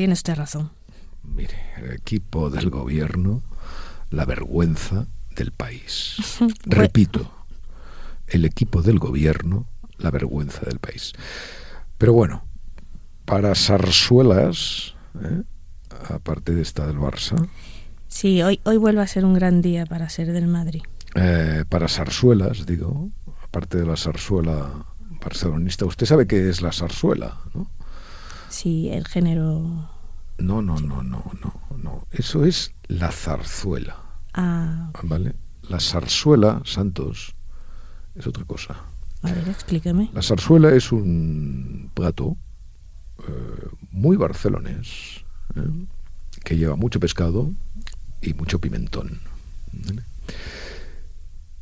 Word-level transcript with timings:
Tiene 0.00 0.14
usted 0.14 0.34
razón. 0.34 0.70
Mire, 1.22 1.58
el 1.76 1.92
equipo 1.92 2.48
del 2.48 2.70
gobierno, 2.70 3.42
la 4.08 4.24
vergüenza 4.24 5.08
del 5.36 5.52
país. 5.52 6.16
Repito, 6.64 7.30
el 8.26 8.46
equipo 8.46 8.80
del 8.80 8.98
gobierno, 8.98 9.66
la 9.98 10.10
vergüenza 10.10 10.62
del 10.62 10.78
país. 10.78 11.12
Pero 11.98 12.14
bueno, 12.14 12.42
para 13.26 13.54
Sarsuelas, 13.54 14.94
¿eh? 15.22 15.42
aparte 16.08 16.54
de 16.54 16.62
esta 16.62 16.86
del 16.86 16.96
Barça. 16.96 17.36
Sí, 18.08 18.40
hoy, 18.40 18.58
hoy 18.64 18.78
vuelve 18.78 19.02
a 19.02 19.06
ser 19.06 19.26
un 19.26 19.34
gran 19.34 19.60
día 19.60 19.84
para 19.84 20.08
ser 20.08 20.32
del 20.32 20.46
Madrid. 20.46 20.80
Eh, 21.14 21.64
para 21.68 21.88
Sarsuelas, 21.88 22.64
digo, 22.64 23.10
aparte 23.44 23.76
de 23.76 23.84
la 23.84 23.98
zarzuela 23.98 24.86
barcelonista, 25.22 25.84
usted 25.84 26.06
sabe 26.06 26.26
qué 26.26 26.48
es 26.48 26.62
la 26.62 26.72
zarzuela, 26.72 27.36
¿no? 27.52 27.68
Sí, 28.50 28.90
el 28.90 29.06
género... 29.06 29.88
No, 30.38 30.60
no, 30.60 30.78
no, 30.80 31.02
no, 31.02 31.24
no, 31.40 31.76
no. 31.76 32.06
Eso 32.10 32.44
es 32.44 32.74
la 32.88 33.12
zarzuela. 33.12 33.96
Ah. 34.34 34.90
¿Vale? 35.02 35.34
La 35.68 35.80
zarzuela, 35.80 36.62
Santos, 36.64 37.34
es 38.14 38.26
otra 38.26 38.44
cosa. 38.44 38.76
A 39.22 39.32
ver, 39.32 39.48
explíqueme. 39.48 40.10
La 40.12 40.22
zarzuela 40.22 40.74
es 40.74 40.92
un 40.92 41.90
plato 41.94 42.36
eh, 43.28 43.68
muy 43.92 44.16
barcelonés, 44.16 45.24
¿eh? 45.56 45.86
que 46.42 46.56
lleva 46.56 46.74
mucho 46.74 46.98
pescado 46.98 47.52
y 48.20 48.34
mucho 48.34 48.58
pimentón. 48.58 49.20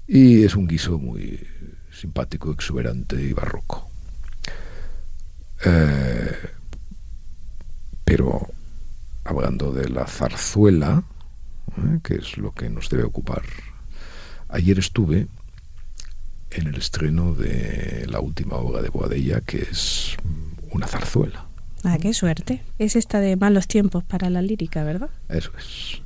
Y 0.06 0.44
es 0.44 0.56
un 0.56 0.66
guiso 0.66 0.98
muy 0.98 1.46
simpático, 1.91 2.50
exuberante 2.52 3.20
y 3.20 3.32
barroco. 3.32 3.91
Eh, 5.64 6.32
pero 8.08 8.48
hablando 9.22 9.70
de 9.70 9.86
la 9.90 10.06
zarzuela, 10.06 11.04
que 12.02 12.14
es 12.14 12.38
lo 12.38 12.54
que 12.54 12.70
nos 12.70 12.88
debe 12.88 13.04
ocupar, 13.04 13.42
ayer 14.48 14.78
estuve 14.78 15.26
en 16.50 16.68
el 16.68 16.76
estreno 16.76 17.34
de 17.34 18.06
la 18.08 18.20
última 18.20 18.56
obra 18.56 18.80
de 18.80 18.88
Boadella, 18.88 19.42
que 19.42 19.58
es 19.58 20.16
una 20.70 20.86
zarzuela. 20.86 21.44
Ah, 21.84 21.98
qué 22.00 22.14
suerte. 22.14 22.62
Es 22.78 22.96
esta 22.96 23.20
de 23.20 23.36
malos 23.36 23.68
tiempos 23.68 24.04
para 24.04 24.30
la 24.30 24.40
lírica, 24.40 24.84
¿verdad? 24.84 25.10
Eso 25.28 25.50
es. 25.58 26.00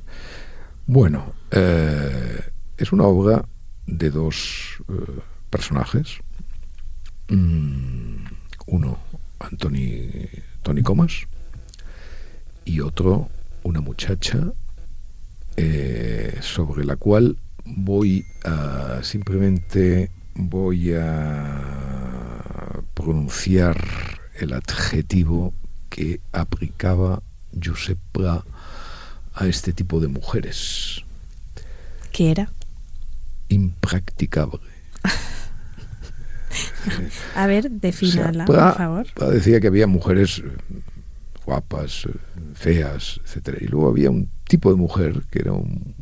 Bueno, 0.85 1.33
eh, 1.51 2.41
es 2.77 2.91
una 2.91 3.05
obra 3.05 3.45
de 3.87 4.11
dos 4.11 4.83
eh, 4.89 5.21
personajes. 5.49 6.17
Mm, 7.29 8.25
uno, 8.67 8.99
Anthony 9.39 10.27
Tony 10.63 10.83
Comas, 10.83 11.27
y 12.65 12.79
otro, 12.79 13.29
una 13.63 13.81
muchacha 13.81 14.53
eh, 15.57 16.37
sobre 16.41 16.85
la 16.85 16.95
cual 16.95 17.37
voy 17.65 18.25
a 18.43 18.99
simplemente 19.03 20.09
voy 20.35 20.93
a 20.93 22.81
pronunciar 22.93 23.77
el 24.35 24.53
adjetivo 24.53 25.53
que 25.89 26.19
aplicaba 26.31 27.21
Josep 27.63 27.99
Pla 28.11 28.43
a 29.35 29.47
este 29.47 29.73
tipo 29.73 29.99
de 29.99 30.07
mujeres. 30.07 31.03
¿Qué 32.11 32.31
era? 32.31 32.51
Impracticable. 33.49 34.59
a 37.35 37.47
ver, 37.47 37.69
defínala, 37.69 38.45
por 38.45 38.75
favor. 38.75 39.07
Pla 39.13 39.29
decía 39.29 39.59
que 39.59 39.67
había 39.67 39.87
mujeres 39.87 40.41
guapas, 41.45 42.05
eh, 42.05 42.11
feas, 42.53 43.19
etcétera, 43.23 43.57
y 43.61 43.67
luego 43.67 43.89
había 43.89 44.09
un 44.09 44.29
tipo 44.45 44.69
de 44.69 44.77
mujer 44.77 45.23
que 45.29 45.39
era 45.39 45.53
un 45.53 45.95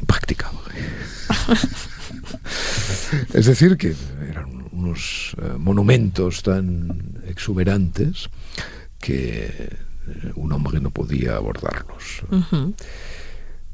impracticable. 0.00 0.74
es 3.34 3.46
decir, 3.46 3.76
que 3.76 3.94
eran 4.28 4.68
unos 4.72 5.36
eh, 5.40 5.54
monumentos 5.58 6.42
tan 6.42 7.22
exuberantes 7.26 8.28
que 8.98 9.46
eh, 9.46 9.76
un 10.34 10.52
hombre 10.52 10.80
no 10.80 10.90
podía 10.90 11.36
abordarlos. 11.36 12.22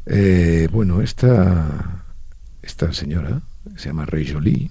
Eh, 0.06 0.68
bueno, 0.70 1.02
esta, 1.02 2.04
esta 2.62 2.92
señora, 2.92 3.42
se 3.76 3.88
llama 3.88 4.06
Rey 4.06 4.30
Jolie, 4.30 4.70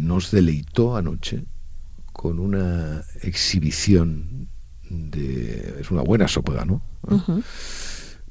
nos 0.00 0.30
deleitó 0.30 0.96
anoche 0.96 1.44
con 2.12 2.38
una 2.38 3.04
exhibición 3.22 4.48
de... 4.88 5.76
es 5.80 5.90
una 5.90 6.02
buena 6.02 6.28
sopa, 6.28 6.64
¿no? 6.64 6.82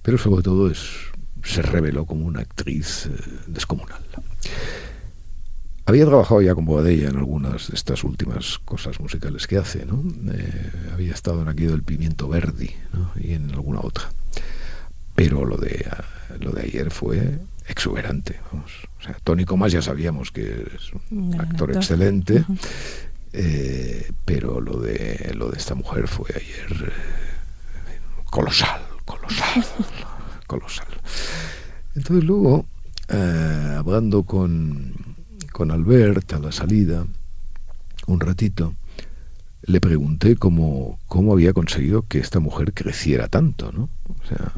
Pero 0.02 0.18
sobre 0.18 0.44
todo 0.44 0.70
es 0.70 1.10
se 1.44 1.62
reveló 1.62 2.06
como 2.06 2.26
una 2.26 2.42
actriz 2.42 3.08
eh, 3.08 3.12
descomunal. 3.48 4.02
Había 5.86 6.06
trabajado 6.06 6.42
ya 6.42 6.54
con 6.54 6.66
Boadella 6.66 7.10
en 7.10 7.18
algunas 7.18 7.70
de 7.70 7.76
estas 7.76 8.04
últimas 8.04 8.60
cosas 8.60 9.00
musicales 9.00 9.48
que 9.48 9.58
hace, 9.58 9.86
¿no? 9.86 10.04
Eh, 10.32 10.72
había 10.94 11.14
estado 11.14 11.42
en 11.42 11.48
Aquí 11.48 11.66
del 11.66 11.82
Pimiento 11.82 12.28
Verdi 12.30 12.72
y 13.20 13.34
en 13.34 13.50
alguna 13.52 13.80
otra. 13.82 14.10
Pero 15.16 15.46
lo 15.46 15.58
de, 15.58 15.86
lo 16.40 16.52
de 16.52 16.62
ayer 16.62 16.92
fue 16.92 17.40
exuberante. 17.68 18.40
O 18.52 19.04
sea, 19.04 19.18
Tony 19.24 19.46
Comas 19.46 19.72
ya 19.72 19.82
sabíamos 19.82 20.32
que 20.32 20.68
es 20.76 20.92
un 21.10 21.40
actor, 21.40 21.72
excelente, 21.76 22.46
eh, 23.34 24.12
pero 24.26 24.60
lo 24.62 24.80
de, 24.80 25.34
lo 25.36 25.50
de 25.50 25.58
esta 25.58 25.76
mujer 25.76 26.08
fue 26.08 26.30
ayer 26.36 26.92
colosal, 28.26 28.82
colosal 29.06 29.66
colosal. 30.48 30.88
Entonces 31.96 32.24
luego, 32.24 32.66
eh, 33.08 33.76
hablando 33.78 34.24
con, 34.24 34.94
con 35.52 35.72
Albert 35.72 36.34
a 36.34 36.40
la 36.40 36.52
salida, 36.52 37.06
un 38.08 38.20
ratito, 38.20 38.74
le 39.62 39.80
pregunté 39.80 40.36
cómo, 40.36 41.00
cómo 41.08 41.34
había 41.34 41.54
conseguido 41.54 42.04
que 42.04 42.20
esta 42.20 42.40
mujer 42.40 42.74
creciera 42.74 43.28
tanto, 43.28 43.72
¿no? 43.72 43.90
O 44.08 44.28
sea, 44.28 44.54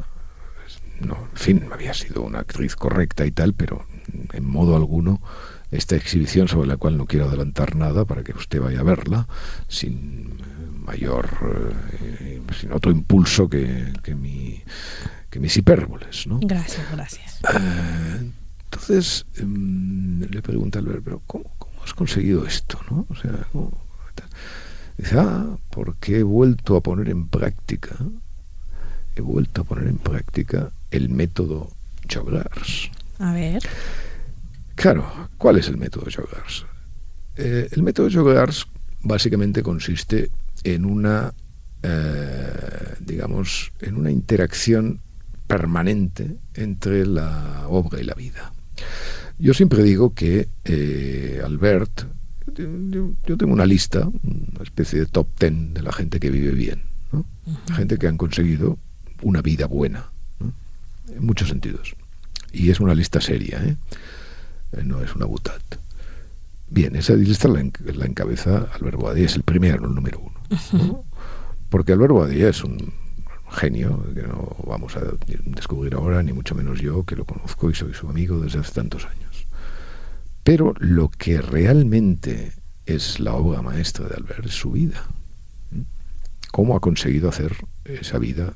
no, 1.00 1.28
en 1.32 1.36
fin, 1.36 1.68
había 1.72 1.92
sido 1.92 2.22
una 2.22 2.40
actriz 2.40 2.76
correcta 2.76 3.26
y 3.26 3.32
tal, 3.32 3.52
pero 3.52 3.84
en 4.32 4.46
modo 4.46 4.76
alguno 4.76 5.20
esta 5.72 5.96
exhibición 5.96 6.46
sobre 6.46 6.68
la 6.68 6.76
cual 6.76 6.96
no 6.96 7.06
quiero 7.06 7.26
adelantar 7.26 7.74
nada 7.74 8.04
para 8.04 8.22
que 8.22 8.32
usted 8.32 8.60
vaya 8.60 8.80
a 8.80 8.84
verla 8.84 9.26
sin 9.68 10.38
mayor, 10.84 11.74
eh, 12.00 12.40
sin 12.58 12.72
otro 12.72 12.92
impulso 12.92 13.48
que, 13.48 13.92
que 14.02 14.14
mi 14.14 14.62
que 15.32 15.40
mis 15.40 15.56
hipérboles, 15.56 16.26
¿no? 16.26 16.40
Gracias, 16.42 16.86
gracias. 16.92 17.40
Eh, 17.54 18.30
entonces 18.64 19.24
em, 19.36 20.20
le 20.20 20.42
pregunta 20.42 20.78
al 20.78 20.84
ver, 20.84 21.00
pero 21.02 21.22
¿cómo, 21.26 21.50
has 21.82 21.94
conseguido 21.94 22.46
esto, 22.46 22.78
no? 22.90 23.06
O 23.08 23.14
sea, 23.14 23.32
dice, 24.98 25.18
ah, 25.18 25.56
porque 25.70 26.18
he 26.18 26.22
vuelto 26.22 26.76
a 26.76 26.82
poner 26.82 27.08
en 27.08 27.28
práctica, 27.28 27.96
he 29.16 29.22
vuelto 29.22 29.62
a 29.62 29.64
poner 29.64 29.88
en 29.88 29.96
práctica 29.96 30.70
el 30.90 31.08
método 31.08 31.70
Joglars. 32.12 32.90
A 33.18 33.32
ver. 33.32 33.62
Claro, 34.74 35.28
¿cuál 35.38 35.58
es 35.58 35.68
el 35.68 35.76
método 35.76 36.06
Joglars? 36.14 36.66
Eh, 37.36 37.68
el 37.70 37.82
método 37.82 38.08
Joglars 38.10 38.66
básicamente 39.00 39.62
consiste 39.62 40.30
en 40.64 40.84
una, 40.84 41.32
eh, 41.82 42.94
digamos, 43.00 43.72
en 43.80 43.96
una 43.96 44.10
interacción 44.10 45.00
permanente 45.46 46.36
entre 46.54 47.06
la 47.06 47.66
obra 47.68 48.00
y 48.00 48.04
la 48.04 48.14
vida. 48.14 48.52
Yo 49.38 49.54
siempre 49.54 49.82
digo 49.82 50.14
que 50.14 50.48
eh, 50.64 51.42
Albert, 51.44 52.04
yo, 52.56 53.36
tengo 53.36 53.52
una 53.52 53.66
lista, 53.66 54.08
una 54.22 54.62
especie 54.62 55.00
de 55.00 55.06
top 55.06 55.28
ten 55.36 55.74
de 55.74 55.82
la 55.82 55.92
gente 55.92 56.20
que 56.20 56.30
vive 56.30 56.52
bien, 56.52 56.82
gente 57.74 57.98
que 57.98 58.08
han 58.08 58.16
conseguido 58.16 58.78
una 59.22 59.42
vida 59.42 59.66
buena, 59.66 60.10
en 61.08 61.24
muchos 61.24 61.48
sentidos. 61.48 61.94
Y 62.52 62.70
es 62.70 62.80
una 62.80 62.94
lista 62.94 63.20
seria, 63.20 63.62
¿eh? 63.64 63.76
Eh, 64.72 64.82
no 64.84 65.02
es 65.02 65.14
una 65.14 65.26
butat. 65.26 65.62
Bien, 66.68 66.96
esa 66.96 67.14
lista 67.14 67.48
la, 67.48 67.60
encabeza 67.60 68.68
Albert 68.74 68.96
Boadilla, 68.96 69.26
es 69.26 69.36
el 69.36 69.42
primero, 69.42 69.84
el 69.86 69.94
número 69.94 70.20
uno. 70.20 71.04
Porque 71.68 71.92
Albert 71.92 72.12
Boadilla 72.12 72.48
es 72.48 72.64
un 72.64 72.92
genio 73.50 74.02
que 74.14 74.22
no 74.22 74.56
vamos 74.66 74.96
a 74.96 75.02
descubrir 75.44 75.94
ahora, 75.94 76.22
ni 76.22 76.32
mucho 76.32 76.54
menos 76.54 76.80
yo, 76.80 77.04
que 77.04 77.16
lo 77.16 77.24
conozco 77.24 77.70
y 77.70 77.74
soy 77.74 77.92
su 77.92 78.08
amigo 78.08 78.40
desde 78.40 78.60
hace 78.60 78.72
tantos 78.72 79.04
años. 79.04 79.46
Pero 80.42 80.74
lo 80.78 81.08
que 81.08 81.40
realmente 81.40 82.52
es 82.86 83.20
la 83.20 83.34
obra 83.34 83.62
maestra 83.62 84.08
de 84.08 84.16
Albert 84.16 84.46
es 84.46 84.54
su 84.54 84.72
vida. 84.72 85.06
¿Cómo 86.50 86.76
ha 86.76 86.80
conseguido 86.80 87.28
hacer 87.28 87.56
esa 87.84 88.18
vida 88.18 88.54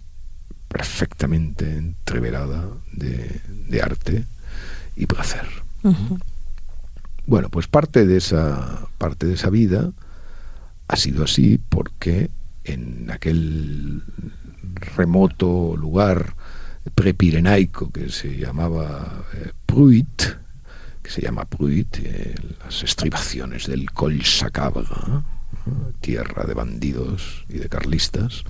perfectamente 0.69 1.76
entreverada 1.76 2.69
de, 2.92 3.80
arte 3.82 4.24
y 4.96 5.06
placer? 5.06 5.46
Bueno, 7.26 7.48
pues 7.48 7.66
parte 7.66 8.06
de 8.06 8.16
esa 8.18 8.88
parte 8.98 9.26
de 9.26 9.34
esa 9.34 9.50
vida 9.50 9.90
ha 10.88 10.96
sido 10.96 11.24
así 11.24 11.60
porque 11.68 12.30
en 12.64 13.10
aquel 13.10 14.02
remoto 14.96 15.76
lugar 15.76 16.34
prepirenaico 16.94 17.90
que 17.90 18.10
se 18.10 18.38
llamaba 18.38 19.24
eh, 19.34 19.52
Pruit, 19.66 20.22
que 21.02 21.10
se 21.10 21.22
llama 21.22 21.44
Pruit, 21.44 21.98
eh, 22.02 22.34
las 22.64 22.82
estribaciones 22.82 23.66
del 23.66 23.90
Col 23.90 24.22
Sacabra, 24.24 25.24
tierra 26.00 26.44
de 26.44 26.54
bandidos 26.54 27.44
y 27.48 27.58
de 27.58 27.68
carlistas, 27.68 28.44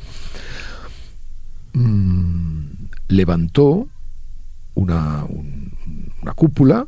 mm, 1.72 2.66
levantó 3.08 3.88
una, 4.74 5.24
una 5.24 6.32
cúpula 6.34 6.86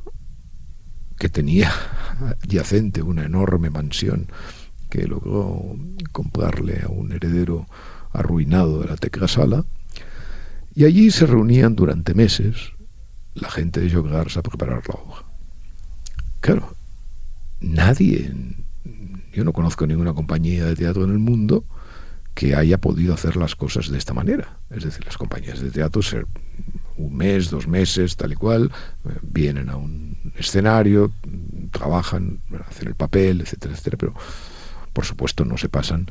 que 1.19 1.29
tenía 1.29 1.73
yacente 2.47 3.03
una 3.03 3.25
enorme 3.25 3.71
mansión 3.71 4.29
que 4.89 5.07
logró 5.07 5.77
comprarle 6.13 6.83
a 6.83 6.89
un 6.89 7.13
heredero 7.13 7.67
arruinado 8.13 8.81
de 8.81 8.89
la 8.89 8.97
Tecrasala, 8.97 9.65
y 10.75 10.85
allí 10.85 11.11
se 11.11 11.27
reunían 11.27 11.75
durante 11.77 12.15
meses 12.15 12.73
la 13.35 13.51
gente 13.51 13.81
de 13.81 13.91
Jogars 13.91 14.37
a 14.37 14.43
preparar 14.43 14.83
la 14.89 14.95
obra. 14.95 15.25
Claro, 16.41 16.75
nadie, 17.61 18.33
yo 19.33 19.45
no 19.45 19.53
conozco 19.53 19.87
ninguna 19.87 20.15
compañía 20.15 20.65
de 20.65 20.77
teatro 20.77 21.05
en 21.05 21.11
el 21.11 21.19
mundo 21.19 21.65
que 22.35 22.55
haya 22.55 22.79
podido 22.79 23.13
hacer 23.13 23.37
las 23.37 23.57
cosas 23.57 23.91
de 23.91 23.99
esta 23.99 24.15
manera. 24.15 24.61
Es 24.71 24.85
decir, 24.85 25.05
las 25.05 25.19
compañías 25.19 25.61
de 25.61 25.73
teatro, 25.73 26.01
ser 26.03 26.27
un 26.97 27.17
mes, 27.17 27.51
dos 27.51 27.67
meses, 27.67 28.17
tal 28.17 28.33
y 28.33 28.37
cual, 28.37 28.71
eh, 29.05 29.19
vienen 29.23 29.71
a 29.71 29.77
un 29.77 30.08
escenario, 30.37 31.13
trabajan, 31.71 32.41
hacen 32.69 32.89
el 32.89 32.95
papel, 32.95 33.41
etcétera, 33.41 33.75
etcétera, 33.75 33.97
pero 33.99 34.15
por 34.93 35.05
supuesto 35.05 35.45
no 35.45 35.57
se 35.57 35.69
pasan 35.69 36.07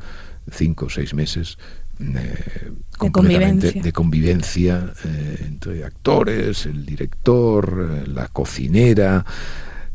cinco 0.50 0.86
o 0.86 0.90
seis 0.90 1.14
meses 1.14 1.58
eh, 2.00 2.72
de 3.00 3.10
convivencia, 3.10 3.82
de 3.82 3.92
convivencia 3.92 4.92
eh, 5.04 5.44
entre 5.46 5.84
actores, 5.84 6.66
el 6.66 6.86
director, 6.86 8.04
eh, 8.04 8.08
la 8.08 8.28
cocinera, 8.28 9.24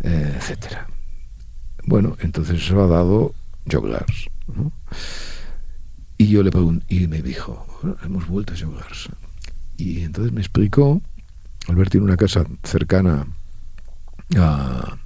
etcétera. 0.02 0.88
Bueno, 1.86 2.18
entonces 2.20 2.62
eso 2.62 2.84
ha 2.84 2.88
dado 2.88 3.34
Joglars. 3.72 4.28
Y 6.18 6.28
yo 6.28 6.44
le 6.44 6.52
pregunté, 6.52 6.86
y 6.90 7.08
me 7.08 7.22
dijo, 7.22 7.66
hemos 8.04 8.28
vuelto 8.28 8.54
a 8.54 8.58
Joglars. 8.58 9.10
Y 9.78 10.02
entonces 10.02 10.34
me 10.34 10.42
explicó, 10.42 11.02
Albert 11.68 11.92
tiene 11.92 12.06
una 12.06 12.18
casa 12.18 12.46
cercana 12.64 13.28
a, 14.38 14.98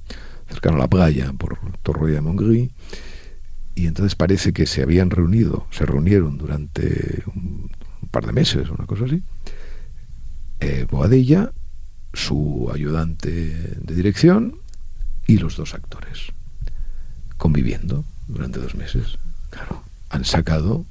cercana 0.47 0.77
a 0.77 0.79
la 0.79 0.88
playa, 0.88 1.33
por 1.33 1.57
Torre 1.83 2.12
de 2.12 2.21
Montgrí, 2.21 2.71
y 3.75 3.85
entonces 3.88 4.15
parece 4.15 4.53
que 4.53 4.65
se 4.65 4.81
habían 4.81 5.09
reunido, 5.09 5.68
se 5.71 5.85
reunieron 5.85 6.38
durante 6.38 7.24
un, 7.27 7.69
par 8.12 8.25
de 8.25 8.33
meses, 8.33 8.69
una 8.69 8.85
cosa 8.85 9.06
así, 9.06 9.21
eh, 10.59 10.88
Boadella, 10.89 11.51
su 12.13 12.69
ayudante 12.74 13.29
de 13.29 13.95
dirección 13.95 14.59
y 15.27 15.38
los 15.38 15.57
dos 15.57 15.73
actores, 15.75 16.31
conviviendo 17.38 18.06
durante 18.27 18.59
dos 18.59 18.75
meses. 18.75 19.19
Claro, 19.51 19.83
han 20.09 20.25
sacado 20.25 20.85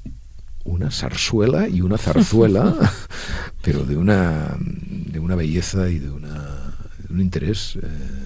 una 0.67 0.91
zarzuela 0.91 1.69
y 1.69 1.81
una 1.81 1.99
zarzuela, 1.99 2.75
pero 3.63 3.85
de 3.85 3.97
una, 3.97 4.57
de 4.61 5.19
una 5.19 5.35
belleza 5.35 5.89
y 5.89 5.99
de, 5.99 6.11
una, 6.11 6.75
un 7.09 7.21
interés, 7.21 7.79
eh, 7.83 8.26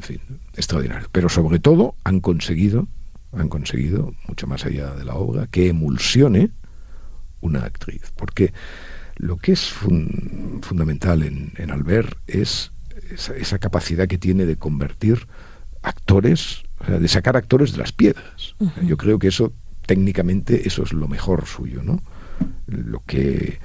en 0.00 0.02
fin, 0.02 0.20
extraordinario. 0.56 1.08
Pero 1.12 1.28
sobre 1.28 1.58
todo 1.58 1.94
han 2.04 2.20
conseguido 2.20 2.88
han 3.32 3.48
conseguido, 3.48 4.14
mucho 4.26 4.46
más 4.46 4.64
allá 4.64 4.94
de 4.94 5.04
la 5.04 5.14
obra, 5.14 5.46
que 5.46 5.68
emulsione 5.68 6.50
una 7.40 7.64
actriz. 7.64 8.12
Porque 8.16 8.52
lo 9.16 9.36
que 9.36 9.52
es 9.52 9.70
fundamental 9.70 11.22
en, 11.22 11.52
en, 11.56 11.70
Albert 11.70 12.18
es 12.26 12.72
esa, 13.36 13.58
capacidad 13.58 14.08
que 14.08 14.18
tiene 14.18 14.46
de 14.46 14.56
convertir 14.56 15.26
actores, 15.82 16.64
o 16.80 16.86
sea, 16.86 16.98
de 16.98 17.08
sacar 17.08 17.36
actores 17.36 17.72
de 17.72 17.78
las 17.78 17.92
piedras. 17.92 18.56
Yo 18.82 18.96
creo 18.96 19.18
que 19.18 19.28
eso, 19.28 19.52
técnicamente, 19.86 20.66
eso 20.66 20.82
es 20.82 20.92
lo 20.92 21.08
mejor 21.08 21.46
suyo, 21.46 21.82
¿no? 21.82 22.02
Lo 22.66 23.02
que... 23.06 23.58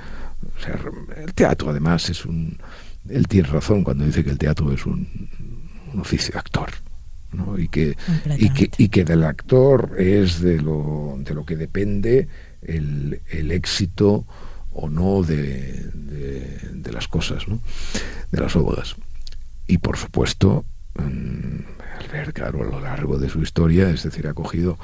O 0.57 0.61
sea, 0.61 0.79
el 1.17 1.33
teatro, 1.33 1.71
además, 1.71 2.09
es 2.09 2.25
un... 2.25 2.59
Él 3.09 3.27
tiene 3.27 3.47
razón 3.47 3.83
cuando 3.83 4.05
dice 4.05 4.23
que 4.23 4.29
el 4.29 4.37
teatro 4.37 4.71
es 4.71 4.85
un, 4.85 5.07
un 5.95 6.01
oficio 6.01 6.33
de 6.33 6.39
actor 6.39 6.69
y, 7.57 7.67
que, 7.67 7.97
y, 8.37 8.49
que, 8.49 8.71
y 8.77 8.89
que 8.89 9.03
del 9.03 9.23
actor 9.23 9.95
es 9.97 10.41
de 10.41 10.61
lo, 10.61 11.15
de 11.19 11.33
lo 11.33 11.45
que 11.45 11.55
depende 11.55 12.27
el, 12.61 13.21
el 13.29 13.51
éxito 13.51 14.25
o 14.73 14.89
no 14.89 15.23
de, 15.23 15.89
de, 15.93 16.91
las 16.91 17.07
cosas, 17.07 17.47
¿no? 17.47 17.59
de 18.31 18.41
las 18.41 18.55
obras. 18.55 18.95
Y 19.67 19.79
por 19.79 19.97
supuesto, 19.97 20.65
ver 22.11 22.33
claro, 22.33 22.61
a 22.61 22.65
lo 22.65 22.79
largo 22.79 23.17
de 23.17 23.29
su 23.29 23.41
historia, 23.41 23.89
es 23.89 24.03
decir, 24.03 24.27
ha 24.27 24.33
cogido 24.33 24.77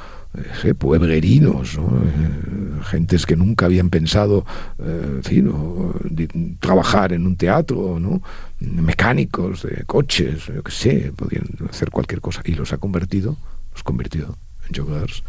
eh, 0.63 0.73
pueblerinos, 0.73 1.75
eh, 1.75 2.83
gentes 2.83 3.25
que 3.25 3.35
nunca 3.35 3.65
habían 3.65 3.89
pensado 3.89 4.45
eh, 4.79 6.27
trabajar 6.59 7.13
en 7.13 7.25
un 7.25 7.35
teatro, 7.35 7.99
¿no? 7.99 8.21
mecánicos 8.59 9.63
de 9.63 9.83
coches, 9.85 10.45
yo 10.47 10.61
qué 10.63 10.71
sé, 10.71 11.13
podían 11.15 11.45
hacer 11.69 11.89
cualquier 11.89 12.21
cosa, 12.21 12.41
y 12.45 12.53
los 12.53 12.73
ha 12.73 12.77
convertido, 12.77 13.37
los 13.73 13.83
convirtió 13.83 14.37
en 14.67 14.75
joggers, 14.75 15.23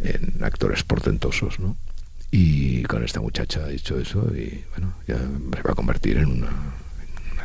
en 0.00 0.42
actores 0.42 0.82
portentosos, 0.82 1.60
¿no? 1.60 1.76
Y 2.30 2.82
con 2.84 3.04
esta 3.04 3.20
muchacha 3.20 3.66
ha 3.66 3.70
hecho 3.70 3.98
eso 3.98 4.26
y 4.34 4.64
bueno, 4.70 4.94
ya 5.06 5.18
se 5.18 5.62
va 5.62 5.72
a 5.72 5.74
convertir 5.74 6.16
en 6.16 6.32
una, 6.32 6.48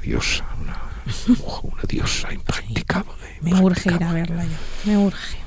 diosa, 0.01 0.45
una, 0.63 0.79
una 1.63 1.83
diosa 1.87 2.33
impracticable. 2.33 3.13
Me 3.41 3.59
urge 3.61 3.93
ir 3.93 4.03
a 4.03 4.13
verla 4.13 4.43
yo, 4.43 4.57
me 4.85 4.97
urge. 4.97 5.37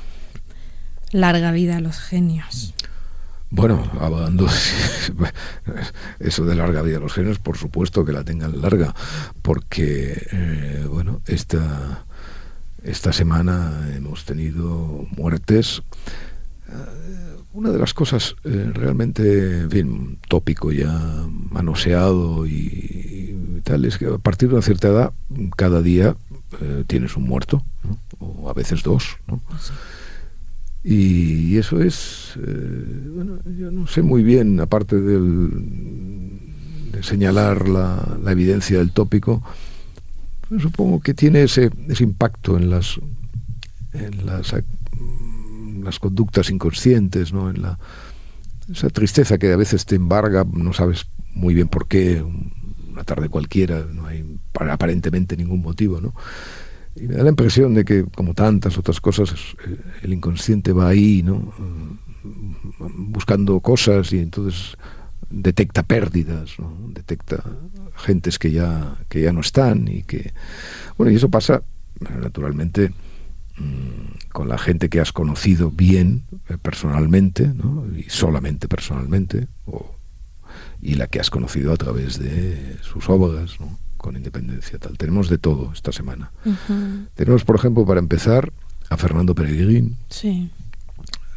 Larga 1.12 1.50
vida 1.52 1.76
a 1.76 1.80
los 1.80 1.98
genios. 1.98 2.74
Bueno, 3.52 3.90
hablando 4.00 4.46
eso 6.20 6.44
de 6.44 6.54
larga 6.54 6.82
vida 6.82 6.98
a 6.98 7.00
los 7.00 7.12
genios, 7.12 7.40
por 7.40 7.56
supuesto 7.56 8.04
que 8.04 8.12
la 8.12 8.22
tengan 8.22 8.60
larga, 8.60 8.94
porque 9.42 10.28
eh, 10.30 10.86
bueno, 10.88 11.20
esta 11.26 12.04
esta 12.84 13.12
semana 13.12 13.90
hemos 13.94 14.24
tenido 14.24 15.06
muertes. 15.10 15.82
Eh, 16.70 17.36
una 17.52 17.70
de 17.70 17.78
las 17.78 17.94
cosas 17.94 18.36
eh, 18.44 18.70
realmente, 18.72 19.62
en 19.62 19.70
fin, 19.70 20.18
tópico 20.28 20.72
ya 20.72 21.26
manoseado 21.50 22.46
y, 22.46 23.60
tal, 23.64 23.84
es 23.84 23.98
que 23.98 24.06
a 24.06 24.18
partir 24.18 24.48
de 24.48 24.54
una 24.54 24.62
cierta 24.62 24.88
edad, 24.88 25.12
cada 25.56 25.82
día 25.82 26.16
tienes 26.86 27.16
un 27.16 27.24
muerto, 27.24 27.62
o 28.18 28.50
a 28.50 28.52
veces 28.52 28.82
dos, 28.82 29.18
¿no? 29.28 29.40
Y, 30.82 31.58
eso 31.58 31.82
es, 31.82 32.34
eh, 32.36 33.08
bueno, 33.14 33.38
yo 33.58 33.70
no 33.70 33.86
sé 33.86 34.00
muy 34.00 34.22
bien, 34.22 34.60
aparte 34.60 34.98
del, 34.98 35.50
de 36.92 37.02
señalar 37.02 37.68
la, 37.68 38.18
la, 38.22 38.32
evidencia 38.32 38.78
del 38.78 38.90
tópico, 38.90 39.42
supongo 40.58 41.00
que 41.00 41.12
tiene 41.12 41.42
ese, 41.42 41.70
ese 41.88 42.04
impacto 42.04 42.56
en 42.56 42.70
las, 42.70 42.98
en 43.92 44.24
las, 44.24 44.54
las 45.84 45.98
conductas 45.98 46.50
inconscientes, 46.50 47.32
¿no? 47.32 47.50
en 47.50 47.62
la, 47.62 47.78
esa 48.70 48.90
tristeza 48.90 49.38
que 49.38 49.52
a 49.52 49.56
veces 49.56 49.86
te 49.86 49.96
embarga, 49.96 50.44
no 50.44 50.72
sabes 50.72 51.06
muy 51.34 51.54
bien 51.54 51.68
por 51.68 51.86
qué, 51.86 52.22
una 52.90 53.04
tarde 53.04 53.28
cualquiera, 53.28 53.86
no 53.92 54.06
hay 54.06 54.24
aparentemente 54.52 55.36
ningún 55.36 55.62
motivo, 55.62 56.00
¿no? 56.00 56.12
Y 56.96 57.02
me 57.02 57.14
da 57.14 57.22
la 57.22 57.30
impresión 57.30 57.72
de 57.74 57.84
que, 57.84 58.04
como 58.04 58.34
tantas 58.34 58.76
otras 58.76 59.00
cosas, 59.00 59.32
eh, 59.66 59.76
el 60.02 60.12
inconsciente 60.12 60.72
va 60.72 60.88
ahí, 60.88 61.22
¿no? 61.22 61.36
Mm, 61.36 63.12
buscando 63.12 63.60
cosas 63.60 64.12
y 64.12 64.18
entonces 64.18 64.76
detecta 65.30 65.82
pérdidas, 65.84 66.58
¿no? 66.58 66.76
detecta 66.92 67.42
gentes 67.96 68.38
que 68.38 68.50
ya, 68.50 68.96
que 69.08 69.22
ya 69.22 69.32
no 69.32 69.40
están 69.40 69.88
y 69.88 70.02
que... 70.02 70.32
Bueno, 70.98 71.12
y 71.12 71.16
eso 71.16 71.30
pasa, 71.30 71.62
naturalmente, 72.00 72.92
con 74.32 74.48
la 74.48 74.58
gente 74.58 74.88
que 74.88 75.00
has 75.00 75.12
conocido 75.12 75.70
bien 75.70 76.24
eh, 76.48 76.56
personalmente, 76.60 77.48
¿no? 77.48 77.84
y 77.96 78.04
solamente 78.08 78.68
personalmente, 78.68 79.48
o, 79.66 79.96
y 80.80 80.94
la 80.94 81.08
que 81.08 81.20
has 81.20 81.30
conocido 81.30 81.72
a 81.72 81.76
través 81.76 82.18
de 82.18 82.76
sus 82.82 83.08
obras, 83.08 83.58
¿no? 83.60 83.78
con 83.96 84.16
independencia 84.16 84.78
tal. 84.78 84.96
Tenemos 84.96 85.28
de 85.28 85.38
todo 85.38 85.72
esta 85.74 85.92
semana. 85.92 86.32
Tenemos, 87.14 87.44
por 87.44 87.56
ejemplo, 87.56 87.84
para 87.84 88.00
empezar, 88.00 88.50
a 88.88 88.96
Fernando 88.96 89.34
Peregrín. 89.34 89.96
Sí. 90.10 90.50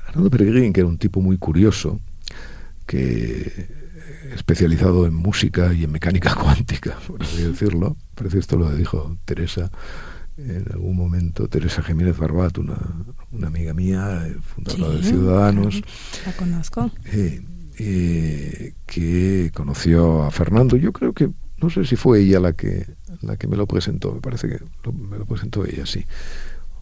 Fernando 0.06 0.30
Peregrín, 0.30 0.74
que 0.74 0.82
era 0.82 0.90
un 0.90 0.98
tipo 0.98 1.22
muy 1.22 1.38
curioso, 1.38 2.00
que 2.86 3.68
especializado 4.34 5.06
en 5.06 5.14
música 5.14 5.74
y 5.74 5.84
en 5.84 5.92
mecánica 5.92 6.34
cuántica, 6.42 6.98
por 7.08 7.22
así 7.22 7.44
decirlo. 7.44 7.96
Parece 8.16 8.40
esto 8.40 8.58
lo 8.58 8.74
dijo 8.76 9.18
Teresa, 9.26 9.72
en 10.38 10.66
algún 10.72 10.96
momento 10.96 11.48
Teresa 11.48 11.84
Jiménez 11.84 12.18
Barbat, 12.18 12.58
una, 12.58 12.78
una 13.32 13.48
amiga 13.48 13.74
mía, 13.74 14.26
eh, 14.28 14.36
fundadora 14.42 14.98
de 14.98 15.04
Ciudadanos. 15.04 15.82
La 16.26 16.34
conozco. 16.34 16.92
Eh, 17.06 17.42
eh, 17.78 18.74
que 18.86 19.52
conoció 19.54 20.24
a 20.24 20.32
Fernando. 20.32 20.76
Yo 20.76 20.92
creo 20.92 21.14
que, 21.14 21.30
no 21.62 21.70
sé 21.70 21.86
si 21.86 21.96
fue 21.96 22.22
ella 22.22 22.40
la 22.40 22.54
que, 22.54 22.88
la 23.22 23.38
que 23.38 23.48
me 23.48 23.58
lo 23.58 23.68
presentó, 23.68 24.14
me 24.14 24.22
parece 24.22 24.48
que 24.48 24.60
me 24.92 25.18
lo 25.18 25.26
presentó 25.26 25.66
ella, 25.66 25.86
sí. 25.86 26.06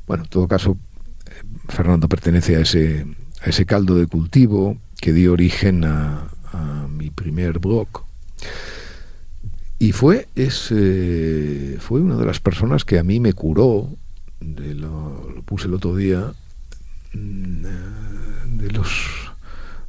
Bueno, 0.07 0.23
en 0.23 0.29
todo 0.29 0.47
caso, 0.47 0.77
Fernando 1.67 2.07
pertenece 2.07 2.55
a 2.55 2.61
ese, 2.61 3.05
a 3.41 3.49
ese 3.49 3.65
caldo 3.65 3.95
de 3.95 4.07
cultivo 4.07 4.77
que 4.99 5.13
dio 5.13 5.33
origen 5.33 5.83
a, 5.83 6.27
a 6.51 6.87
mi 6.87 7.09
primer 7.09 7.59
blog. 7.59 7.87
Y 9.81 9.93
fue, 9.93 10.27
es, 10.35 10.67
eh, 10.69 11.75
fue 11.79 12.01
una 12.01 12.15
de 12.15 12.23
las 12.23 12.39
personas 12.39 12.85
que 12.85 12.99
a 12.99 13.03
mí 13.03 13.19
me 13.19 13.33
curó, 13.33 13.89
de 14.39 14.75
lo, 14.75 15.31
lo 15.35 15.41
puse 15.41 15.65
el 15.65 15.73
otro 15.73 15.95
día, 15.95 16.31
mm, 17.13 17.63
de 18.59 18.71
los 18.71 18.89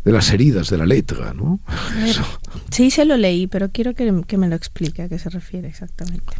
de 0.02 0.12
las 0.12 0.32
heridas 0.32 0.70
de 0.70 0.78
la 0.78 0.86
letra, 0.86 1.34
¿no? 1.34 1.60
Eso. 2.06 2.24
Sí, 2.70 2.90
se 2.90 3.04
lo 3.04 3.18
leí, 3.18 3.46
pero 3.48 3.68
quiero 3.68 3.92
que, 3.92 4.22
que, 4.26 4.38
me 4.38 4.48
lo 4.48 4.56
explique 4.56 5.02
a 5.02 5.10
qué 5.10 5.18
se 5.18 5.28
refiere 5.28 5.68
exactamente. 5.68 6.32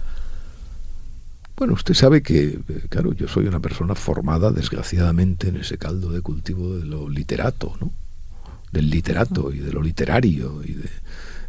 Bueno, 1.54 1.75
usted 1.75 1.92
sabe 1.92 2.23
que, 2.23 2.59
claro, 2.88 3.12
yo 3.12 3.28
soy 3.28 3.49
una 3.49 3.61
persona 3.61 3.94
formada, 3.94 4.50
desgraciadamente, 4.50 5.49
en 5.49 5.56
ese 5.59 5.76
caldo 5.76 6.11
de 6.11 6.23
cultivo 6.23 6.78
de 6.78 6.87
lo 6.87 7.06
literato, 7.06 7.76
¿no? 7.82 7.92
Del 8.73 8.88
literato 8.88 9.52
y 9.52 9.59
de 9.59 9.73
lo 9.75 9.82
literario 9.82 10.62
y 10.64 10.73
de, 10.73 10.88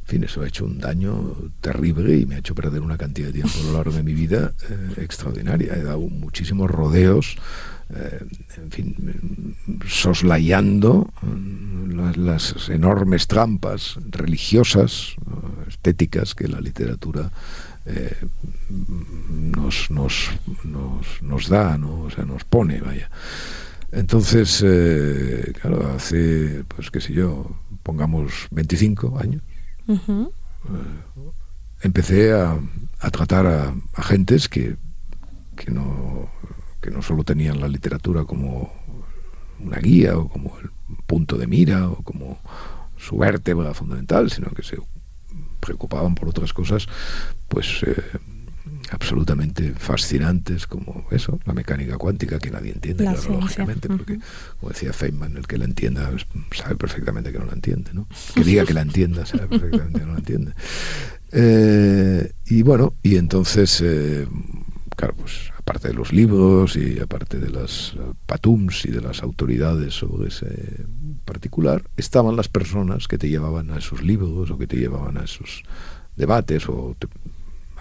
en 0.04 0.10
fin, 0.10 0.24
eso 0.26 0.42
ha 0.42 0.48
hecho 0.48 0.66
un 0.66 0.80
daño 0.80 1.34
terrible 1.62 2.18
y 2.18 2.26
me 2.26 2.36
ha 2.36 2.40
hecho 2.40 2.54
perder 2.54 2.82
una 2.82 2.98
cantidad 2.98 3.28
de 3.28 3.34
tiempo 3.34 3.54
a 3.62 3.64
lo 3.64 3.74
largo 3.74 3.94
de 3.94 4.04
mi 4.04 4.14
vida 4.14 4.54
eh, 4.70 5.02
extraordinaria. 5.02 5.76
He 5.76 5.84
dado 5.84 6.02
muchísimos 6.02 6.70
rodeos, 6.70 7.38
eh, 7.96 8.20
en 8.58 8.72
fin, 8.72 9.56
soslayando 9.88 11.10
las, 11.88 12.18
las, 12.18 12.70
enormes 12.70 13.28
trampas 13.28 13.98
religiosas, 14.10 15.16
estéticas 15.70 16.36
que 16.36 16.50
la 16.50 16.60
literatura 16.60 17.32
eh, 17.86 18.18
nos, 19.30 19.90
nos, 19.90 20.32
nos, 20.66 21.22
nos, 21.22 21.48
da, 21.48 21.78
¿no? 21.78 22.02
o 22.02 22.10
sea, 22.10 22.26
nos 22.26 22.44
pone, 22.44 22.82
vaya. 22.82 23.10
Entonces, 23.94 24.66
claro, 25.62 25.94
hace, 25.96 26.66
pues 26.68 26.92
qué 26.92 27.00
sé 27.00 27.14
yo, 27.14 27.56
pongamos 27.84 28.48
25 28.52 29.20
años, 29.20 29.44
Eh, 29.88 30.30
empecé 31.82 32.34
a, 32.34 32.60
a 33.00 33.12
tratar 33.12 33.46
a, 33.46 33.74
a, 33.94 34.04
gentes 34.04 34.48
que, 34.48 34.78
que, 35.56 35.72
no, 35.72 36.30
que 36.82 36.92
no 36.92 37.02
solo 37.02 37.24
tenían 37.24 37.60
la 37.60 37.68
literatura 37.68 38.24
como 38.24 38.72
una 39.60 39.78
guía 39.78 40.18
o 40.18 40.30
como 40.30 40.58
el 40.60 40.70
punto 41.06 41.38
de 41.38 41.48
mira 41.48 41.90
o 41.90 42.04
como 42.04 42.40
su 42.98 43.18
vértebra 43.18 43.74
fundamental, 43.74 44.32
sino 44.32 44.50
que 44.52 44.64
se 44.64 44.78
preocupaban 45.60 46.16
por 46.16 46.30
otras 46.30 46.54
cosas, 46.54 46.88
pues 47.48 47.84
eh, 47.84 48.04
absolutamente 48.94 49.74
fascinantes 49.76 50.68
como 50.68 51.06
eso, 51.12 51.40
la 51.46 51.54
mecánica 51.54 51.98
cuántica 51.98 52.40
que 52.40 52.52
nadie 52.52 52.72
entiende, 52.72 53.04
La 53.04 53.14
claro, 53.14 53.42
lógicamente, 53.42 53.88
porque 53.88 54.20
como 54.60 54.72
decía 54.72 54.94
Feynman, 54.94 55.38
el 55.38 55.48
que 55.48 55.58
la 55.58 55.66
entienda 55.66 56.12
sabe 56.52 56.76
perfectamente 56.76 57.32
que 57.32 57.40
no 57.40 57.46
la 57.46 57.54
entiende, 57.54 57.92
¿no? 57.94 58.08
Que 58.36 58.44
diga 58.44 58.66
que 58.66 58.74
la 58.74 58.82
entienda 58.82 59.26
sabe 59.26 59.48
perfectamente 59.48 60.00
que 60.00 60.06
no 60.06 60.14
la 60.14 60.20
entiende. 60.20 60.54
Eh, 61.32 62.32
y 62.46 62.62
bueno, 62.62 62.94
y 63.02 63.18
entonces, 63.18 63.82
eh, 63.82 64.28
claro, 64.96 65.16
pues 65.16 65.52
aparte 65.58 65.88
de 65.88 65.94
los 65.94 66.14
libros 66.14 66.76
y 66.76 67.00
aparte 67.00 67.40
de 67.40 67.50
las 67.50 67.94
eh, 67.96 68.14
patums 68.26 68.86
y 68.86 68.92
de 68.92 69.02
las 69.02 69.24
autoridades 69.24 69.96
sobre 69.96 70.28
ese 70.28 70.86
particular, 71.26 71.84
estaban 71.98 72.36
las 72.36 72.50
personas 72.50 73.08
que 73.08 73.18
te 73.18 73.30
llevaban 73.30 73.72
a 73.72 73.78
esos 73.78 74.04
libros 74.04 74.52
o 74.52 74.58
que 74.58 74.68
te 74.68 74.78
llevaban 74.78 75.18
a 75.18 75.24
esos 75.24 75.64
debates 76.16 76.70
o 76.70 76.96
te 77.00 77.08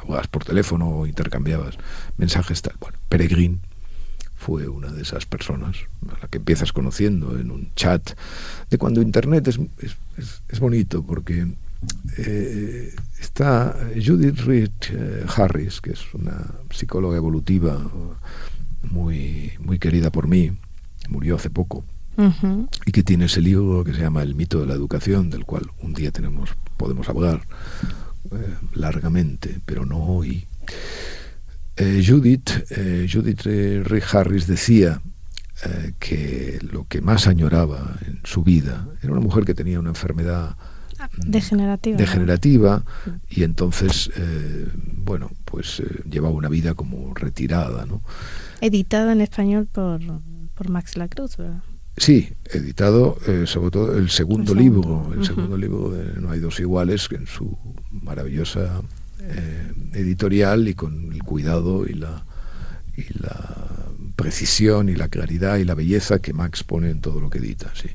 hablabas 0.03 0.29
por 0.29 0.45
teléfono 0.45 0.89
o 0.89 1.07
intercambiabas 1.07 1.77
mensajes 2.17 2.63
tal. 2.63 2.75
Bueno, 2.81 2.99
Peregrín 3.09 3.61
fue 4.43 4.69
una 4.69 4.91
de 4.91 5.03
esas 5.03 5.25
personas 5.25 5.77
a 6.09 6.21
la 6.21 6.29
que 6.29 6.39
empiezas 6.39 6.73
conociendo 6.73 7.39
en 7.39 7.51
un 7.51 7.71
chat 7.77 8.19
de 8.71 8.79
cuando 8.79 9.01
internet 9.01 9.47
es, 9.47 9.61
es, 10.49 10.61
bonito 10.61 11.05
porque 11.05 11.47
eh, 12.19 12.93
está 13.21 13.77
Judith 13.95 14.41
Rich 14.41 14.91
eh, 14.93 15.25
Harris 15.37 15.81
que 15.81 15.93
es 15.93 16.13
una 16.15 16.45
psicóloga 16.71 17.17
evolutiva 17.17 17.81
muy 18.91 19.53
muy 19.61 19.79
querida 19.79 20.11
por 20.11 20.27
mí 20.27 20.51
murió 21.09 21.37
hace 21.37 21.51
poco 21.51 21.85
Uh 22.15 22.25
-huh. 22.25 22.69
y 22.85 22.93
que 22.93 23.03
tiene 23.03 23.25
ese 23.25 23.41
libro 23.41 23.85
que 23.85 23.95
se 23.95 24.01
llama 24.01 24.23
El 24.23 24.35
mito 24.35 24.61
de 24.61 24.67
la 24.67 24.75
educación 24.75 25.31
del 25.31 25.47
cual 25.47 25.71
un 25.81 25.95
día 25.95 26.11
tenemos 26.11 26.51
podemos 26.77 27.09
hablar 27.09 27.41
eh, 28.31 28.55
largamente 28.75 29.61
pero 29.65 29.85
no 29.85 29.99
hoy 29.99 30.47
eh, 31.77 32.03
Judith, 32.07 32.51
eh, 32.71 33.09
Judith 33.11 33.43
Rick 33.43 34.15
Harris 34.15 34.47
decía 34.47 35.01
que 36.01 36.59
lo 36.73 36.89
que 36.89 37.01
más 37.01 37.29
añoraba 37.29 37.97
en 38.05 38.21
su 38.25 38.43
vida 38.43 38.89
era 39.01 39.13
una 39.13 39.21
mujer 39.21 39.45
que 39.45 39.55
tenía 39.55 39.79
una 39.79 39.91
enfermedad 39.91 40.57
degenerativa, 41.25 41.97
degenerativa 41.97 42.85
¿no? 43.07 43.21
y 43.31 43.45
entonces, 43.45 44.11
bueno, 45.05 45.31
pues 45.45 45.81
llevaba 46.11 46.35
una 46.35 46.49
vida 46.49 46.75
como 46.75 47.15
retirada, 47.15 47.87
¿no? 47.87 48.03
Editada 48.61 49.13
en 49.13 49.21
español 49.21 49.69
por, 49.71 50.01
por 50.55 50.69
Max 50.69 50.97
Lacruz, 50.97 51.37
¿verdad? 51.37 51.63
Sí, 51.97 52.31
editado 52.51 53.19
eh, 53.27 53.45
sobre 53.47 53.71
todo 53.71 53.97
el 53.99 54.09
segundo, 54.09 54.53
el 54.53 54.59
segundo. 54.59 54.83
libro, 54.83 55.11
el 55.13 55.19
Uh 55.19 55.23
-huh. 55.23 55.27
segundo 55.27 55.57
libro 55.57 55.91
de 55.91 56.21
No 56.21 56.31
hay 56.31 56.41
dos 56.41 56.59
iguales, 56.61 57.09
en 57.13 57.27
su 57.27 57.57
maravillosa 57.91 58.83
eh, 59.21 59.73
editorial 59.95 60.69
y 60.69 60.75
con 60.75 61.13
el 61.13 61.23
cuidado 61.23 61.87
y 61.87 61.95
la, 61.95 62.25
y 62.97 63.05
la 63.21 63.67
precisión 64.17 64.89
y 64.89 64.97
la 64.97 65.09
claridad 65.09 65.59
y 65.59 65.65
la 65.65 65.75
belleza 65.75 66.21
que 66.21 66.33
Max 66.33 66.65
pone 66.65 66.91
en 66.91 67.01
todo 67.01 67.21
lo 67.21 67.29
que 67.31 67.39
edita. 67.39 67.73
Sí. 67.75 67.89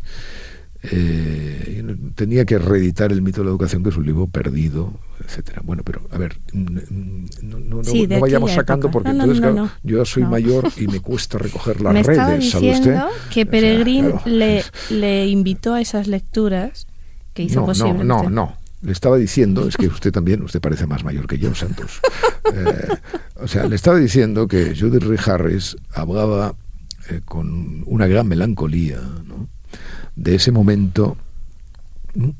Eh, 0.91 1.83
tenía 2.15 2.45
que 2.45 2.57
reeditar 2.57 3.11
el 3.11 3.21
mito 3.21 3.41
de 3.41 3.45
la 3.45 3.51
educación, 3.51 3.83
que 3.83 3.89
es 3.89 3.97
un 3.97 4.05
libro 4.05 4.27
perdido, 4.27 4.93
etcétera. 5.25 5.61
Bueno, 5.63 5.83
pero 5.83 6.01
a 6.11 6.17
ver, 6.17 6.37
no, 6.53 7.59
no, 7.59 7.83
sí, 7.83 8.07
no 8.07 8.19
vayamos 8.19 8.51
sacando 8.51 8.87
época. 8.87 8.93
porque 9.03 9.13
no, 9.13 9.23
entonces, 9.23 9.41
claro, 9.41 9.69
yo 9.83 10.05
soy 10.05 10.23
mayor 10.23 10.71
y 10.77 10.87
me 10.87 10.99
cuesta 10.99 11.37
recoger 11.37 11.81
las 11.81 11.93
me 11.93 12.03
redes. 12.03 12.17
estaba 12.17 12.35
diciendo 12.35 13.07
usted? 13.07 13.31
que 13.31 13.45
Peregrín 13.45 14.05
o 14.05 14.09
sea, 14.11 14.19
claro. 14.19 14.37
le, 14.37 14.63
le, 14.89 15.27
invitó 15.27 15.73
a 15.73 15.81
esas 15.81 16.07
lecturas 16.07 16.87
que 17.33 17.43
hizo 17.43 17.61
no, 17.61 17.65
posible. 17.67 18.03
No, 18.03 18.23
no, 18.23 18.29
no. 18.29 18.57
Le 18.81 18.91
estaba 18.91 19.17
diciendo, 19.17 19.67
es 19.67 19.75
que 19.75 19.87
usted 19.87 20.11
también, 20.11 20.43
usted 20.43 20.61
parece 20.61 20.85
más 20.85 21.03
mayor 21.03 21.27
que 21.27 21.37
yo, 21.37 21.53
Santos. 21.55 21.99
Eh, 22.53 22.87
o 23.41 23.47
sea, 23.49 23.67
le 23.67 23.75
estaba 23.75 23.97
diciendo 23.97 24.47
que 24.47 24.73
Judith 24.73 25.03
Rick 25.03 25.27
Harris 25.27 25.75
hablaba 25.93 26.55
eh, 27.09 27.19
con 27.25 27.83
una 27.85 28.07
gran 28.07 28.25
melancolía, 28.25 29.01
¿no? 29.27 29.49
De 30.17 30.35
ese 30.35 30.51
momento, 30.51 31.15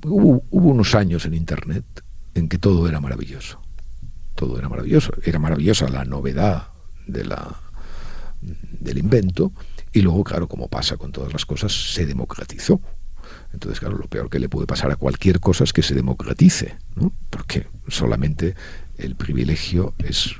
hubo, 0.03 0.43
hubo, 0.50 0.69
unos 0.69 0.96
años 0.96 1.25
en 1.25 1.36
Internet 1.36 1.86
en 2.34 2.50
que 2.50 2.57
todo 2.57 2.89
era 2.89 3.00
maravilloso. 3.00 3.62
Todo 4.36 4.57
era 4.57 4.67
maravilloso. 4.67 5.13
Era 5.24 5.39
maravillosa 5.39 5.88
la 5.88 6.03
novedad 6.03 6.69
de 7.05 7.24
la, 7.24 7.55
del 8.41 8.98
invento 8.98 9.53
y 9.93 10.01
luego, 10.01 10.24
claro, 10.24 10.48
como 10.48 10.67
pasa 10.67 10.98
con 10.98 11.12
todas 11.12 11.31
las 11.31 11.46
cosas, 11.46 11.93
se 11.93 12.05
democratizó. 12.05 12.81
Entonces, 13.53 13.79
claro, 13.79 13.98
lo 13.98 14.07
peor 14.07 14.29
que 14.29 14.39
le 14.39 14.50
puede 14.50 14.67
pasar 14.67 14.91
a 14.91 14.96
cualquier 14.96 15.39
cosa 15.39 15.63
es 15.63 15.72
que 15.72 15.84
se 15.84 15.96
democratice, 15.96 16.77
¿no? 16.96 17.13
porque 17.29 17.67
solamente 17.88 18.55
el 18.98 19.15
privilegio 19.15 19.93
es 20.00 20.36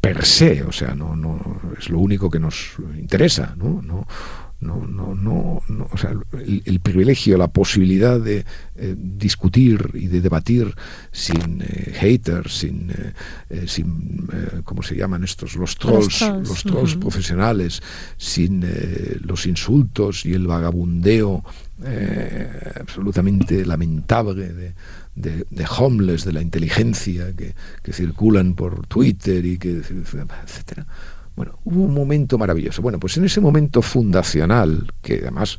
per 0.00 0.24
se, 0.24 0.62
o 0.62 0.72
sea, 0.72 0.94
no, 0.94 1.16
no 1.16 1.60
es 1.78 1.88
lo 1.88 1.98
único 1.98 2.30
que 2.30 2.38
nos 2.38 2.72
interesa, 2.98 3.54
¿no? 3.56 3.80
no 3.82 4.06
no, 4.60 4.86
no, 4.86 5.14
no, 5.14 5.62
no, 5.68 5.88
o 5.92 5.96
sea, 5.98 6.10
el, 6.32 6.62
el, 6.64 6.80
privilegio, 6.80 7.36
la 7.36 7.48
posibilidad 7.48 8.18
de 8.18 8.44
eh, 8.76 8.94
discutir 8.96 9.90
y 9.94 10.06
de 10.06 10.20
debatir 10.20 10.74
sin 11.12 11.62
eh, 11.62 11.92
haters, 11.94 12.58
sin, 12.58 12.90
eh, 13.50 13.64
sin 13.66 14.26
¿cómo 14.64 14.82
se 14.82 14.96
llaman 14.96 15.22
estos? 15.24 15.56
Los 15.56 15.76
trolls, 15.76 16.06
los 16.06 16.18
trolls, 16.18 16.48
los 16.48 16.62
trolls 16.62 16.94
uh 16.94 16.96
-huh. 16.96 17.00
profesionales, 17.00 17.82
sin 18.16 18.64
los 19.20 19.46
insultos 19.46 20.24
y 20.24 20.32
el 20.32 20.46
vagabundeo 20.46 21.44
absolutamente 22.80 23.66
lamentable 23.66 24.52
de, 24.52 24.74
de, 25.14 25.46
de, 25.50 25.66
homeless, 25.78 26.24
de 26.24 26.32
la 26.32 26.40
inteligencia 26.40 27.34
que, 27.36 27.54
que 27.82 27.92
circulan 27.92 28.54
por 28.54 28.86
Twitter 28.86 29.44
y 29.44 29.58
que, 29.58 29.82
etcétera. 29.82 30.86
Bueno, 31.36 31.58
hubo 31.64 31.82
un 31.82 31.94
momento 31.94 32.38
maravilloso. 32.38 32.82
Bueno, 32.82 32.98
pues 32.98 33.16
en 33.16 33.24
ese 33.24 33.40
momento 33.40 33.82
fundacional, 33.82 34.92
que 35.02 35.18
además 35.22 35.58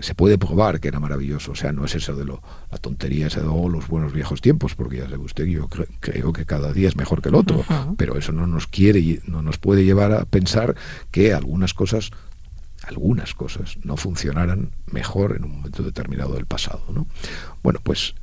se 0.00 0.14
puede 0.14 0.38
probar 0.38 0.80
que 0.80 0.88
era 0.88 1.00
maravilloso. 1.00 1.52
O 1.52 1.54
sea, 1.54 1.72
no 1.72 1.84
es 1.84 1.94
eso 1.94 2.14
de 2.14 2.24
lo, 2.24 2.42
la 2.70 2.78
tontería 2.78 3.26
esa 3.26 3.40
de 3.40 3.48
oh, 3.48 3.68
los 3.68 3.88
buenos 3.88 4.12
viejos 4.12 4.40
tiempos, 4.40 4.74
porque 4.74 4.98
ya 4.98 5.04
sabe 5.04 5.18
usted 5.18 5.44
yo 5.44 5.68
creo 5.68 6.32
que 6.32 6.46
cada 6.46 6.72
día 6.72 6.88
es 6.88 6.96
mejor 6.96 7.22
que 7.22 7.28
el 7.28 7.34
otro. 7.34 7.64
Pero 7.96 8.16
eso 8.16 8.32
no 8.32 8.46
nos 8.46 8.66
quiere, 8.66 9.20
no 9.26 9.42
nos 9.42 9.58
puede 9.58 9.84
llevar 9.84 10.12
a 10.12 10.24
pensar 10.24 10.76
que 11.10 11.32
algunas 11.34 11.74
cosas 11.74 12.10
algunas 12.82 13.34
cosas 13.34 13.76
no 13.84 13.98
funcionaran 13.98 14.70
mejor 14.90 15.36
en 15.36 15.44
un 15.44 15.52
momento 15.56 15.82
determinado 15.82 16.34
del 16.34 16.46
pasado. 16.46 16.82
¿no? 16.92 17.06
Bueno, 17.62 17.78
pues 17.82 18.14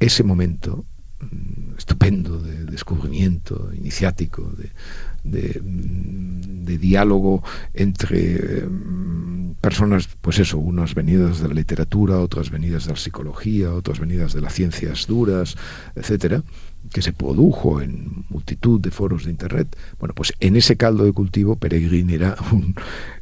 ese 0.00 0.24
momento 0.24 0.84
mm, 1.20 1.78
estupendo 1.78 2.40
de 2.40 2.64
descubrimiento 2.64 3.70
iniciático, 3.72 4.50
de, 4.58 4.72
de 5.22 6.78
diálogo 6.78 7.42
entre 7.74 8.64
mm, 8.66 9.54
personas, 9.60 10.08
pues 10.20 10.38
eso, 10.38 10.58
unas 10.58 10.94
venidas 10.94 11.40
de 11.40 11.48
la 11.48 11.54
literatura, 11.54 12.18
otras 12.18 12.50
venidas 12.50 12.86
de 12.86 12.92
la 12.92 12.96
psicología, 12.96 13.72
otras 13.72 14.00
venidas 14.00 14.32
de 14.32 14.40
las 14.40 14.54
ciencias 14.54 15.06
duras, 15.06 15.56
etcétera, 15.94 16.42
que 16.92 17.02
se 17.02 17.12
produjo 17.12 17.80
en 17.80 18.24
multitud 18.28 18.80
de 18.80 18.90
foros 18.90 19.24
de 19.24 19.30
internet. 19.30 19.76
Bueno, 19.98 20.14
pues 20.14 20.32
en 20.40 20.56
ese 20.56 20.76
caldo 20.76 21.04
de 21.04 21.12
cultivo 21.12 21.56
Peregrin 21.56 22.10
era 22.10 22.36
un 22.52 22.74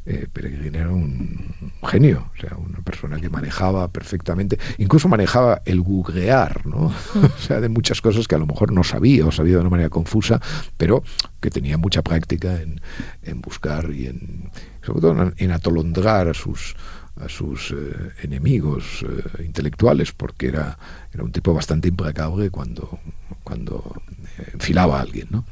eh, 0.05 0.27
era 0.73 0.89
un 0.89 1.53
genio, 1.83 2.31
o 2.35 2.41
sea, 2.41 2.57
una 2.57 2.79
persona 2.79 3.19
que 3.19 3.29
manejaba 3.29 3.87
perfectamente, 3.89 4.57
incluso 4.77 5.07
manejaba 5.07 5.61
el 5.65 5.81
googlear, 5.81 6.65
¿no? 6.65 6.85
o 7.15 7.39
sea, 7.39 7.59
de 7.59 7.69
muchas 7.69 8.01
cosas 8.01 8.27
que 8.27 8.35
a 8.35 8.39
lo 8.39 8.47
mejor 8.47 8.71
no 8.71 8.83
sabía 8.83 9.25
o 9.25 9.31
sabía 9.31 9.55
de 9.55 9.61
una 9.61 9.69
manera 9.69 9.89
confusa, 9.89 10.41
pero 10.77 11.03
que 11.39 11.51
tenía 11.51 11.77
mucha 11.77 12.01
práctica 12.01 12.61
en, 12.61 12.81
en 13.23 13.41
buscar 13.41 13.91
y 13.91 14.07
en 14.07 14.51
sobre 14.81 15.01
todo 15.01 15.33
en 15.37 15.51
atolondrar 15.51 16.29
a 16.29 16.33
sus 16.33 16.75
a 17.15 17.27
sus 17.27 17.71
eh, 17.71 18.11
enemigos 18.23 19.05
eh, 19.07 19.43
intelectuales, 19.43 20.11
porque 20.11 20.47
era, 20.47 20.77
era 21.13 21.23
un 21.23 21.31
tipo 21.31 21.53
bastante 21.53 21.87
implacable 21.87 22.49
cuando, 22.49 22.99
cuando 23.43 24.01
eh, 24.37 24.51
enfilaba 24.53 24.99
a 24.99 25.01
alguien. 25.01 25.27
¿no? 25.29 25.45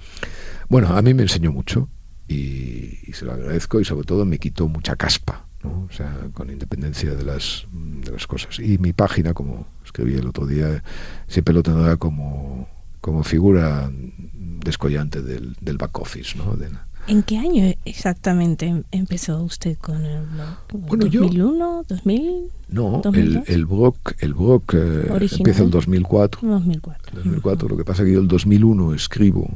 Bueno, 0.70 0.96
a 0.96 1.02
mí 1.02 1.14
me 1.14 1.24
enseñó 1.24 1.52
mucho 1.52 1.90
y, 2.28 2.98
se 3.14 3.26
lo 3.26 3.34
agradezco 3.34 3.80
y 3.80 3.86
sobre 3.86 4.06
todo 4.06 4.26
me 4.26 4.38
quitó 4.38 4.68
mucha 4.68 4.96
caspa, 4.96 5.46
¿no? 5.64 5.88
o 5.90 5.92
sea, 5.92 6.14
con 6.34 6.50
independencia 6.50 7.16
de 7.16 7.24
las, 7.24 7.66
de 7.72 8.12
las 8.12 8.28
cosas. 8.28 8.60
Y 8.60 8.78
mi 8.78 8.94
página, 8.94 9.34
como 9.34 9.68
escribí 9.84 10.16
el 10.16 10.28
otro 10.28 10.46
día, 10.46 10.84
siempre 11.28 11.54
lo 11.54 11.64
tendrá 11.64 11.98
como, 11.98 12.70
como 13.02 13.24
figura 13.24 13.90
descollante 13.92 15.22
del, 15.22 15.56
del 15.62 15.78
back 15.78 15.98
office, 16.00 16.38
¿no? 16.38 16.56
De, 16.56 16.70
¿En 17.08 17.24
qué 17.24 17.38
año 17.38 17.74
exactamente 17.86 18.84
empezó 18.92 19.42
usted 19.42 19.78
con 19.78 20.04
el 20.04 20.26
blog? 20.26 20.58
Bueno, 20.74 21.06
¿2001? 21.06 21.88
¿2000? 21.88 22.50
No, 22.68 23.02
el, 23.14 23.44
el, 23.48 23.66
blog, 23.66 23.96
el 24.20 24.34
blog 24.34 24.64
eh, 24.74 25.28
empieza 25.38 25.64
en 25.64 25.70
2004. 25.70 26.42
2004. 26.46 27.12
2004. 27.24 27.70
Lo 27.70 27.78
que 27.78 27.86
pasa 27.86 28.04
es 28.04 28.08
que 28.08 28.14
yo 28.14 28.20
el 28.20 28.28
2001 28.28 28.94
escribo 28.94 29.50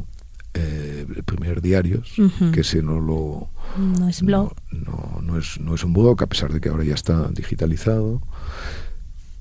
eh, 0.53 1.05
el 1.13 1.24
primer 1.24 1.62
diarios, 1.62 2.13
que 2.53 2.62
ese 2.62 2.81
no 2.81 3.01
lo... 3.01 3.50
No 3.77 4.08
es 4.08 4.22
blog. 4.22 4.53
No, 4.72 5.20
no, 5.22 5.38
es, 5.38 5.60
no 5.60 5.75
es 5.75 5.84
un 5.84 5.91
blog, 5.91 6.24
a 6.24 6.27
pesar 6.27 6.53
de 6.53 6.62
que 6.62 6.70
ahora 6.70 6.86
ya 6.86 6.96
está 6.96 7.27
digitalizado. 7.31 8.22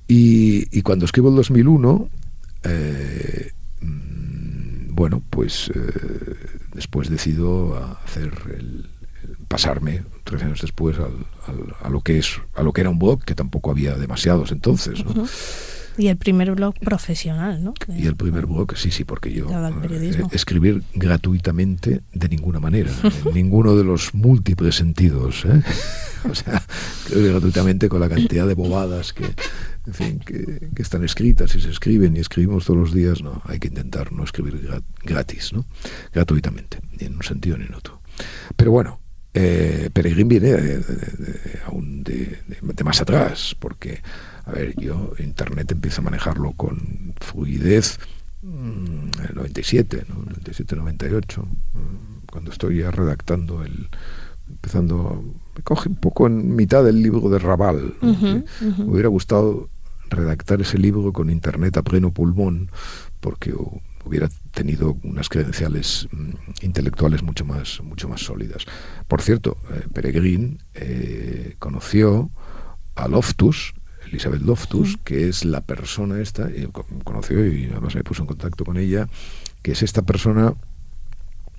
Y, 0.09 0.67
y 0.77 0.81
cuando 0.81 1.05
escribo 1.05 1.29
el 1.29 1.35
2001, 1.37 2.09
eh, 2.63 3.51
mm, 3.79 4.93
bueno, 4.95 5.21
pues 5.29 5.71
después 6.73 7.09
decido 7.09 7.97
hacer 8.05 8.33
el, 8.57 8.89
pasarme 9.47 10.03
tres 10.23 10.43
años 10.43 10.61
después 10.61 10.97
a 10.97 11.89
lo 11.89 12.01
que 12.01 12.17
es 12.17 12.39
a 12.55 12.63
lo 12.63 12.73
que 12.73 12.81
era 12.81 12.89
un 12.89 12.99
blog 12.99 13.23
que 13.23 13.35
tampoco 13.35 13.71
había 13.71 13.95
demasiados 13.95 14.51
entonces 14.51 15.03
¿no? 15.05 15.25
y 15.97 16.07
el 16.07 16.17
primer 16.17 16.51
blog 16.55 16.73
profesional 16.79 17.63
no 17.63 17.73
y 17.89 18.07
el 18.07 18.15
primer 18.15 18.45
blog 18.45 18.77
sí 18.77 18.91
sí 18.91 19.03
porque 19.03 19.33
yo 19.33 19.47
eh, 19.49 20.23
escribir 20.31 20.83
gratuitamente 20.93 22.01
de 22.13 22.29
ninguna 22.29 22.59
manera 22.59 22.91
en 23.03 23.11
ninguno 23.33 23.75
de 23.75 23.83
los 23.83 24.13
múltiples 24.13 24.75
sentidos 24.75 25.43
¿eh? 25.45 25.61
o 26.29 26.33
sea 26.33 26.63
gratuitamente 27.09 27.89
con 27.89 27.99
la 27.99 28.09
cantidad 28.09 28.47
de 28.47 28.53
bobadas 28.53 29.11
que 29.11 29.25
en 29.87 29.93
fin, 29.93 30.19
que, 30.19 30.69
están 30.81 31.03
escritas 31.03 31.55
y 31.55 31.61
se 31.61 31.69
escriben 31.69 32.15
y 32.15 32.19
escribimos 32.19 32.65
todos 32.65 32.79
los 32.79 32.93
días, 32.93 33.21
no, 33.21 33.41
hay 33.45 33.59
que 33.59 33.67
intentar 33.67 34.11
no 34.11 34.23
escribir 34.23 34.59
gratis, 35.03 35.53
¿no? 35.53 35.65
gratuitamente, 36.13 36.79
ni 36.99 37.07
en 37.07 37.15
un 37.15 37.23
sentido 37.23 37.57
ni 37.57 37.65
en 37.65 37.73
otro. 37.73 38.01
Pero 38.55 38.71
bueno, 38.71 38.99
eh, 39.33 39.89
Peregrín 39.91 40.27
viene 40.27 40.51
de, 40.51 41.59
aún 41.65 42.03
de, 42.03 42.37
más 42.83 43.01
atrás, 43.01 43.55
porque, 43.57 44.01
a 44.45 44.51
ver, 44.51 44.75
yo 44.79 45.13
Internet 45.19 45.71
empiezo 45.71 46.01
a 46.01 46.05
manejarlo 46.05 46.53
con 46.53 47.13
fluidez 47.19 47.99
mm, 48.41 49.09
en 49.17 49.25
el 49.29 49.35
97, 49.35 50.05
¿no? 50.09 50.25
97-98, 50.25 51.43
mm, 51.43 52.25
cuando 52.29 52.51
estoy 52.51 52.79
ya 52.79 52.91
redactando 52.91 53.63
el 53.63 53.89
empezando 54.51 55.23
me 55.55 55.63
coge 55.63 55.89
un 55.89 55.95
poco 55.95 56.27
en 56.27 56.55
mitad 56.55 56.83
del 56.83 57.01
libro 57.01 57.29
de 57.29 57.39
Raval. 57.39 57.95
Me 58.01 58.43
hubiera 58.85 59.09
gustado 59.09 59.69
redactar 60.11 60.61
ese 60.61 60.77
libro 60.77 61.11
con 61.13 61.29
internet 61.29 61.77
a 61.77 61.81
pleno 61.81 62.11
pulmón, 62.11 62.69
porque 63.19 63.53
hubiera 64.05 64.29
tenido 64.51 64.97
unas 65.03 65.29
credenciales 65.29 66.07
mm, 66.11 66.31
intelectuales 66.61 67.23
mucho 67.23 67.45
más, 67.45 67.81
mucho 67.81 68.07
más 68.07 68.21
sólidas. 68.21 68.65
Por 69.07 69.21
cierto, 69.21 69.57
eh, 69.71 69.87
Peregrin 69.93 70.59
eh, 70.73 71.55
conoció 71.59 72.29
a 72.95 73.07
Loftus, 73.07 73.73
Elizabeth 74.07 74.41
Loftus, 74.41 74.97
que 75.03 75.29
es 75.29 75.45
la 75.45 75.61
persona 75.61 76.19
esta, 76.19 76.49
y 76.49 76.67
conoció 77.03 77.45
y 77.45 77.69
además 77.71 77.95
me 77.95 78.03
puso 78.03 78.23
en 78.23 78.27
contacto 78.27 78.65
con 78.65 78.77
ella, 78.77 79.07
que 79.61 79.71
es 79.71 79.83
esta 79.83 80.01
persona, 80.01 80.53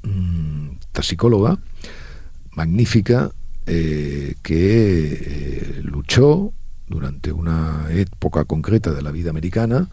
mm, 0.03 0.73
esta 0.81 1.03
psicóloga, 1.03 1.59
magnífica, 2.55 3.31
eh, 3.67 4.35
que 4.43 5.81
luchó 5.85 6.53
durante 6.93 7.33
una 7.33 7.87
época 7.91 8.45
concreta 8.45 8.93
de 8.93 9.03
la 9.03 9.11
vida 9.11 9.31
americana 9.31 9.89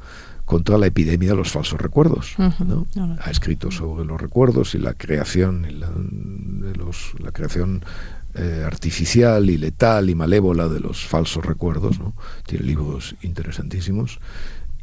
contra 0.45 0.77
la 0.77 0.87
epidemia 0.87 1.29
de 1.29 1.35
los 1.35 1.51
falsos 1.51 1.79
recuerdos. 1.79 2.35
Ha 3.21 3.31
escrito 3.31 3.71
sobre 3.71 4.03
los 4.03 4.19
recuerdos 4.19 4.75
y 4.75 4.79
la 4.79 4.93
creación, 4.93 5.65
y 5.69 5.73
la, 5.73 5.89
de 5.91 6.75
los, 6.75 7.13
la 7.19 7.31
creación 7.31 7.85
eh, 8.33 8.63
artificial 8.65 9.49
y 9.49 9.57
letal 9.57 10.09
y 10.09 10.15
malévola 10.15 10.67
de 10.67 10.79
los 10.79 11.05
falsos 11.05 11.45
recuerdos. 11.45 11.99
¿no? 11.99 12.15
Tiene 12.45 12.65
libros 12.65 13.15
interesantísimos. 13.21 14.19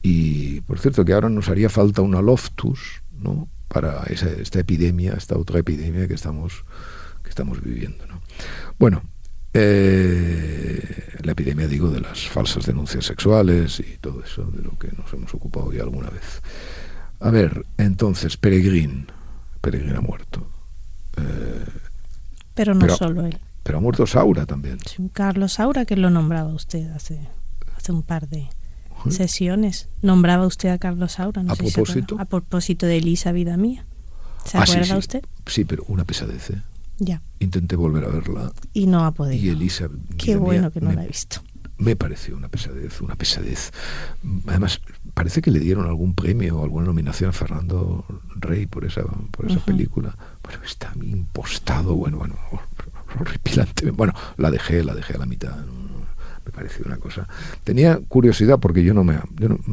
Y 0.02 0.60
por 0.62 0.78
cierto 0.78 1.04
que 1.04 1.12
ahora 1.12 1.28
nos 1.28 1.48
haría 1.48 1.68
falta 1.68 2.00
una 2.00 2.22
loftus 2.22 3.02
¿no? 3.12 3.48
para 3.68 4.04
esa, 4.04 4.30
esta 4.30 4.60
epidemia, 4.60 5.14
esta 5.14 5.36
otra 5.36 5.58
epidemia 5.58 6.06
que 6.06 6.14
estamos, 6.14 6.64
que 7.24 7.28
estamos 7.28 7.60
viviendo. 7.60 8.06
¿no? 8.06 8.20
Bueno, 8.78 9.02
eh, 9.58 11.18
la 11.22 11.32
epidemia, 11.32 11.66
digo, 11.66 11.88
de 11.90 12.00
las 12.00 12.28
falsas 12.28 12.66
denuncias 12.66 13.06
sexuales 13.06 13.80
y 13.80 13.96
todo 13.98 14.22
eso, 14.22 14.44
de 14.44 14.62
lo 14.62 14.78
que 14.78 14.88
nos 14.92 15.12
hemos 15.12 15.32
ocupado 15.34 15.72
ya 15.72 15.82
alguna 15.82 16.10
vez. 16.10 16.42
A 17.20 17.30
ver, 17.30 17.64
entonces, 17.78 18.36
Peregrín. 18.36 19.06
Peregrín 19.60 19.96
ha 19.96 20.00
muerto. 20.00 20.46
Eh, 21.16 21.64
pero 22.54 22.74
no 22.74 22.88
solo 22.94 23.26
él. 23.26 23.38
Pero 23.62 23.78
ha 23.78 23.80
muerto 23.80 24.06
Saura 24.06 24.46
también. 24.46 24.78
Carlos 25.12 25.54
Saura, 25.54 25.86
que 25.86 25.96
lo 25.96 26.10
nombraba 26.10 26.52
usted 26.52 26.90
hace, 26.92 27.20
hace 27.76 27.92
un 27.92 28.02
par 28.02 28.28
de 28.28 28.48
sesiones. 29.10 29.88
Nombraba 30.02 30.46
usted 30.46 30.68
a 30.68 30.78
Carlos 30.78 31.12
Saura. 31.12 31.42
No 31.42 31.52
¿A 31.52 31.56
propósito? 31.56 32.16
a 32.18 32.26
propósito 32.26 32.86
de 32.86 32.98
Elisa, 32.98 33.32
vida 33.32 33.56
mía. 33.56 33.86
¿Se 34.44 34.58
ah, 34.58 34.62
acuerda 34.62 34.96
usted? 34.96 35.24
Sí, 35.46 35.64
pero 35.64 35.84
una 35.88 36.04
pesadez. 36.04 36.50
¿eh? 36.50 36.62
Ya. 36.98 37.22
Intenté 37.40 37.76
volver 37.76 38.04
a 38.04 38.08
verla. 38.08 38.52
Y 38.72 38.86
no 38.86 39.04
ha 39.04 39.12
podido. 39.12 39.44
Y 39.44 39.48
Elisa. 39.50 39.88
Qué 40.16 40.36
bueno 40.36 40.70
que 40.70 40.80
no 40.80 40.92
la 40.92 41.04
he 41.04 41.06
visto. 41.06 41.40
Me 41.78 41.94
pareció 41.94 42.36
una 42.36 42.48
pesadez, 42.48 43.02
una 43.02 43.16
pesadez. 43.16 43.70
Además, 44.46 44.80
parece 45.12 45.42
que 45.42 45.50
le 45.50 45.58
dieron 45.60 45.86
algún 45.86 46.14
premio 46.14 46.58
o 46.58 46.64
alguna 46.64 46.86
nominación 46.86 47.30
a 47.30 47.32
Fernando 47.34 48.06
Rey 48.34 48.66
por 48.66 48.86
esa, 48.86 49.02
por 49.02 49.50
esa 49.50 49.62
película. 49.62 50.16
Bueno, 50.42 50.60
está 50.64 50.92
impostado, 51.02 51.94
bueno, 51.94 52.16
bueno, 52.16 52.36
horripilante. 53.20 53.90
Bueno, 53.90 54.14
la 54.38 54.50
dejé, 54.50 54.84
la 54.84 54.94
dejé 54.94 55.14
a 55.14 55.18
la 55.18 55.26
mitad. 55.26 55.54
Me 56.46 56.52
pareció 56.52 56.86
una 56.86 56.96
cosa. 56.96 57.28
Tenía 57.64 57.98
curiosidad 58.08 58.60
porque 58.60 58.84
yo 58.84 58.94
no 58.94 59.02
me. 59.02 59.18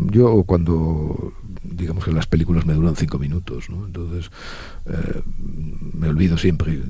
Yo, 0.09 0.43
cuando 0.43 1.33
digamos 1.63 2.03
que 2.03 2.11
las 2.11 2.27
películas 2.27 2.65
me 2.65 2.73
duran 2.73 2.95
cinco 2.95 3.19
minutos, 3.19 3.69
¿no? 3.69 3.85
Entonces, 3.85 4.31
eh, 4.87 5.21
me 5.93 6.09
olvido 6.09 6.37
siempre, 6.37 6.81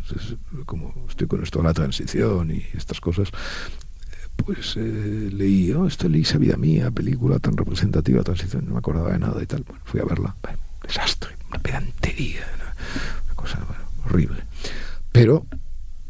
como 0.66 0.94
estoy 1.10 1.28
con 1.28 1.44
esto 1.44 1.60
de 1.60 1.66
la 1.66 1.74
transición 1.74 2.52
y 2.52 2.66
estas 2.74 3.02
cosas, 3.02 3.30
pues 4.38 4.76
eh, 4.78 5.30
leí, 5.32 5.72
oh, 5.72 5.86
esto 5.86 6.10
leí 6.10 6.22
esa 6.22 6.40
mía, 6.40 6.92
película 6.92 7.40
tan 7.40 7.56
representativa 7.56 8.24
transición, 8.24 8.66
no 8.66 8.74
me 8.74 8.80
acordaba 8.80 9.12
de 9.12 9.20
nada 9.20 9.42
y 9.44 9.46
tal. 9.46 9.64
Bueno, 9.64 9.82
fui 9.86 10.00
a 10.00 10.06
verla, 10.06 10.36
desastre, 10.82 11.36
una 11.50 11.60
pedantería, 11.60 12.42
una, 12.56 13.36
cosa 13.36 13.60
horrible. 14.06 14.44
Pero, 15.12 15.46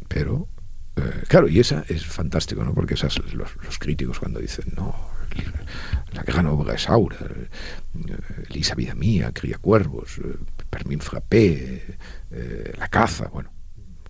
pero, 0.08 0.48
eh, 0.96 1.24
claro, 1.28 1.48
y 1.48 1.58
esa 1.58 1.84
es 1.88 2.04
fantástico, 2.06 2.64
¿no? 2.64 2.74
Porque 2.74 2.94
esas, 2.94 3.18
los, 3.32 3.56
los 3.56 3.78
críticos 3.78 4.20
cuando 4.20 4.40
dicen, 4.40 4.66
no, 4.76 4.94
la 6.12 6.22
gran 6.22 6.46
obra 6.46 6.74
es 6.74 6.88
Aura, 6.88 7.18
eh, 7.20 8.16
Lisa 8.48 8.74
Vida 8.74 8.94
Mía, 8.94 9.32
Cría 9.32 9.58
Cuervos, 9.58 10.18
eh, 10.18 10.36
Permín 10.70 11.00
Frappé, 11.00 11.98
La 12.78 12.88
Caza, 12.88 13.28
bueno, 13.32 13.50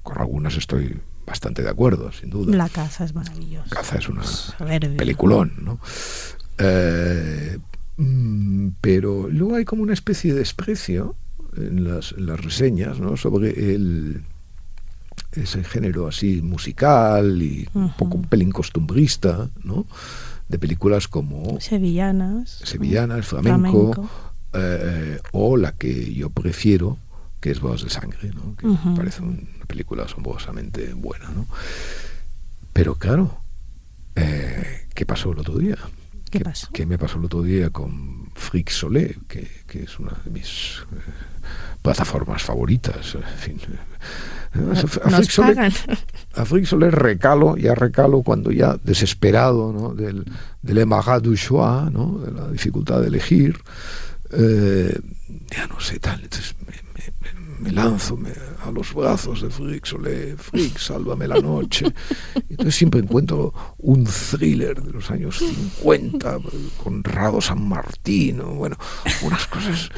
con 0.02 0.18
algunas 0.18 0.56
estoy 0.56 0.98
bastante 1.26 1.62
de 1.62 1.70
acuerdo, 1.70 2.12
sin 2.12 2.30
duda. 2.30 2.54
La 2.56 2.68
Caza 2.68 3.04
es 3.04 3.14
maravillosa. 3.14 3.66
La 3.70 3.76
Caza 3.76 3.98
es 3.98 4.08
una 4.08 4.22
peliculón, 4.96 5.52
¿no? 5.60 5.80
Mm, 7.96 8.70
pero 8.80 9.28
luego 9.28 9.54
hay 9.54 9.64
como 9.64 9.82
una 9.82 9.92
especie 9.92 10.32
de 10.32 10.40
desprecio 10.40 11.16
en 11.56 11.84
las, 11.84 12.12
en 12.12 12.26
las 12.26 12.42
reseñas, 12.42 12.98
¿no? 12.98 13.16
Sobre 13.16 13.74
el 13.74 14.24
ese 15.36 15.64
género 15.64 16.08
así 16.08 16.42
musical 16.42 17.42
y 17.42 17.68
un 17.74 17.92
poco 17.94 18.16
un 18.16 18.24
pelín 18.24 18.50
costumbrista, 18.50 19.48
¿no? 19.62 19.86
De 20.48 20.58
películas 20.58 21.08
como... 21.08 21.60
Sevillanas. 21.60 22.60
Sevillanas, 22.64 23.26
flamenco, 23.26 24.08
eh, 24.52 25.18
o 25.32 25.56
la 25.56 25.72
que 25.72 26.14
yo 26.14 26.30
prefiero, 26.30 26.98
que 27.40 27.50
es 27.50 27.60
Bodas 27.60 27.82
de 27.82 27.90
Sangre, 27.90 28.30
¿no? 28.34 28.56
Que 28.56 28.66
me 28.66 28.96
parece 28.96 29.22
una 29.22 29.36
película 29.66 30.04
asombrosamente 30.04 30.94
buena, 30.94 31.30
¿no? 31.30 31.46
Pero 32.72 32.96
claro, 32.96 33.38
eh, 34.16 34.86
¿qué 34.94 35.06
pasó 35.06 35.32
el 35.32 35.38
otro 35.38 35.58
día? 35.58 35.76
¿Qué, 36.30 36.40
pasó? 36.40 36.68
¿Qué 36.72 36.86
me 36.86 36.98
pasó 36.98 37.18
el 37.18 37.24
otro 37.26 37.42
día 37.42 37.70
con 37.70 38.28
Frick 38.34 38.70
Solé, 38.70 39.16
que, 39.28 39.48
que 39.66 39.84
es 39.84 39.98
una 39.98 40.12
de 40.24 40.30
mis 40.30 40.82
eh, 40.92 41.10
plataformas 41.82 42.42
favoritas? 42.42 43.14
En 43.14 43.38
fin, 43.38 43.60
a 46.36 46.44
Frick 46.44 46.66
Soler 46.66 46.94
recalo, 46.94 47.56
ya 47.56 47.74
recalo 47.74 48.22
cuando 48.22 48.50
ya 48.50 48.76
desesperado 48.82 49.72
¿no? 49.72 49.94
del, 49.94 50.24
del 50.62 50.88
du 51.22 51.36
choix, 51.36 51.90
¿no? 51.90 52.20
de 52.24 52.32
la 52.32 52.48
dificultad 52.48 53.00
de 53.00 53.08
elegir, 53.08 53.58
eh, 54.32 54.98
ya 55.50 55.66
no 55.66 55.80
sé 55.80 55.98
tal, 55.98 56.20
entonces 56.22 56.54
me, 57.58 57.72
lanzo 57.72 58.18
a 58.64 58.70
los 58.70 58.94
brazos 58.94 59.42
de 59.42 59.50
Frick 59.50 59.84
Soler, 59.84 60.36
Frick, 60.36 60.78
sálvame 60.78 61.28
la 61.28 61.40
noche. 61.40 61.86
Entonces 62.48 62.74
siempre 62.74 63.00
encuentro 63.00 63.52
un 63.78 64.04
thriller 64.04 64.80
de 64.82 64.92
los 64.92 65.10
años 65.10 65.38
50, 65.38 66.38
con 66.82 67.04
Rado 67.04 67.40
San 67.40 67.68
Martín, 67.68 68.40
bueno, 68.56 68.76
unas 69.22 69.46
cosas, 69.46 69.90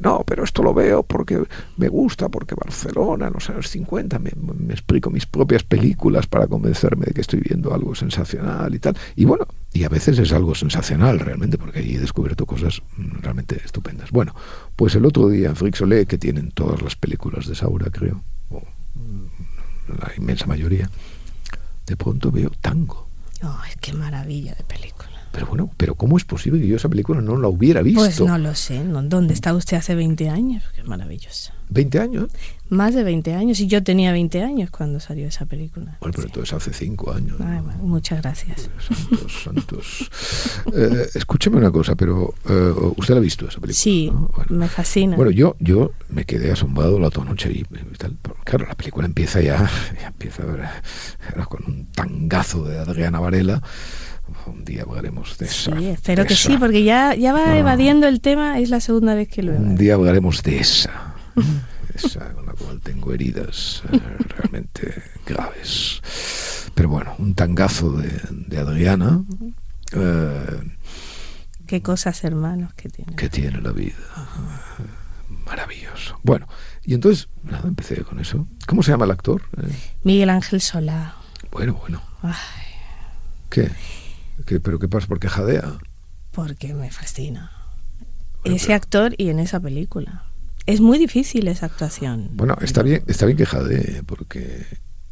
no, 0.00 0.22
pero 0.26 0.44
esto 0.44 0.62
lo 0.62 0.74
veo 0.74 1.02
porque 1.02 1.42
me 1.76 1.88
gusta, 1.88 2.28
porque 2.28 2.54
Barcelona 2.54 3.28
en 3.28 3.32
los 3.34 3.48
años 3.50 3.68
50, 3.68 4.18
me, 4.18 4.30
explico 4.70 5.10
mis 5.10 5.26
propias 5.26 5.62
películas 5.62 6.26
para 6.26 6.46
convencerme 6.46 7.06
de 7.06 7.12
que 7.12 7.20
estoy 7.20 7.40
viendo 7.40 7.74
algo 7.74 7.94
sensacional 7.94 8.74
y 8.74 8.78
tal. 8.78 8.96
Y 9.16 9.24
bueno, 9.24 9.46
y 9.72 9.84
a 9.84 9.88
veces 9.88 10.18
es 10.18 10.32
algo 10.32 10.54
sensacional 10.54 11.18
realmente, 11.18 11.58
porque 11.58 11.78
ahí 11.78 11.94
he 11.94 11.98
descubierto 11.98 12.46
cosas 12.46 12.82
realmente 13.20 13.60
estupendas. 13.64 14.10
Bueno, 14.10 14.34
pues 14.76 14.94
el 14.94 15.06
otro 15.06 15.28
día 15.28 15.48
en 15.48 15.56
Frixolé, 15.56 16.06
que 16.06 16.18
tienen 16.18 16.50
todas 16.50 16.82
las 16.82 16.96
películas 16.96 17.46
de 17.46 17.54
Saura, 17.54 17.90
creo, 17.90 18.22
o 18.50 18.62
la 19.88 20.12
inmensa 20.16 20.46
mayoría, 20.46 20.90
de 21.86 21.96
pronto 21.96 22.30
veo 22.30 22.50
tango. 22.60 23.08
¡Ay, 23.40 23.72
qué 23.80 23.92
maravilla 23.92 24.54
de 24.54 24.64
película! 24.64 25.01
Pero 25.32 25.46
bueno, 25.46 25.70
pero 25.78 25.94
¿cómo 25.94 26.18
es 26.18 26.24
posible 26.24 26.60
que 26.60 26.66
yo 26.68 26.76
esa 26.76 26.90
película 26.90 27.22
no 27.22 27.36
la 27.38 27.48
hubiera 27.48 27.82
visto? 27.82 28.00
Pues 28.00 28.20
no 28.20 28.36
lo 28.36 28.54
sé. 28.54 28.84
¿Dónde 28.84 29.32
estaba 29.32 29.56
usted 29.56 29.78
hace 29.78 29.94
20 29.94 30.28
años? 30.28 30.62
Qué 30.74 30.84
maravillosa. 30.84 31.54
¿20 31.72 32.00
años? 32.00 32.30
Más 32.68 32.94
de 32.94 33.02
20 33.02 33.34
años. 33.34 33.58
Y 33.60 33.66
yo 33.66 33.82
tenía 33.82 34.12
20 34.12 34.42
años 34.42 34.70
cuando 34.70 35.00
salió 35.00 35.26
esa 35.26 35.46
película. 35.46 35.96
Bueno, 36.00 36.12
pero 36.14 36.26
entonces 36.26 36.52
hace 36.52 36.72
5 36.74 37.12
años. 37.12 37.38
muchas 37.80 38.20
gracias. 38.20 38.68
Santos, 38.78 39.42
santos. 39.42 40.10
Eh, 40.74 41.08
escúcheme 41.14 41.56
una 41.56 41.70
cosa, 41.70 41.94
pero 41.94 42.34
eh, 42.48 42.74
¿usted 42.96 43.14
la 43.14 43.18
ha 43.18 43.22
visto 43.22 43.46
esa 43.46 43.58
película? 43.58 43.82
Sí, 43.82 44.12
me 44.50 44.68
fascina. 44.68 45.16
Bueno, 45.16 45.30
yo, 45.30 45.56
yo 45.60 45.92
me 46.10 46.26
quedé 46.26 46.52
asombrado 46.52 46.98
la 46.98 47.08
otra 47.08 47.24
noche 47.24 47.50
y, 47.52 47.64
tal. 47.96 48.16
Claro, 48.44 48.66
la 48.66 48.74
película 48.74 49.06
empieza 49.06 49.40
ya, 49.40 49.70
ya 50.00 50.08
empieza 50.08 50.42
con 51.48 51.64
un 51.66 51.86
tangazo 51.86 52.64
de 52.64 52.78
Adriana 52.78 53.18
Varela 53.18 53.62
un 54.46 54.64
día 54.64 54.82
hablaremos 54.82 55.38
de 55.38 55.46
esa. 55.46 55.76
Sí, 55.78 55.86
espero 55.86 56.24
que 56.24 56.34
sí, 56.34 56.56
porque 56.58 56.84
ya, 56.84 57.14
ya 57.14 57.32
va 57.32 57.56
evadiendo 57.56 58.06
el 58.08 58.20
tema, 58.20 58.58
es 58.58 58.70
la 58.70 58.80
segunda 58.80 59.14
vez 59.14 59.28
que 59.28 59.42
lo 59.42 59.52
Un 59.52 59.76
día 59.76 59.94
hablaremos 59.94 60.42
de 60.42 60.58
esa. 60.58 61.14
esa 61.94 62.32
con 62.32 62.46
la 62.46 62.52
cual 62.52 62.80
tengo 62.80 63.12
heridas 63.12 63.82
eh, 63.92 64.00
realmente 64.28 65.02
graves. 65.26 66.00
Pero 66.74 66.88
bueno, 66.88 67.14
un 67.18 67.34
tangazo 67.34 67.92
de, 67.92 68.58
Adriana. 68.58 69.22
Eh, 69.92 70.60
Qué 71.66 71.82
cosas, 71.82 72.22
hermanos, 72.24 72.74
que 72.74 72.88
tiene. 72.88 73.14
Que 73.14 73.28
tiene 73.28 73.60
la 73.60 73.72
vida. 73.72 73.96
Maravilloso. 75.46 76.18
Bueno, 76.22 76.46
y 76.84 76.94
entonces, 76.94 77.28
nada, 77.44 77.68
empecé 77.68 78.02
con 78.02 78.18
eso. 78.20 78.46
¿Cómo 78.66 78.82
se 78.82 78.90
llama 78.90 79.04
el 79.04 79.10
actor? 79.10 79.42
Eh, 79.58 79.74
Miguel 80.02 80.30
Ángel 80.30 80.60
Solá. 80.60 81.14
Bueno, 81.50 81.74
bueno. 81.74 82.02
¿Qué? 83.50 83.70
¿Pero 84.44 84.78
qué 84.78 84.88
pasa? 84.88 85.06
¿Por 85.06 85.20
qué 85.20 85.28
jadea? 85.28 85.78
Porque 86.30 86.74
me 86.74 86.90
fascina. 86.90 87.50
Ese 88.44 88.74
actor 88.74 89.14
y 89.18 89.28
en 89.28 89.38
esa 89.38 89.60
película. 89.60 90.24
Es 90.66 90.80
muy 90.80 90.98
difícil 90.98 91.48
esa 91.48 91.66
actuación. 91.66 92.30
Bueno, 92.34 92.56
está 92.60 92.82
bien, 92.82 93.02
está 93.06 93.26
bien 93.26 93.36
que 93.36 93.46
jadee, 93.46 94.02
porque 94.04 94.64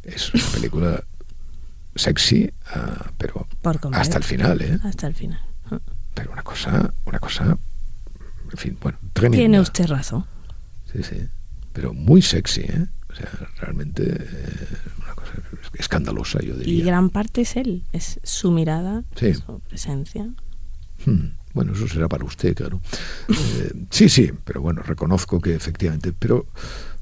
es 0.03 0.33
una 0.33 0.45
película 0.53 1.03
sexy, 1.95 2.51
ah, 2.73 3.11
pero 3.17 3.47
hasta 3.91 4.17
el 4.17 4.23
final, 4.23 4.61
¿eh? 4.61 4.79
Hasta 4.83 5.07
el 5.07 5.13
final. 5.13 5.41
Pero 6.13 6.31
una 6.31 6.43
cosa, 6.43 6.93
una 7.05 7.19
cosa, 7.19 7.57
en 8.51 8.57
fin, 8.57 8.77
bueno, 8.81 8.97
tremenda. 9.13 9.37
Tiene 9.37 9.59
usted 9.59 9.87
razón. 9.87 10.25
Sí, 10.91 11.03
sí, 11.03 11.27
pero 11.73 11.93
muy 11.93 12.21
sexy, 12.21 12.61
¿eh? 12.61 12.87
O 13.09 13.15
sea, 13.15 13.29
realmente 13.59 14.03
eh, 14.03 14.67
escandalosa, 15.73 16.39
yo 16.41 16.55
diría. 16.55 16.73
Y 16.73 16.81
gran 16.81 17.09
parte 17.09 17.41
es 17.41 17.55
él, 17.55 17.83
es 17.91 18.19
su 18.23 18.51
mirada, 18.51 19.03
su 19.15 19.59
presencia. 19.67 20.29
Hmm, 21.05 21.33
bueno, 21.53 21.73
eso 21.73 21.87
será 21.87 22.07
para 22.07 22.25
usted, 22.25 22.55
claro. 22.55 22.81
Eh, 23.29 23.73
sí, 23.89 24.09
sí, 24.09 24.31
pero 24.43 24.61
bueno, 24.61 24.81
reconozco 24.83 25.39
que 25.39 25.55
efectivamente, 25.55 26.13
pero 26.17 26.47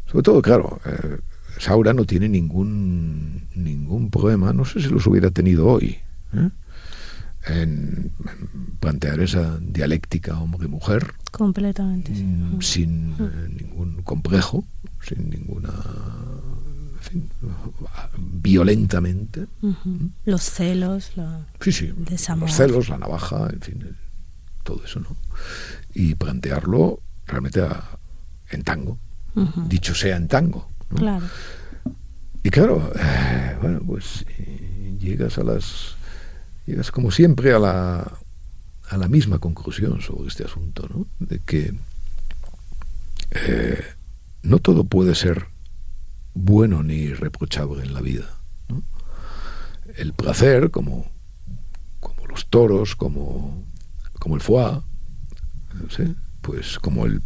sobre 0.09 0.23
todo, 0.23 0.41
claro, 0.41 0.79
eh, 0.85 1.17
Saura 1.57 1.93
no 1.93 2.05
tiene 2.05 2.29
ningún, 2.29 3.47
ningún 3.55 4.09
problema, 4.09 4.53
no 4.53 4.65
sé 4.65 4.81
si 4.81 4.89
los 4.89 5.05
hubiera 5.07 5.31
tenido 5.31 5.67
hoy, 5.67 5.97
en, 7.47 8.11
plantear 8.79 9.19
esa 9.19 9.59
dialéctica 9.59 10.39
hombre-mujer. 10.39 11.13
Completamente. 11.31 12.11
Mm, 12.11 12.61
sin 12.61 13.15
ningún 13.57 14.01
complejo 14.03 14.65
sin 15.01 15.29
ninguna 15.29 15.71
violentamente. 18.17 19.47
Los 20.25 20.43
celos, 20.43 21.11
la 21.15 21.45
sí, 21.59 21.71
sí, 21.71 21.93
los 22.39 22.53
celos, 22.53 22.89
la 22.89 22.97
navaja, 22.97 23.47
en 23.51 23.61
fin, 23.61 23.97
todo 24.63 24.83
eso, 24.83 24.99
¿no? 24.99 25.15
Y 25.93 26.15
plantearlo 26.15 26.99
realmente 27.25 27.61
en 28.51 28.63
tango, 28.63 28.97
dicho 29.67 29.95
sea 29.95 30.17
en 30.17 30.27
tango. 30.27 30.69
Claro. 30.95 31.25
Y 32.43 32.49
claro, 32.49 32.91
eh, 32.95 33.57
bueno, 33.61 33.81
pues 33.85 34.25
eh, 34.29 34.95
llegas 34.99 35.37
a 35.37 35.43
las. 35.43 35.95
llegas 36.65 36.91
como 36.91 37.11
siempre 37.11 37.53
a 37.53 37.59
la, 37.59 38.11
a 38.89 38.97
la 38.97 39.07
misma 39.07 39.39
conclusión 39.39 40.01
sobre 40.01 40.29
este 40.29 40.45
asunto, 40.45 40.87
¿no? 40.93 41.05
De 41.19 41.39
que. 41.39 41.73
Eh, 43.31 43.83
no 44.41 44.59
todo 44.59 44.85
puede 44.85 45.15
ser 45.15 45.47
bueno 46.33 46.83
ni 46.83 47.13
reprochable 47.13 47.83
en 47.83 47.93
la 47.93 48.01
vida. 48.01 48.25
El 49.95 50.13
placer, 50.13 50.71
como, 50.71 51.09
como 51.99 52.27
los 52.27 52.47
toros, 52.47 52.95
como, 52.95 53.65
como 54.19 54.35
el 54.35 54.41
foie, 54.41 54.81
pues 56.41 56.79
como 56.79 57.05
el, 57.05 57.21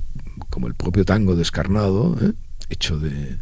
como 0.49 0.67
el 0.67 0.75
propio 0.75 1.05
tango 1.05 1.35
descarnado, 1.35 2.17
¿eh? 2.21 2.33
hecho, 2.69 2.97
de, 2.99 3.37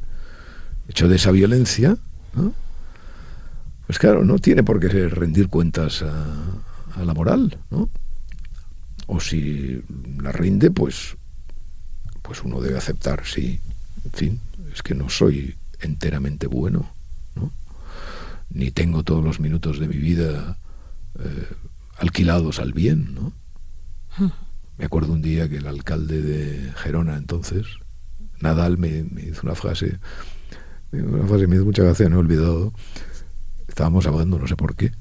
hecho 0.87 1.07
de 1.07 1.15
esa 1.15 1.31
violencia, 1.31 1.97
pues 3.85 3.99
claro, 3.99 4.25
no 4.25 4.39
tiene 4.39 4.63
por 4.63 4.79
qué 4.79 5.09
rendir 5.09 5.47
cuentas 5.49 6.01
a, 6.01 6.25
a 6.95 7.03
la 7.05 7.13
moral, 7.13 7.57
¿no? 7.69 7.89
O 9.07 9.19
si 9.19 9.83
la 10.21 10.31
rinde, 10.31 10.71
pues 10.71 11.17
pues 12.21 12.43
uno 12.43 12.61
debe 12.61 12.77
aceptar, 12.77 13.25
sí, 13.25 13.59
en 14.05 14.11
fin, 14.11 14.39
es 14.73 14.81
que 14.83 14.95
no 14.95 15.09
soy 15.09 15.55
enteramente 15.79 16.47
bueno, 16.47 16.91
¿no? 17.35 17.51
Ni 18.49 18.71
tengo 18.71 19.03
todos 19.03 19.23
los 19.23 19.39
minutos 19.39 19.79
de 19.79 19.87
mi 19.87 19.97
vida 19.97 20.57
eh, 21.19 21.47
alquilados 21.97 22.59
al 22.59 22.73
bien, 22.73 23.13
¿no? 23.13 23.33
Hmm. 24.17 24.31
Me 24.77 24.85
acuerdo 24.85 25.13
un 25.13 25.21
día 25.21 25.47
que 25.47 25.57
el 25.57 25.67
alcalde 25.67 26.21
de 26.21 26.71
Gerona 26.73 27.17
entonces, 27.17 27.67
Nadal, 28.39 28.77
me, 28.77 29.05
hizo 29.21 29.41
una 29.43 29.55
frase, 29.55 29.99
una 30.91 31.27
frase 31.27 31.47
me 31.47 31.55
hizo 31.55 31.65
mucha 31.65 31.83
gracia, 31.83 32.09
no 32.09 32.15
he 32.17 32.19
olvidado, 32.19 32.73
estábamos 33.67 34.07
hablando, 34.07 34.39
no 34.39 34.47
sé 34.47 34.55
por 34.55 34.75
qué, 34.75 34.91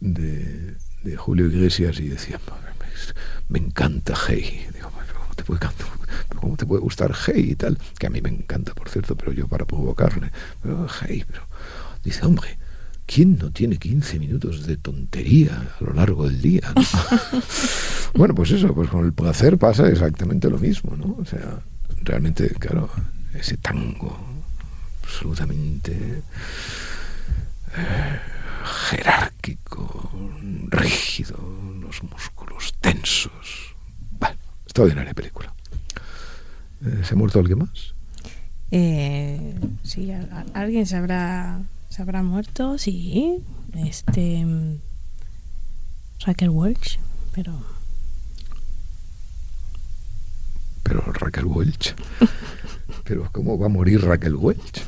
de, 0.00 0.76
de 1.02 1.16
Julio 1.16 1.46
Iglesias 1.46 1.98
y 2.00 2.08
decía, 2.08 2.40
me, 3.48 3.58
encanta 3.58 4.14
Hey. 4.28 4.66
Digo, 4.72 4.90
¿cómo 4.90 5.34
te, 5.34 5.44
puede, 5.44 5.60
¿cómo 6.40 6.56
te 6.56 6.66
puede 6.66 6.80
gustar 6.82 7.12
Hey 7.26 7.50
y 7.52 7.54
tal? 7.54 7.78
Que 7.98 8.06
a 8.06 8.10
mí 8.10 8.20
me 8.20 8.30
encanta, 8.30 8.74
por 8.74 8.88
cierto, 8.88 9.16
pero 9.16 9.32
yo 9.32 9.48
para 9.48 9.64
provocarle. 9.64 10.30
Pero 10.62 10.86
Hey, 11.00 11.24
pero... 11.26 11.42
Dice, 12.04 12.24
hombre, 12.24 12.58
¿quién 13.06 13.38
no 13.38 13.50
tiene 13.50 13.76
15 13.76 14.18
minutos 14.18 14.66
de 14.66 14.76
tontería 14.76 15.74
a 15.80 15.84
lo 15.84 15.92
largo 15.92 16.28
del 16.28 16.40
día? 16.40 16.72
bueno, 18.14 18.34
pues 18.34 18.50
eso, 18.52 18.74
pues 18.74 18.88
con 18.88 19.04
el 19.04 19.12
placer 19.12 19.58
pasa 19.58 19.88
exactamente 19.88 20.48
lo 20.48 20.58
mismo, 20.58 20.96
¿no? 20.96 21.16
O 21.18 21.24
sea, 21.24 21.60
realmente, 22.02 22.48
claro, 22.58 22.88
ese 23.34 23.56
tango 23.56 24.18
absolutamente 25.02 26.22
eh, 27.76 28.20
jerárquico, 28.90 30.10
rígido, 30.68 31.38
los 31.80 32.02
músculos 32.02 32.74
tensos. 32.80 33.74
Bueno, 34.18 34.36
extraordinaria 34.64 35.14
película. 35.14 35.52
Eh, 36.84 37.02
¿Se 37.04 37.14
ha 37.14 37.16
muerto 37.16 37.38
alguien 37.38 37.58
más? 37.58 37.94
Eh, 38.70 39.54
sí, 39.82 40.12
alguien 40.54 40.86
se 40.86 40.96
habrá, 40.96 41.62
se 41.88 42.02
habrá 42.02 42.22
muerto, 42.22 42.78
sí. 42.78 43.42
Este. 43.74 44.46
Raquel 46.24 46.50
Welch, 46.50 46.98
pero. 47.32 47.52
Pero 50.82 51.00
Raquel 51.00 51.46
Welch. 51.46 51.94
pero 53.04 53.28
¿cómo 53.32 53.58
va 53.58 53.66
a 53.66 53.70
morir 53.70 54.02
Raquel 54.02 54.36
Welch? 54.36 54.82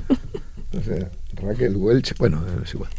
O 0.77 0.81
sea, 0.83 1.11
Raquel 1.41 1.77
Welch, 1.77 2.17
bueno, 2.19 2.43
es 2.63 2.75
igual. 2.75 2.91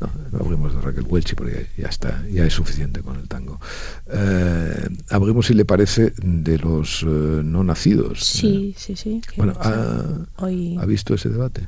No, 0.00 0.10
no 0.32 0.38
hablemos 0.38 0.74
de 0.74 0.80
Raquel 0.80 1.04
Welch 1.08 1.34
porque 1.34 1.66
ya 1.76 1.88
está, 1.88 2.24
ya 2.28 2.44
es 2.44 2.52
suficiente 2.52 3.00
con 3.00 3.18
el 3.18 3.28
tango. 3.28 3.60
Eh, 4.06 4.88
hablemos, 5.10 5.46
si 5.46 5.54
le 5.54 5.64
parece, 5.64 6.12
de 6.16 6.58
los 6.58 7.02
eh, 7.02 7.06
no 7.06 7.64
nacidos. 7.64 8.24
Sí, 8.24 8.74
sí, 8.76 8.96
sí. 8.96 9.20
Bueno, 9.36 9.54
¿ha, 9.60 10.86
visto 10.86 11.14
ese 11.14 11.28
debate? 11.28 11.66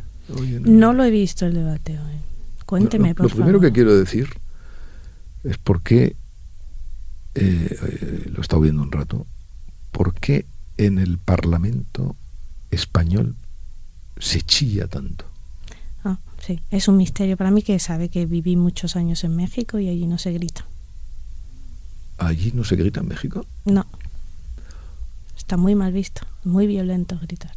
no 0.61 0.92
lo 0.92 1.03
he 1.03 1.11
visto 1.11 1.46
el 1.46 1.55
debate 1.55 1.98
hoy. 1.98 2.20
Cuénteme, 2.66 3.14
por 3.14 3.29
favor. 3.29 3.31
Lo 3.31 3.44
primero 3.44 3.61
que 3.61 3.72
quiero 3.72 3.96
decir 3.96 4.29
es 5.42 5.59
por 5.59 5.83
qué, 5.83 6.14
eh, 7.35 8.29
lo 8.31 8.38
he 8.38 8.40
estado 8.40 8.62
viendo 8.62 8.83
un 8.83 8.92
rato, 8.92 9.26
por 9.90 10.14
qué 10.14 10.46
en 10.76 10.98
el 10.98 11.18
Parlamento 11.18 12.16
español 12.70 13.35
se 14.18 14.42
chilla 14.42 14.87
tanto. 14.87 15.30
Sí, 16.40 16.61
es 16.70 16.88
un 16.88 16.96
misterio 16.96 17.37
para 17.37 17.50
mí 17.50 17.62
que 17.62 17.79
sabe 17.79 18.09
que 18.09 18.26
viví 18.26 18.57
muchos 18.57 18.96
años 18.96 19.24
en 19.24 19.37
México 19.37 19.79
y 19.79 19.88
allí 19.88 20.07
no 20.07 20.18
se 20.18 20.33
grita. 20.33 20.66
¿Allí 22.18 22.53
no 22.55 22.64
se 22.64 22.76
grita 22.76 23.00
en 23.00 23.09
México? 23.09 23.46
No. 23.64 23.87
Está 25.37 25.57
muy 25.57 25.74
mal 25.74 25.92
visto, 25.92 26.22
muy 26.44 26.66
violento 26.66 27.18
gritar. 27.20 27.53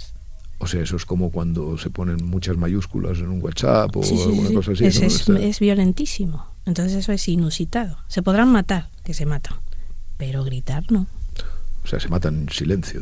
O 0.59 0.67
sea, 0.67 0.81
eso 0.81 0.95
es 0.95 1.05
como 1.05 1.29
cuando 1.29 1.77
se 1.77 1.89
ponen 1.89 2.25
muchas 2.25 2.55
mayúsculas 2.55 3.19
en 3.19 3.27
un 3.27 3.43
WhatsApp 3.43 3.95
o 3.97 4.01
alguna 4.01 4.53
cosa 4.53 4.71
así. 4.71 4.85
Es, 4.85 5.27
es, 5.27 5.59
violentísimo. 5.59 6.45
Entonces 6.65 6.95
eso 6.95 7.11
es 7.11 7.27
inusitado. 7.27 7.97
Se 8.07 8.23
podrán 8.23 8.49
matar, 8.49 8.89
que 9.03 9.13
se 9.13 9.25
matan, 9.25 9.57
pero 10.17 10.45
gritar 10.45 10.89
no. 10.89 11.07
O 11.83 11.87
sea, 11.87 11.99
se 11.99 12.07
matan 12.07 12.41
en 12.41 12.49
silencio. 12.49 13.01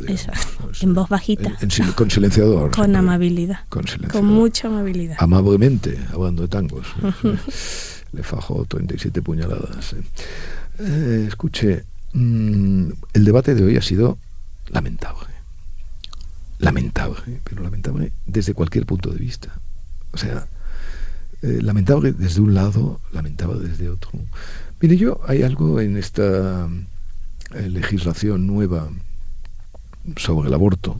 en 0.82 0.94
voz 0.94 1.08
bajita. 1.08 1.58
con 1.96 2.10
silenciador. 2.10 2.72
Con 2.72 2.96
amabilidad. 2.96 3.60
Con, 3.70 3.86
con 4.12 4.26
mucha 4.26 4.68
amabilidad. 4.68 5.18
Amablemente, 5.20 6.00
hablando 6.12 6.42
de 6.42 6.48
tangos. 6.48 6.88
Le 8.14 8.24
fajó 8.24 8.66
37 8.66 9.22
puñaladas. 9.22 9.96
Eh, 10.80 11.26
escuche, 11.28 11.86
mm, 12.14 12.90
el 13.14 13.26
debate 13.26 13.56
de 13.56 13.64
hoy 13.64 13.78
ha 13.78 13.82
sido 13.82 14.18
lamentable. 14.70 15.30
Lamentable, 16.60 17.40
pero 17.44 17.64
lamentable 17.64 18.12
desde 18.26 18.54
cualquier 18.54 18.86
punto 18.86 19.12
de 19.12 19.18
vista. 19.18 19.60
O 20.12 20.18
sea, 20.18 20.48
eh, 21.42 21.60
lamentable 21.62 22.12
desde 22.12 22.42
un 22.42 22.54
lado, 22.54 23.00
lamentable 23.12 23.68
desde 23.68 23.90
otro. 23.90 24.12
Mire, 24.80 24.98
yo 24.98 25.22
hay 25.28 25.44
algo 25.44 25.80
en 25.80 25.98
esta 25.98 26.68
eh, 27.54 27.70
legislación 27.70 28.48
nueva 28.48 28.90
sobre 30.18 30.48
el 30.48 30.54
aborto 30.54 31.00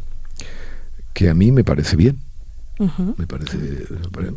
que 1.14 1.30
a 1.30 1.34
mí 1.34 1.52
me 1.52 1.64
parece 1.64 1.96
bien. 1.96 2.20
me, 3.18 3.28
parece, 3.28 3.86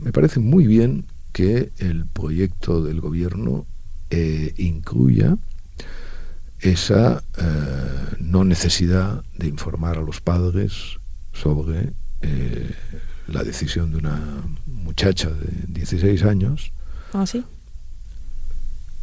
me 0.02 0.12
parece 0.12 0.40
muy 0.40 0.66
bien 0.66 1.06
que 1.32 1.72
el 1.78 2.04
proyecto 2.06 2.82
del 2.82 3.00
gobierno 3.00 3.66
eh, 4.10 4.54
incluya 4.58 5.36
esa 6.60 7.22
eh, 7.38 8.16
no 8.20 8.44
necesidad 8.44 9.24
de 9.36 9.48
informar 9.48 9.98
a 9.98 10.02
los 10.02 10.20
padres 10.20 10.98
sobre 11.32 11.92
la 13.26 13.42
decisión 13.42 13.90
de 13.90 13.98
una 13.98 14.42
muchacha 14.66 15.28
de 15.30 15.50
16 15.68 16.22
años. 16.24 16.72
¿Ah, 17.12 17.26
sí? 17.26 17.44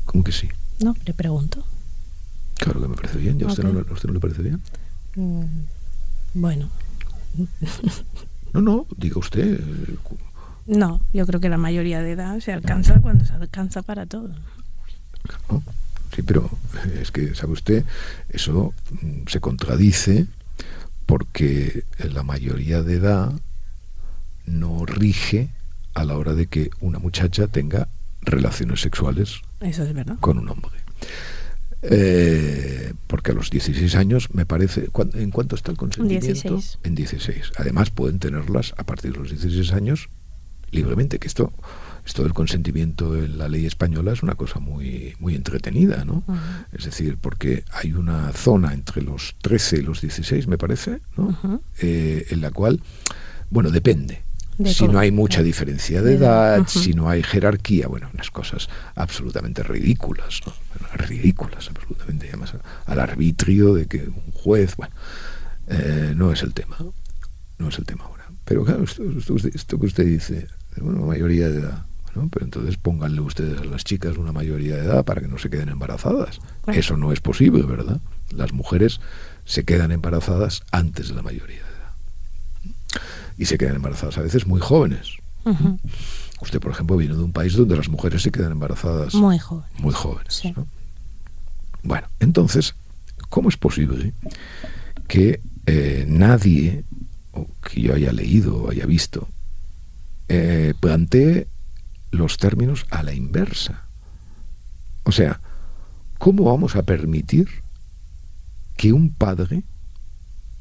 ¿Cómo 0.05 0.23
que 0.23 0.31
sí? 0.31 0.49
No, 0.79 0.95
le 1.05 1.13
pregunto. 1.13 1.63
Claro 2.61 2.79
que 2.79 2.87
me 2.87 2.95
parece 2.95 3.17
bien. 3.17 3.39
¿Y 3.39 3.43
a 3.43 3.47
usted, 3.47 3.63
no, 3.63 3.73
le 3.73 4.19
parece 4.19 4.43
bien? 4.43 4.61
Mm, 5.15 5.43
bueno. 6.35 6.69
no, 8.53 8.61
no, 8.61 8.87
diga 8.95 9.17
usted. 9.17 9.59
No, 10.67 11.01
yo 11.11 11.25
creo 11.25 11.39
que 11.39 11.49
la 11.49 11.57
mayoría 11.57 12.03
de 12.03 12.11
edad 12.11 12.39
se 12.39 12.53
alcanza 12.53 12.99
cuando 13.01 13.25
se 13.25 13.33
alcanza 13.33 13.81
para 13.81 14.05
todo. 14.05 14.29
sí, 16.15 16.21
pero 16.21 16.51
es 17.01 17.09
que, 17.09 17.33
¿sabe 17.33 17.53
usted? 17.53 17.83
Eso 18.29 18.75
mm, 18.91 19.27
se 19.27 19.39
contradice 19.39 20.27
porque 21.07 21.83
la 21.97 22.21
mayoría 22.21 22.83
de 22.83 22.93
edad 22.93 23.33
no 24.45 24.85
rige 24.85 25.49
a 25.95 26.03
la 26.03 26.15
hora 26.15 26.35
de 26.35 26.45
que 26.45 26.69
una 26.79 26.99
muchacha 26.99 27.47
tenga 27.47 27.87
relaciones 28.21 28.81
sexuales 28.81 29.41
con 30.19 30.37
un 30.37 30.47
hombre. 30.49 30.79
Eh, 31.83 32.93
porque 33.07 33.31
a 33.31 33.33
los 33.33 33.49
16 33.49 33.95
años 33.95 34.33
me 34.33 34.45
parece... 34.45 34.89
¿En 35.13 35.31
cuánto 35.31 35.55
está 35.55 35.71
el 35.71 35.77
consentimiento? 35.77 36.27
En 36.83 36.95
16. 36.95 37.51
Además 37.57 37.89
pueden 37.89 38.19
tenerlas 38.19 38.73
a 38.77 38.83
partir 38.83 39.13
de 39.13 39.19
los 39.19 39.29
16 39.29 39.73
años 39.73 40.09
libremente, 40.71 41.19
que 41.19 41.27
esto, 41.27 41.51
esto 42.05 42.23
del 42.23 42.33
consentimiento 42.33 43.15
en 43.15 43.37
la 43.37 43.49
ley 43.49 43.65
española 43.65 44.13
es 44.13 44.23
una 44.23 44.35
cosa 44.35 44.59
muy, 44.59 45.15
muy 45.19 45.35
entretenida, 45.35 46.05
¿no? 46.05 46.23
Es 46.71 46.85
decir, 46.85 47.17
porque 47.19 47.65
hay 47.73 47.93
una 47.93 48.31
zona 48.31 48.73
entre 48.73 49.01
los 49.01 49.35
13 49.41 49.77
y 49.77 49.81
los 49.81 49.99
16, 50.01 50.47
me 50.47 50.57
parece, 50.57 51.01
¿no? 51.17 51.61
Eh, 51.79 52.27
en 52.29 52.41
la 52.41 52.51
cual, 52.51 52.81
bueno, 53.49 53.69
depende 53.69 54.21
si 54.65 54.87
no 54.87 54.99
hay 54.99 55.11
mucha 55.11 55.43
diferencia 55.43 56.01
de 56.01 56.15
edad, 56.15 56.67
si 56.67 56.93
no 56.93 57.09
hay 57.09 57.23
jerarquía, 57.23 57.87
bueno, 57.87 58.09
unas 58.13 58.31
cosas 58.31 58.69
absolutamente 58.95 59.63
ridículas, 59.63 60.41
¿no? 60.45 60.53
ridículas, 60.93 61.69
absolutamente, 61.69 62.27
además 62.27 62.53
al 62.85 62.99
arbitrio 62.99 63.73
de 63.73 63.87
que 63.87 63.99
un 64.03 64.31
juez, 64.33 64.75
bueno, 64.75 64.93
eh, 65.67 66.13
no 66.15 66.31
es 66.31 66.43
el 66.43 66.53
tema, 66.53 66.77
no 67.57 67.69
es 67.69 67.77
el 67.79 67.85
tema 67.85 68.05
ahora. 68.05 68.25
Pero 68.45 68.65
claro, 68.65 68.83
esto, 68.83 69.79
que 69.79 69.85
usted 69.85 70.05
dice, 70.05 70.47
una 70.77 71.05
mayoría 71.05 71.49
de 71.49 71.59
edad, 71.59 71.85
¿no? 72.15 72.27
pero 72.29 72.45
entonces 72.45 72.77
pónganle 72.77 73.21
ustedes 73.21 73.59
a 73.61 73.65
las 73.65 73.83
chicas 73.83 74.17
una 74.17 74.31
mayoría 74.31 74.75
de 74.75 74.85
edad 74.85 75.05
para 75.05 75.21
que 75.21 75.27
no 75.27 75.37
se 75.37 75.49
queden 75.49 75.69
embarazadas. 75.69 76.39
Eso 76.67 76.97
no 76.97 77.11
es 77.11 77.21
posible, 77.21 77.63
¿verdad? 77.63 78.01
Las 78.31 78.53
mujeres 78.53 78.99
se 79.45 79.63
quedan 79.63 79.91
embarazadas 79.91 80.63
antes 80.71 81.09
de 81.09 81.15
la 81.15 81.21
mayoría 81.21 81.61
de 81.61 81.61
edad 81.61 81.71
y 83.41 83.45
se 83.47 83.57
quedan 83.57 83.77
embarazadas 83.77 84.19
a 84.19 84.21
veces 84.21 84.45
muy 84.45 84.61
jóvenes. 84.61 85.17
Usted, 86.41 86.59
por 86.59 86.73
ejemplo, 86.73 86.95
viene 86.95 87.15
de 87.15 87.23
un 87.23 87.31
país 87.31 87.55
donde 87.55 87.75
las 87.75 87.89
mujeres 87.89 88.21
se 88.21 88.31
quedan 88.31 88.51
embarazadas 88.51 89.15
muy 89.15 89.39
jóvenes. 89.39 89.79
Muy 89.79 89.93
jóvenes 89.95 90.43
Bueno, 91.81 92.07
entonces, 92.19 92.75
¿cómo 93.29 93.49
es 93.49 93.57
posible 93.57 94.13
que 95.07 95.41
eh, 95.65 96.05
nadie, 96.07 96.85
o 97.31 97.47
que 97.67 97.81
yo 97.81 97.95
haya 97.95 98.13
leído 98.13 98.57
o 98.57 98.69
haya 98.69 98.85
visto, 98.85 99.27
eh, 100.27 100.75
plantee 100.79 101.47
los 102.11 102.37
términos 102.37 102.85
a 102.91 103.01
la 103.01 103.15
inversa? 103.15 103.87
O 105.01 105.11
sea, 105.11 105.41
¿cómo 106.19 106.43
vamos 106.43 106.75
a 106.75 106.83
permitir 106.83 107.49
que 108.77 108.93
un 108.93 109.11
padre 109.11 109.63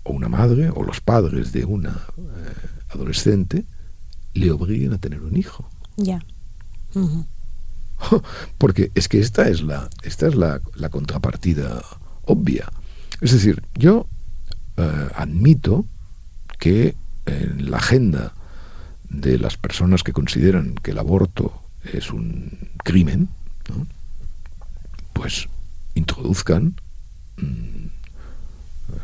o 0.02 0.12
una 0.12 0.30
madre 0.30 0.70
o 0.70 0.82
los 0.82 1.02
padres 1.02 1.52
de 1.52 1.66
una 1.66 1.90
eh, 2.16 2.69
adolescente 2.90 3.64
le 4.35 4.50
obliguen 4.50 4.92
a 4.92 4.98
tener 4.98 5.20
un 5.22 5.37
hijo. 5.37 5.68
Ya. 5.96 6.22
Porque 8.59 8.90
es 8.94 9.09
que 9.09 9.20
esta 9.20 9.48
es 9.48 9.62
la, 9.62 9.88
esta 10.03 10.26
es 10.29 10.35
la, 10.35 10.61
contrapartida 10.90 11.83
obvia. 12.24 12.68
Es 13.20 13.33
decir, 13.33 13.62
yo 13.74 14.07
eh, 14.76 15.09
admito 15.14 15.85
que 16.59 16.94
en 17.26 17.70
la 17.70 17.79
agenda 17.79 18.35
de 19.09 19.38
las 19.38 19.57
personas 19.57 20.03
que 20.03 20.12
consideran 20.12 20.74
que 20.76 20.92
el 20.92 20.98
aborto 20.98 21.62
es 21.92 22.11
un 22.11 22.70
crimen, 22.85 23.29
pues 25.12 25.48
introduzcan 25.94 26.76
mm, 27.37 27.87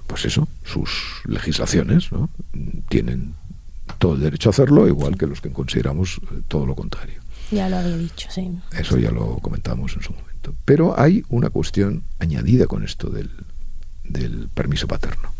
pues 0.06 0.24
eso, 0.24 0.48
sus 0.64 1.22
legislaciones, 1.24 2.10
¿no? 2.12 2.30
tienen 2.88 3.34
todo 3.98 4.14
el 4.14 4.20
derecho 4.20 4.48
a 4.48 4.50
hacerlo, 4.50 4.86
igual 4.86 5.16
que 5.16 5.26
los 5.26 5.40
que 5.40 5.50
consideramos 5.50 6.20
eh, 6.22 6.42
todo 6.48 6.66
lo 6.66 6.74
contrario. 6.74 7.20
Ya 7.50 7.68
lo 7.68 7.76
había 7.76 7.96
dicho, 7.96 8.28
sí. 8.30 8.50
Eso 8.72 8.98
ya 8.98 9.10
lo 9.10 9.38
comentamos 9.38 9.94
en 9.94 10.02
su 10.02 10.12
momento. 10.12 10.54
Pero 10.64 10.98
hay 10.98 11.24
una 11.28 11.50
cuestión 11.50 12.02
añadida 12.18 12.66
con 12.66 12.82
esto 12.82 13.08
del, 13.08 13.30
del 14.04 14.48
permiso 14.48 14.88
paterno. 14.88 15.30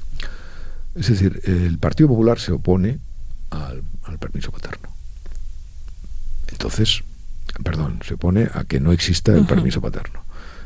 Es 0.95 1.09
decir, 1.09 1.43
el 1.45 1.79
Partido 1.79 2.09
Popular 2.09 2.39
se 2.39 2.53
opone 2.53 2.99
al, 3.51 3.83
permiso 4.19 4.51
paterno. 4.51 4.89
Entonces, 6.49 7.03
perdón, 7.63 8.01
se 8.07 8.15
opone 8.15 8.49
a 8.55 8.65
que 8.65 8.81
no 8.81 8.93
exista 8.93 9.33
el 9.33 9.47
permiso 9.47 9.81
paterno. 9.81 10.25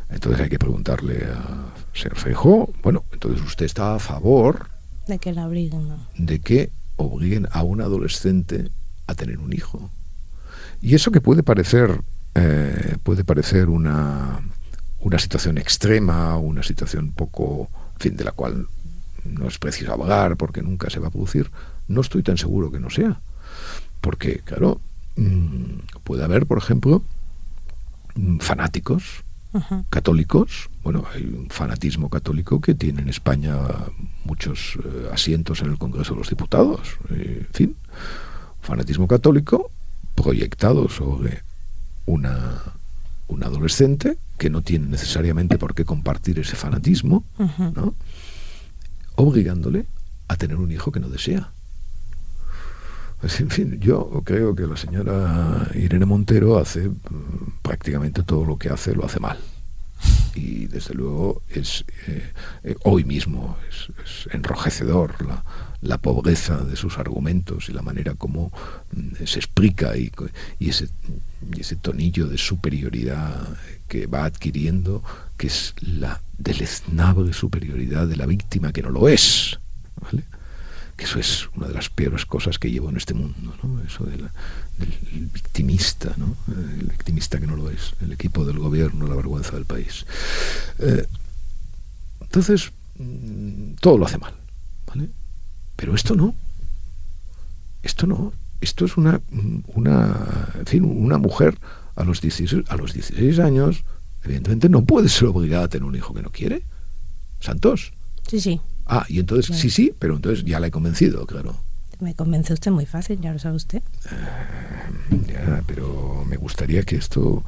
Entonces 0.09 0.41
hay 0.41 0.49
que 0.49 0.59
preguntarle 0.59 1.25
a 1.25 1.73
señor 1.95 2.17
Feijó, 2.17 2.73
bueno, 2.83 3.05
entonces 3.13 3.45
usted 3.45 3.67
está 3.67 3.95
a 3.95 3.99
favor 3.99 4.69
de 5.07 5.19
que 5.19 5.33
la 5.33 5.47
obliguen, 5.47 5.89
de 6.17 6.39
que 6.41 6.71
obliguen 7.03 7.49
a 7.53 7.63
un 7.63 7.81
adolescente 7.81 8.71
a 9.07 9.15
tener 9.15 9.39
un 9.39 9.53
hijo. 9.53 9.91
Y 10.81 10.95
eso 10.95 11.11
que 11.11 11.21
puede 11.21 11.43
parecer 11.43 12.01
eh, 12.35 12.97
puede 13.03 13.25
parecer 13.25 13.69
una, 13.69 14.41
una 15.01 15.19
situación 15.19 15.59
extrema, 15.59 16.37
una 16.37 16.63
situación 16.63 17.13
poco, 17.13 17.69
fin, 17.99 18.17
de 18.17 18.25
la 18.25 18.33
cual 18.33 18.67
no 19.25 19.49
es 19.49 19.59
preciso 19.59 19.93
abogar 19.93 20.37
porque 20.37 20.63
nunca 20.63 20.91
se 20.91 21.01
va 21.01 21.09
a 21.09 21.11
producir, 21.11 21.51
no 21.89 22.01
estoy 22.01 22.23
tan 22.23 22.39
seguro 22.39 22.71
que 22.71 22.81
no 22.81 22.91
sea. 22.91 23.21
Porque, 24.01 24.41
claro, 24.45 24.81
mm, 25.17 26.01
puede 26.05 26.25
haber, 26.25 26.47
por 26.47 26.59
ejemplo, 26.59 27.03
mm, 28.15 28.39
católicos. 29.89 30.71
Bueno, 30.83 31.05
hay 31.13 31.23
un 31.25 31.49
fanatismo 31.51 32.09
católico 32.09 32.61
que 32.61 32.75
tiene 32.75 33.03
en 33.03 33.09
España 33.09 33.57
muchos 34.25 34.79
eh, 34.85 35.09
asientos 35.13 35.61
en 35.63 35.71
el 35.71 35.79
Congreso 35.79 36.15
de 36.15 36.21
los 36.21 36.29
Diputados. 36.29 36.99
en 37.11 37.49
fin, 37.53 37.77
fanatismo 38.63 39.09
católico 39.09 39.71
proyectado 40.15 40.89
sobre 40.89 41.43
una, 42.07 42.63
un 43.29 43.43
adolescente 43.43 44.19
que 44.39 44.51
no 44.51 44.63
tiene 44.63 44.87
necesariamente 44.87 45.59
por 45.59 45.75
qué 45.75 45.85
compartir 45.85 46.39
ese 46.39 46.57
fanatismo, 46.57 47.25
¿no? 47.75 47.95
obligándole 49.17 49.87
a 50.29 50.37
tener 50.37 50.57
un 50.57 50.73
hijo 50.73 50.93
que 50.93 51.01
no 51.01 51.09
desea. 51.09 51.51
Pues, 53.21 53.39
en 53.41 53.51
fin, 53.51 53.79
yo 53.81 54.23
creo 54.25 54.55
que 54.55 54.67
la 54.67 54.77
señora 54.77 55.69
Irene 55.75 56.07
Montero 56.07 56.59
hace 56.59 56.89
mm, 56.89 57.61
prácticamente 57.63 58.23
todo 58.23 58.45
lo 58.47 58.57
que 58.57 58.71
hace, 58.71 58.95
lo 58.95 59.05
hace 59.05 59.21
mal. 59.21 59.39
Y 60.35 60.67
desde 60.67 60.95
luego 60.95 61.43
es 61.51 61.85
eh, 62.07 62.33
eh, 62.65 62.77
hoy 62.85 63.05
mismo 63.05 63.59
es, 63.69 64.29
enrojecedor 64.33 65.17
la, 65.83 65.99
pobreza 65.99 66.57
de 66.65 66.77
sus 66.77 66.97
argumentos 66.97 67.69
y 67.69 67.73
la 67.73 67.83
manera 67.83 68.15
como 68.15 68.53
mm, 68.93 69.27
se 69.27 69.39
explica 69.39 69.97
y, 69.99 70.11
ese, 70.61 70.89
y 71.55 71.61
ese 71.61 71.77
tonillo 71.77 72.27
de 72.27 72.39
superioridad 72.39 73.49
que 73.87 74.07
va 74.07 74.25
adquiriendo, 74.25 75.03
que 75.37 75.49
es 75.49 75.75
la 75.83 76.23
deleznable 76.39 77.35
superioridad 77.35 78.07
de 78.07 78.17
la 78.17 78.25
víctima 78.25 78.73
que 78.73 78.83
no 78.83 78.89
lo 78.89 79.09
es. 79.09 79.59
¿vale? 80.01 80.25
Que 81.01 81.07
eso 81.07 81.19
es 81.19 81.49
una 81.57 81.67
de 81.67 81.73
las 81.73 81.89
peores 81.89 82.27
cosas 82.27 82.59
que 82.59 82.71
llevo 82.71 82.91
en 82.91 82.99
este 82.99 83.15
mundo, 83.15 83.55
¿no? 83.63 83.83
eso 83.83 84.05
del 84.05 84.29
victimista, 85.33 86.13
¿no? 86.19 86.37
el 86.49 86.89
victimista 86.89 87.41
que 87.41 87.47
no 87.47 87.57
lo 87.57 87.71
es, 87.71 87.95
el 88.03 88.13
equipo 88.13 88.45
del 88.45 88.59
gobierno, 88.59 89.09
la 89.09 89.15
vergüenza 89.15 89.53
del 89.53 89.65
país. 89.65 90.05
Eh, 90.79 91.07
entonces, 92.21 92.71
mm, 92.99 93.77
todo 93.81 93.97
lo 93.97 94.05
hace 94.05 94.19
mal, 94.19 94.35
¿vale? 94.87 95.09
Pero 95.75 95.95
esto 95.95 96.15
no, 96.15 96.35
esto 97.83 98.07
no, 98.07 98.35
esto 98.61 98.85
es 98.85 98.99
una, 98.99 99.23
una, 99.69 100.51
en 100.59 100.67
fin, 100.67 100.85
una 100.85 101.17
mujer 101.17 101.57
a 101.97 102.05
los, 102.05 102.21
16, 102.21 102.69
a 102.69 102.77
los 102.77 102.93
16 102.93 103.39
años, 103.39 103.85
evidentemente 104.23 104.69
no 104.69 104.85
puede 104.85 105.09
ser 105.09 105.29
obligada 105.29 105.65
a 105.65 105.69
tener 105.69 105.89
un 105.89 105.97
hijo 105.97 106.13
que 106.13 106.21
no 106.21 106.29
quiere. 106.29 106.63
Santos. 107.41 107.95
Sí, 108.29 108.39
sí. 108.39 108.61
Ah, 108.93 109.07
y 109.09 109.21
entonces, 109.21 109.57
sí, 109.57 109.71
sí, 109.71 109.95
pero 109.97 110.17
entonces 110.17 110.45
ya 110.45 110.59
la 110.59 110.67
he 110.67 110.71
convencido, 110.73 111.25
claro. 111.25 111.55
Me 112.01 112.15
convence 112.15 112.53
usted 112.53 112.73
muy 112.73 112.87
fácil, 112.87 113.21
ya 113.21 113.33
lo 113.33 113.39
sabe 113.39 113.55
usted. 113.55 113.83
Eh, 114.11 115.21
ya, 115.29 115.63
pero 115.65 116.25
me 116.29 116.37
gustaría 116.37 116.83
que 116.83 116.97
esto 116.97 117.45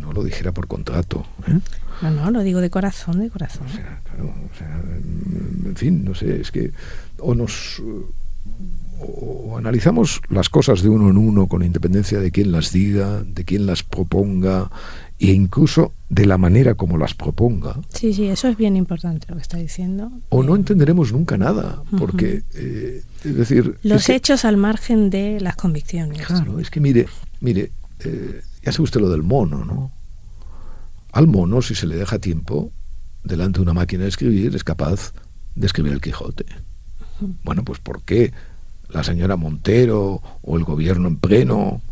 no 0.00 0.12
lo 0.12 0.22
dijera 0.22 0.52
por 0.52 0.68
contrato. 0.68 1.26
¿eh? 1.48 1.58
No, 2.02 2.10
no, 2.12 2.30
lo 2.30 2.42
digo 2.42 2.60
de 2.60 2.70
corazón, 2.70 3.18
de 3.18 3.30
corazón. 3.30 3.66
O 3.66 3.72
sea, 3.72 4.00
claro, 4.04 4.26
o 4.28 4.56
sea, 4.56 4.80
en 5.64 5.74
fin, 5.76 6.04
no 6.04 6.14
sé, 6.14 6.40
es 6.40 6.52
que 6.52 6.70
o 7.18 7.34
nos 7.34 7.82
o 9.00 9.56
analizamos 9.58 10.20
las 10.28 10.50
cosas 10.50 10.82
de 10.82 10.88
uno 10.88 11.10
en 11.10 11.16
uno 11.16 11.48
con 11.48 11.64
independencia 11.64 12.20
de 12.20 12.30
quién 12.30 12.52
las 12.52 12.70
diga, 12.70 13.24
de 13.24 13.44
quién 13.44 13.66
las 13.66 13.82
proponga 13.82 14.70
e 15.20 15.32
incluso 15.32 15.92
de 16.08 16.24
la 16.24 16.38
manera 16.38 16.74
como 16.74 16.96
las 16.96 17.14
proponga. 17.14 17.78
Sí, 17.90 18.14
sí, 18.14 18.26
eso 18.26 18.48
es 18.48 18.56
bien 18.56 18.74
importante 18.76 19.26
lo 19.28 19.36
que 19.36 19.42
está 19.42 19.58
diciendo. 19.58 20.10
O 20.30 20.42
no 20.42 20.56
entenderemos 20.56 21.12
nunca 21.12 21.36
nada, 21.36 21.82
porque, 21.98 22.42
eh, 22.54 23.02
es 23.22 23.36
decir... 23.36 23.76
Los 23.82 24.08
hechos 24.08 24.46
al 24.46 24.56
margen 24.56 25.10
de 25.10 25.38
las 25.40 25.56
convicciones. 25.56 26.26
Claro, 26.26 26.58
es 26.58 26.70
que 26.70 26.80
mire, 26.80 27.06
mire, 27.40 27.70
eh, 28.00 28.40
ya 28.64 28.72
sabe 28.72 28.84
usted 28.84 29.00
lo 29.00 29.10
del 29.10 29.22
mono, 29.22 29.64
¿no? 29.64 29.92
Al 31.12 31.26
mono, 31.26 31.60
si 31.60 31.74
se 31.74 31.86
le 31.86 31.96
deja 31.96 32.18
tiempo, 32.18 32.72
delante 33.22 33.58
de 33.58 33.62
una 33.62 33.74
máquina 33.74 34.04
de 34.04 34.08
escribir, 34.08 34.56
es 34.56 34.64
capaz 34.64 35.12
de 35.54 35.66
escribir 35.66 35.92
el 35.92 36.00
Quijote. 36.00 36.46
Bueno, 37.44 37.62
pues 37.62 37.78
¿por 37.78 38.02
qué 38.02 38.32
la 38.88 39.04
señora 39.04 39.36
Montero 39.36 40.22
o 40.40 40.56
el 40.56 40.64
gobierno 40.64 41.08
en 41.08 41.16
pleno 41.16 41.82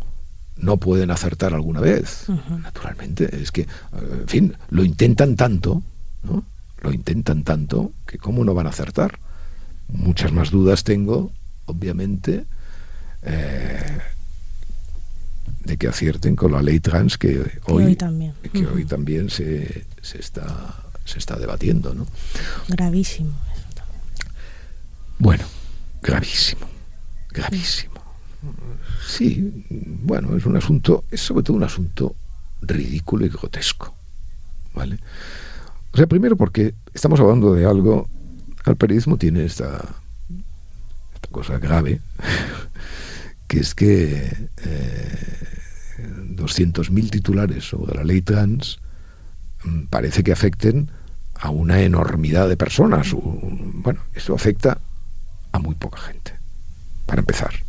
no 0.59 0.77
pueden 0.77 1.11
acertar 1.11 1.53
alguna 1.53 1.79
vez. 1.79 2.25
Naturalmente, 2.63 3.41
es 3.41 3.51
que, 3.51 3.67
en 3.93 4.27
fin, 4.27 4.55
lo 4.69 4.83
intentan 4.83 5.35
tanto, 5.35 5.81
¿no? 6.23 6.43
Lo 6.81 6.93
intentan 6.93 7.43
tanto 7.43 7.91
que 8.05 8.17
cómo 8.17 8.43
no 8.43 8.53
van 8.53 8.67
a 8.67 8.69
acertar. 8.69 9.19
Muchas 9.87 10.31
más 10.31 10.51
dudas 10.51 10.83
tengo, 10.83 11.31
obviamente, 11.65 12.45
eh, 13.23 13.99
de 15.63 15.77
que 15.77 15.87
acierten 15.87 16.35
con 16.35 16.51
la 16.51 16.61
ley 16.61 16.79
trans 16.79 17.17
que 17.17 17.59
hoy, 17.65 17.95
también, 17.95 18.33
que 18.53 18.65
hoy 18.65 18.85
también 18.85 19.29
se, 19.29 19.85
se, 20.01 20.19
está, 20.19 20.83
se 21.05 21.19
está 21.19 21.37
debatiendo, 21.37 21.93
¿no? 21.93 22.07
Gravísimo 22.67 23.33
eso 23.55 23.67
también. 23.73 24.01
Bueno, 25.17 25.45
gravísimo, 26.01 26.67
gravísimo. 27.29 27.98
Sí, 29.05 29.65
bueno, 30.03 30.35
es 30.37 30.45
un 30.45 30.55
asunto, 30.55 31.03
es 31.11 31.21
sobre 31.21 31.43
todo 31.43 31.57
un 31.57 31.63
asunto 31.63 32.15
ridículo 32.61 33.25
y 33.25 33.29
grotesco. 33.29 33.93
¿Vale? 34.73 34.99
O 35.91 35.97
sea, 35.97 36.07
primero 36.07 36.35
porque 36.35 36.75
estamos 36.93 37.19
hablando 37.19 37.53
de 37.53 37.65
algo, 37.65 38.07
el 38.65 38.75
periodismo 38.75 39.17
tiene 39.17 39.45
esta, 39.45 39.83
cosa 41.31 41.59
grave, 41.59 42.01
que 43.47 43.59
es 43.59 43.75
que 43.75 44.49
eh, 44.57 45.39
200.000 46.35 47.09
titulares 47.09 47.67
sobre 47.67 47.95
la 47.95 48.03
ley 48.03 48.21
trans 48.21 48.79
mm, 49.63 49.83
parece 49.85 50.23
que 50.23 50.31
afecten 50.31 50.89
a 51.35 51.49
una 51.49 51.81
enormidad 51.81 52.47
de 52.49 52.57
personas. 52.57 53.13
Bueno, 53.13 54.01
eso 54.13 54.33
afecta 54.35 54.79
a 55.51 55.59
muy 55.59 55.75
poca 55.75 55.99
gente, 55.99 56.33
para 57.05 57.21
empezar. 57.21 57.68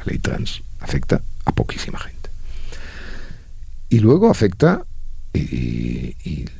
La 0.00 0.12
ley 0.12 0.18
trans 0.18 0.62
afecta 0.80 1.22
a 1.44 1.52
poquísima 1.52 1.98
gente. 1.98 2.30
Y 3.88 3.98
luego 3.98 4.30
afecta, 4.30 4.84
y, 5.32 6.14
en, 6.24 6.50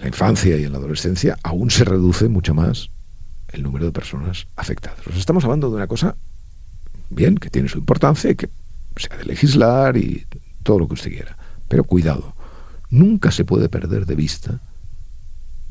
la 0.00 0.06
infancia 0.06 0.56
y 0.56 0.64
en 0.64 0.72
la 0.72 0.78
adolescencia, 0.78 1.38
aún 1.42 1.70
se 1.70 1.84
reduce 1.84 2.28
mucho 2.28 2.54
más 2.54 2.90
el 3.48 3.62
número 3.62 3.86
de 3.86 3.92
personas 3.92 4.46
afectadas. 4.56 5.00
estamos 5.16 5.44
hablando 5.44 5.68
de 5.68 5.76
una 5.76 5.86
cosa, 5.86 6.16
bien, 7.08 7.36
que 7.36 7.50
tiene 7.50 7.68
su 7.68 7.78
importancia 7.78 8.30
y 8.30 8.36
que 8.36 8.48
se 8.96 9.12
ha 9.12 9.16
de 9.16 9.24
legislar 9.24 9.96
y 9.96 10.26
todo 10.62 10.78
lo 10.78 10.88
que 10.88 10.94
usted 10.94 11.10
quiera. 11.10 11.36
Pero 11.68 11.84
cuidado, 11.84 12.34
nunca 12.90 13.30
se 13.30 13.44
puede 13.44 13.68
perder 13.68 14.06
de 14.06 14.14
vista 14.14 14.60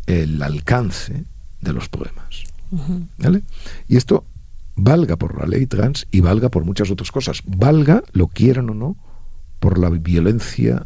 el 0.08 0.42
alcance 0.42 1.24
de 1.62 1.74
los 1.74 1.88
problemas. 1.88 2.44
¿Vale? 3.18 3.42
Y 3.88 3.98
esto 3.98 4.26
valga 4.80 5.16
por 5.18 5.38
la 5.38 5.46
ley 5.46 5.66
trans 5.66 6.08
y 6.12 6.22
valga 6.22 6.50
por 6.50 6.66
muchas 6.66 6.92
otras 6.92 7.12
cosas. 7.12 7.42
Valga, 7.46 8.04
lo 8.14 8.28
quieran 8.28 8.70
o 8.70 8.74
no, 8.74 8.98
por 9.60 9.78
la 9.78 9.90
violencia 9.90 10.86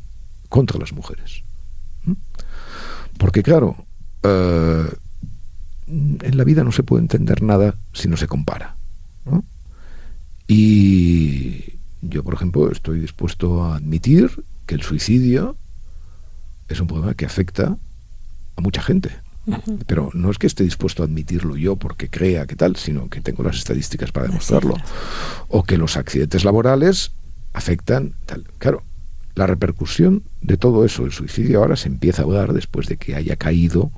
contra 0.50 0.80
las 0.80 0.94
mujeres. 0.94 1.44
¿Mm? 2.04 2.14
Porque 3.18 3.44
claro, 3.44 3.86
eh, 4.24 4.90
en 5.88 6.38
la 6.38 6.44
vida 6.44 6.64
no 6.64 6.72
se 6.72 6.84
puede 6.84 7.04
entender 7.04 7.44
nada 7.44 7.76
si 7.94 8.08
no 8.08 8.18
se 8.18 8.28
compara. 8.28 8.76
Y, 10.46 11.80
Yo, 12.02 12.24
por 12.24 12.34
ejemplo, 12.34 12.70
estoy 12.70 13.00
dispuesto 13.00 13.64
a 13.64 13.78
admitir 13.78 14.44
que 14.66 14.76
el 14.76 14.82
suicidio 14.82 15.56
es 16.68 16.80
un 16.82 16.88
problema 16.88 17.14
que 17.14 17.26
afecta 17.26 17.78
a 18.56 18.62
mucha 18.62 18.82
gente. 18.82 19.23
Pero 19.88 20.10
no 20.14 20.32
es 20.32 20.38
que 20.38 20.48
esté 20.48 20.64
dispuesto 20.64 21.04
a 21.04 21.06
admitirlo 21.06 21.58
yo 21.58 21.76
porque 21.76 22.10
crea 22.10 22.46
que 22.46 22.56
tal, 22.56 22.76
sino 22.78 23.10
que 23.10 23.22
tengo 23.22 23.44
las 23.44 23.58
estadísticas 23.58 24.12
para 24.12 24.28
demostrarlo. 24.28 24.76
O 25.50 25.64
que 25.64 25.78
los 25.78 25.98
accidentes 25.98 26.46
laborales 26.46 27.12
afectan 27.54 28.16
tal. 28.26 28.46
Claro, 28.58 28.84
la 29.36 29.48
repercusión 29.48 30.24
de 30.42 30.58
todo 30.58 30.86
eso, 30.86 31.06
el 31.06 31.12
suicidio 31.12 31.60
ahora 31.60 31.76
se 31.76 31.88
empieza 31.88 32.22
a 32.22 32.26
hablar 32.26 32.54
después 32.54 32.88
de 32.88 32.98
que 32.98 33.16
haya 33.16 33.36
caído 33.36 33.92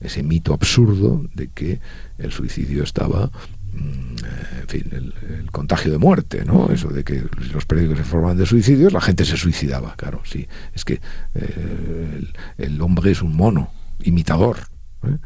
ese 0.00 0.22
mito 0.22 0.54
absurdo 0.54 1.24
de 1.34 1.48
que 1.48 1.80
el 2.18 2.30
suicidio 2.30 2.84
estaba 2.84 3.30
mm, 3.72 4.16
en 4.60 4.68
fin, 4.68 4.84
el, 4.92 5.50
contagio 5.50 5.90
de 5.90 5.98
muerte, 5.98 6.44
¿no? 6.44 6.70
Eso 6.70 6.88
de 6.88 7.02
que 7.02 7.24
los 7.52 7.64
periódicos 7.66 7.98
se 7.98 8.04
forman 8.04 8.36
de 8.36 8.46
suicidios, 8.46 8.92
la 8.92 9.00
gente 9.00 9.24
se 9.24 9.36
suicidaba, 9.36 9.96
claro, 9.96 10.22
sí. 10.24 10.46
Es 10.72 10.84
que 10.84 11.00
eh, 11.34 12.24
el, 12.58 12.80
hombre 12.80 13.10
es 13.10 13.22
un 13.22 13.34
mono, 13.34 13.72
imitador. 14.02 14.58
¿Eh? 15.04 15.18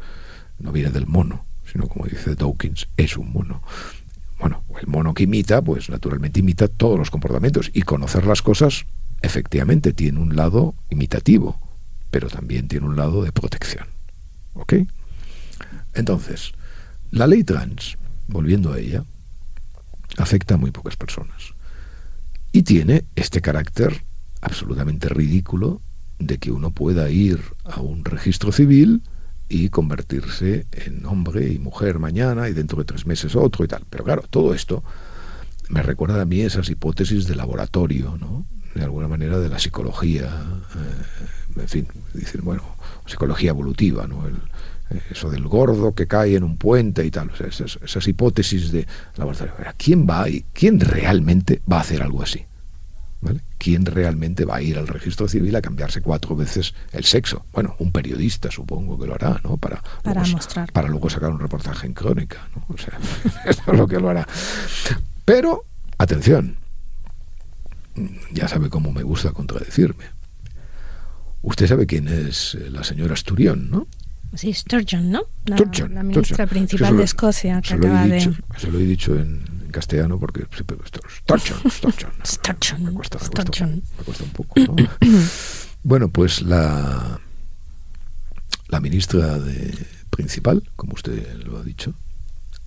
No 0.59 0.71
viene 0.71 0.89
del 0.91 1.07
mono, 1.07 1.45
sino 1.71 1.87
como 1.87 2.05
dice 2.05 2.35
Dawkins, 2.35 2.87
es 2.97 3.17
un 3.17 3.31
mono. 3.31 3.61
Bueno, 4.39 4.63
el 4.79 4.87
mono 4.87 5.13
que 5.13 5.23
imita, 5.23 5.61
pues 5.61 5.89
naturalmente 5.89 6.39
imita 6.39 6.67
todos 6.67 6.99
los 6.99 7.11
comportamientos 7.11 7.71
y 7.73 7.83
conocer 7.83 8.25
las 8.25 8.41
cosas 8.41 8.85
efectivamente 9.21 9.93
tiene 9.93 10.19
un 10.19 10.35
lado 10.35 10.75
imitativo, 10.89 11.59
pero 12.11 12.27
también 12.27 12.67
tiene 12.67 12.85
un 12.85 12.95
lado 12.95 13.23
de 13.23 13.31
protección. 13.31 13.87
¿Ok? 14.53 14.73
Entonces, 15.93 16.53
la 17.11 17.27
ley 17.27 17.43
trans, 17.43 17.97
volviendo 18.27 18.73
a 18.73 18.79
ella, 18.79 19.05
afecta 20.17 20.55
a 20.55 20.57
muy 20.57 20.71
pocas 20.71 20.95
personas. 20.95 21.53
Y 22.51 22.63
tiene 22.63 23.05
este 23.15 23.41
carácter 23.41 24.03
absolutamente 24.41 25.09
ridículo 25.09 25.81
de 26.19 26.37
que 26.37 26.51
uno 26.51 26.71
pueda 26.71 27.09
ir 27.09 27.41
a 27.63 27.79
un 27.79 28.05
registro 28.05 28.51
civil 28.51 29.01
y 29.53 29.69
convertirse 29.69 30.65
en 30.71 31.05
hombre 31.05 31.51
y 31.51 31.59
mujer 31.59 31.99
mañana 31.99 32.49
y 32.49 32.53
dentro 32.53 32.79
de 32.79 32.85
tres 32.85 33.05
meses 33.05 33.35
otro 33.35 33.63
y 33.63 33.67
tal. 33.67 33.83
Pero 33.89 34.03
claro, 34.03 34.23
todo 34.29 34.53
esto 34.53 34.83
me 35.69 35.83
recuerda 35.83 36.21
a 36.21 36.25
mí 36.25 36.41
esas 36.41 36.69
hipótesis 36.69 37.27
de 37.27 37.35
laboratorio, 37.35 38.17
¿no? 38.19 38.45
de 38.73 38.83
alguna 38.83 39.07
manera 39.07 39.37
de 39.39 39.49
la 39.49 39.59
psicología, 39.59 40.25
eh, 40.25 41.61
en 41.61 41.67
fin, 41.67 41.87
dicen, 42.15 42.41
bueno, 42.43 42.63
psicología 43.05 43.51
evolutiva, 43.51 44.07
¿no? 44.07 44.25
El, 44.25 44.33
eh, 44.89 45.01
eso 45.11 45.29
del 45.29 45.47
gordo 45.47 45.93
que 45.93 46.07
cae 46.07 46.35
en 46.35 46.43
un 46.43 46.57
puente 46.57 47.05
y 47.05 47.11
tal, 47.11 47.29
esas, 47.47 48.07
hipótesis 48.07 48.71
de 48.71 48.87
laboratorio. 49.15 49.53
¿Quién 49.77 50.07
va 50.09 50.27
y 50.27 50.45
quién 50.53 50.79
realmente 50.79 51.61
va 51.71 51.77
a 51.77 51.81
hacer 51.81 52.01
algo 52.01 52.23
así? 52.23 52.45
¿Vale? 53.23 53.39
¿Quién 53.57 53.85
realmente 53.85 54.43
va 54.43 54.57
a 54.57 54.61
ir 54.61 54.77
al 54.77 54.87
registro 54.87 55.29
civil 55.29 55.55
a 55.55 55.61
cambiarse 55.61 56.01
cuatro 56.01 56.35
veces 56.35 56.73
el 56.91 57.05
sexo? 57.05 57.45
Bueno, 57.53 57.75
un 57.79 57.91
periodista 57.91 58.51
supongo 58.51 58.99
que 58.99 59.07
lo 59.07 59.15
hará, 59.15 59.39
¿no? 59.43 59.55
Para, 59.55 59.81
para 60.03 60.21
luego, 60.21 60.35
mostrar. 60.37 60.71
Para 60.73 60.89
luego 60.89 61.09
sacar 61.09 61.31
un 61.31 61.39
reportaje 61.39 61.87
en 61.87 61.93
crónica, 61.93 62.49
¿no? 62.53 62.65
O 62.67 62.77
sea, 62.77 62.99
eso 63.45 63.63
es 63.71 63.77
lo 63.77 63.87
que 63.87 63.99
lo 63.99 64.09
hará. 64.09 64.27
Pero, 65.23 65.63
atención, 65.97 66.57
ya 68.33 68.49
sabe 68.49 68.69
cómo 68.69 68.91
me 68.91 69.03
gusta 69.03 69.31
contradecirme. 69.31 70.05
Usted 71.43 71.67
sabe 71.67 71.85
quién 71.85 72.07
es 72.07 72.55
eh, 72.55 72.69
la 72.69 72.83
señora 72.83 73.15
Sturión, 73.15 73.69
¿no? 73.69 73.87
Sí, 74.33 74.51
Sturgeon, 74.53 75.11
¿no? 75.11 75.23
La, 75.45 75.57
Sturgeon, 75.57 75.93
la 75.93 76.03
ministra 76.03 76.47
principal 76.47 76.97
de 76.97 77.03
Escocia, 77.03 77.61
que 77.61 77.75
acaba 77.75 78.05
dicho, 78.05 78.31
de... 78.31 78.59
Se 78.59 78.71
lo 78.71 78.79
he 78.79 78.83
dicho 78.83 79.15
en, 79.15 79.43
castellano 79.73 80.17
porque... 80.17 80.45
Sturgeon. 80.45 81.59
Sturgeon. 82.23 82.83
Me 82.85 82.91
cuesta, 82.93 83.19
me 83.19 83.29
cuesta, 83.29 83.67
me 83.67 84.03
cuesta 84.05 84.23
un 84.23 84.29
poco, 84.29 84.53
¿no? 84.59 84.75
bueno, 85.83 86.07
pues 86.07 86.41
la, 86.41 87.19
la 88.69 88.79
ministra 88.79 89.37
de, 89.39 89.77
principal, 90.09 90.63
como 90.75 90.93
usted 90.93 91.43
lo 91.43 91.57
ha 91.57 91.63
dicho, 91.63 91.93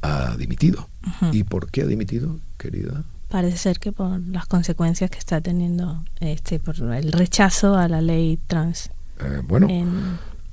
ha 0.03 0.37
dimitido. 0.37 0.89
¿Y 1.33 1.45
por 1.45 1.71
qué 1.71 1.83
ha 1.83 1.87
dimitido, 1.87 2.39
querida? 2.59 3.05
Parece 3.29 3.59
ser 3.59 3.79
que 3.79 3.93
por 3.93 4.21
las 4.21 4.47
consecuencias 4.47 5.11
que 5.11 5.19
está 5.19 5.41
teniendo, 5.41 6.05
este, 6.21 6.59
por 6.59 6.77
el 6.77 7.13
rechazo 7.13 7.77
a 7.77 7.89
la 7.89 8.01
ley 8.01 8.39
trans. 8.47 8.91
Eh, 9.21 9.41
bueno, 9.45 9.69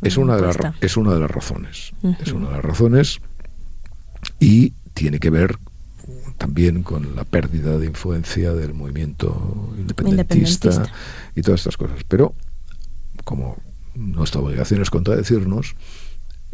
es, 0.01 0.17
una 0.17 0.35
de 0.35 0.41
las, 0.41 0.57
es 0.81 0.97
una 0.97 1.13
de 1.13 1.19
las 1.19 1.29
razones. 1.29 1.93
Es 2.19 2.31
una 2.31 2.47
de 2.47 2.53
las 2.53 2.65
razones 2.65 3.19
y 4.39 4.71
tiene 4.93 5.19
que 5.19 5.29
ver 5.29 5.57
también 6.43 6.83
con 6.83 7.15
la 7.15 7.23
pérdida 7.23 7.77
de 7.77 7.85
influencia 7.85 8.51
del 8.51 8.73
movimiento 8.73 9.73
independentista, 9.77 10.91
y 11.33 11.41
todas 11.41 11.61
estas 11.61 11.77
cosas. 11.77 12.01
Pero, 12.05 12.35
como 13.23 13.55
nuestra 13.95 14.41
obligación 14.41 14.81
es 14.81 14.89
contradecirnos, 14.89 15.77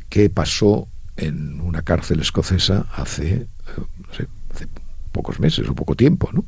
¿qué 0.08 0.30
pasó 0.30 0.88
en 1.18 1.60
una 1.62 1.82
cárcel 1.82 2.20
escocesa 2.20 2.86
hace, 2.96 3.34
eh, 3.34 3.48
no 3.78 4.14
sé, 4.14 4.28
hace 4.54 4.68
pocos 5.12 5.40
meses 5.40 5.68
o 5.68 5.74
poco 5.74 5.96
tiempo, 5.96 6.30
¿no? 6.34 6.46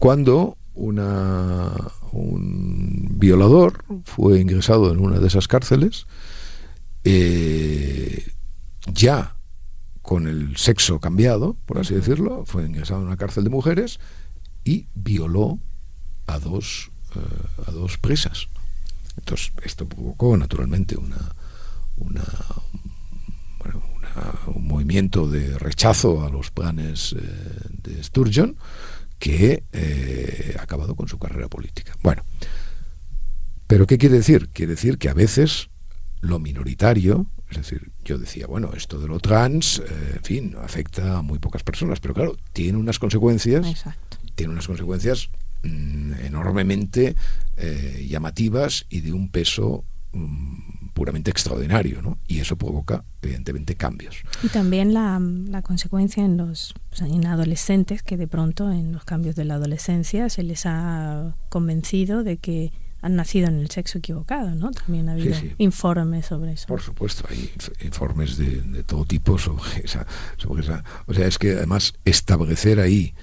Cuando 0.00 0.56
una, 0.74 1.70
un 2.10 3.10
violador 3.12 3.84
fue 4.06 4.40
ingresado 4.40 4.90
en 4.90 4.98
una 4.98 5.20
de 5.20 5.28
esas 5.28 5.46
cárceles, 5.46 6.06
eh, 7.04 8.26
ya 8.92 9.36
con 10.02 10.26
el 10.26 10.56
sexo 10.56 11.00
cambiado, 11.00 11.56
por 11.66 11.78
así 11.78 11.94
decirlo, 11.94 12.44
fue 12.44 12.66
ingresado 12.66 13.00
en 13.00 13.06
una 13.06 13.16
cárcel 13.16 13.44
de 13.44 13.50
mujeres 13.50 14.00
y 14.64 14.88
violó 14.94 15.58
a 16.26 16.38
dos, 16.38 16.90
eh, 17.14 17.64
a 17.66 17.70
dos 17.70 17.98
presas. 17.98 18.48
Entonces, 19.16 19.52
esto 19.62 19.88
provocó 19.88 20.36
naturalmente 20.36 20.96
una, 20.96 21.34
una, 21.96 22.24
un 24.46 24.66
movimiento 24.66 25.28
de 25.28 25.58
rechazo 25.58 26.24
a 26.24 26.30
los 26.30 26.50
planes 26.50 27.14
eh, 27.18 27.22
de 27.82 28.02
Sturgeon 28.02 28.56
que 29.18 29.64
eh, 29.72 30.56
ha 30.58 30.62
acabado 30.62 30.96
con 30.96 31.08
su 31.08 31.18
carrera 31.18 31.48
política. 31.48 31.94
Bueno, 32.02 32.24
pero 33.66 33.86
¿qué 33.86 33.98
quiere 33.98 34.16
decir? 34.16 34.48
Quiere 34.48 34.72
decir 34.72 34.98
que 34.98 35.08
a 35.08 35.14
veces 35.14 35.70
lo 36.20 36.38
minoritario, 36.38 37.26
es 37.52 37.68
decir, 37.68 37.90
yo 38.04 38.18
decía, 38.18 38.46
bueno, 38.46 38.70
esto 38.74 38.98
de 38.98 39.08
lo 39.08 39.20
trans, 39.20 39.78
eh, 39.80 40.14
en 40.16 40.24
fin, 40.24 40.56
afecta 40.62 41.18
a 41.18 41.22
muy 41.22 41.38
pocas 41.38 41.62
personas, 41.62 42.00
pero 42.00 42.14
claro, 42.14 42.36
tiene 42.52 42.78
unas 42.78 42.98
consecuencias, 42.98 43.84
tiene 44.34 44.52
unas 44.52 44.66
consecuencias 44.66 45.30
mm, 45.62 46.14
enormemente 46.24 47.16
llamativas 48.08 48.86
y 48.90 49.00
de 49.00 49.12
un 49.12 49.28
peso 49.28 49.84
mm, 50.12 50.72
puramente 50.92 51.30
extraordinario, 51.30 52.02
¿no? 52.02 52.18
Y 52.28 52.40
eso 52.40 52.56
provoca, 52.56 53.04
evidentemente, 53.22 53.74
cambios. 53.74 54.22
Y 54.42 54.48
también 54.48 54.94
la, 54.94 55.18
la 55.20 55.62
consecuencia 55.62 56.24
en 56.24 56.36
los 56.36 56.74
en 57.00 57.26
adolescentes, 57.26 58.02
que 58.02 58.16
de 58.16 58.28
pronto 58.28 58.70
en 58.70 58.92
los 58.92 59.04
cambios 59.04 59.34
de 59.34 59.44
la 59.44 59.54
adolescencia 59.54 60.28
se 60.28 60.42
les 60.42 60.66
ha 60.66 61.36
convencido 61.48 62.22
de 62.22 62.36
que 62.36 62.72
han 63.02 63.16
nacido 63.16 63.48
en 63.48 63.58
el 63.58 63.68
sexo 63.68 63.98
equivocado, 63.98 64.54
¿no? 64.54 64.70
También 64.70 65.08
ha 65.08 65.12
habido 65.12 65.36
informes 65.58 66.26
sobre 66.26 66.52
eso. 66.52 66.68
Por 66.68 66.80
supuesto, 66.80 67.24
hay 67.28 67.50
informes 67.84 68.36
de, 68.38 68.62
de 68.62 68.84
todo 68.84 69.04
tipo 69.04 69.38
sobre 69.38 69.62
esa, 69.84 70.06
sobre 70.36 70.62
esa... 70.62 70.84
O 71.06 71.12
sea, 71.12 71.26
es 71.26 71.36
que 71.36 71.52
además 71.52 71.94
establecer 72.04 72.80
ahí, 72.80 73.14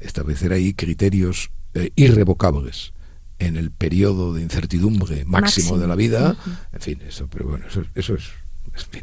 establecer 0.00 0.52
ahí 0.52 0.72
criterios 0.72 1.50
eh, 1.74 1.90
irrevocables 1.96 2.92
en 3.40 3.56
el 3.56 3.72
periodo 3.72 4.32
de 4.32 4.42
incertidumbre 4.42 5.24
máximo, 5.24 5.76
de 5.76 5.88
la 5.88 5.96
vida, 5.96 6.36
en 6.72 6.80
fin, 6.80 7.00
eso, 7.06 7.26
pero 7.28 7.48
bueno, 7.48 7.66
eso, 7.66 7.82
eso 7.96 8.14
es, 8.14 8.30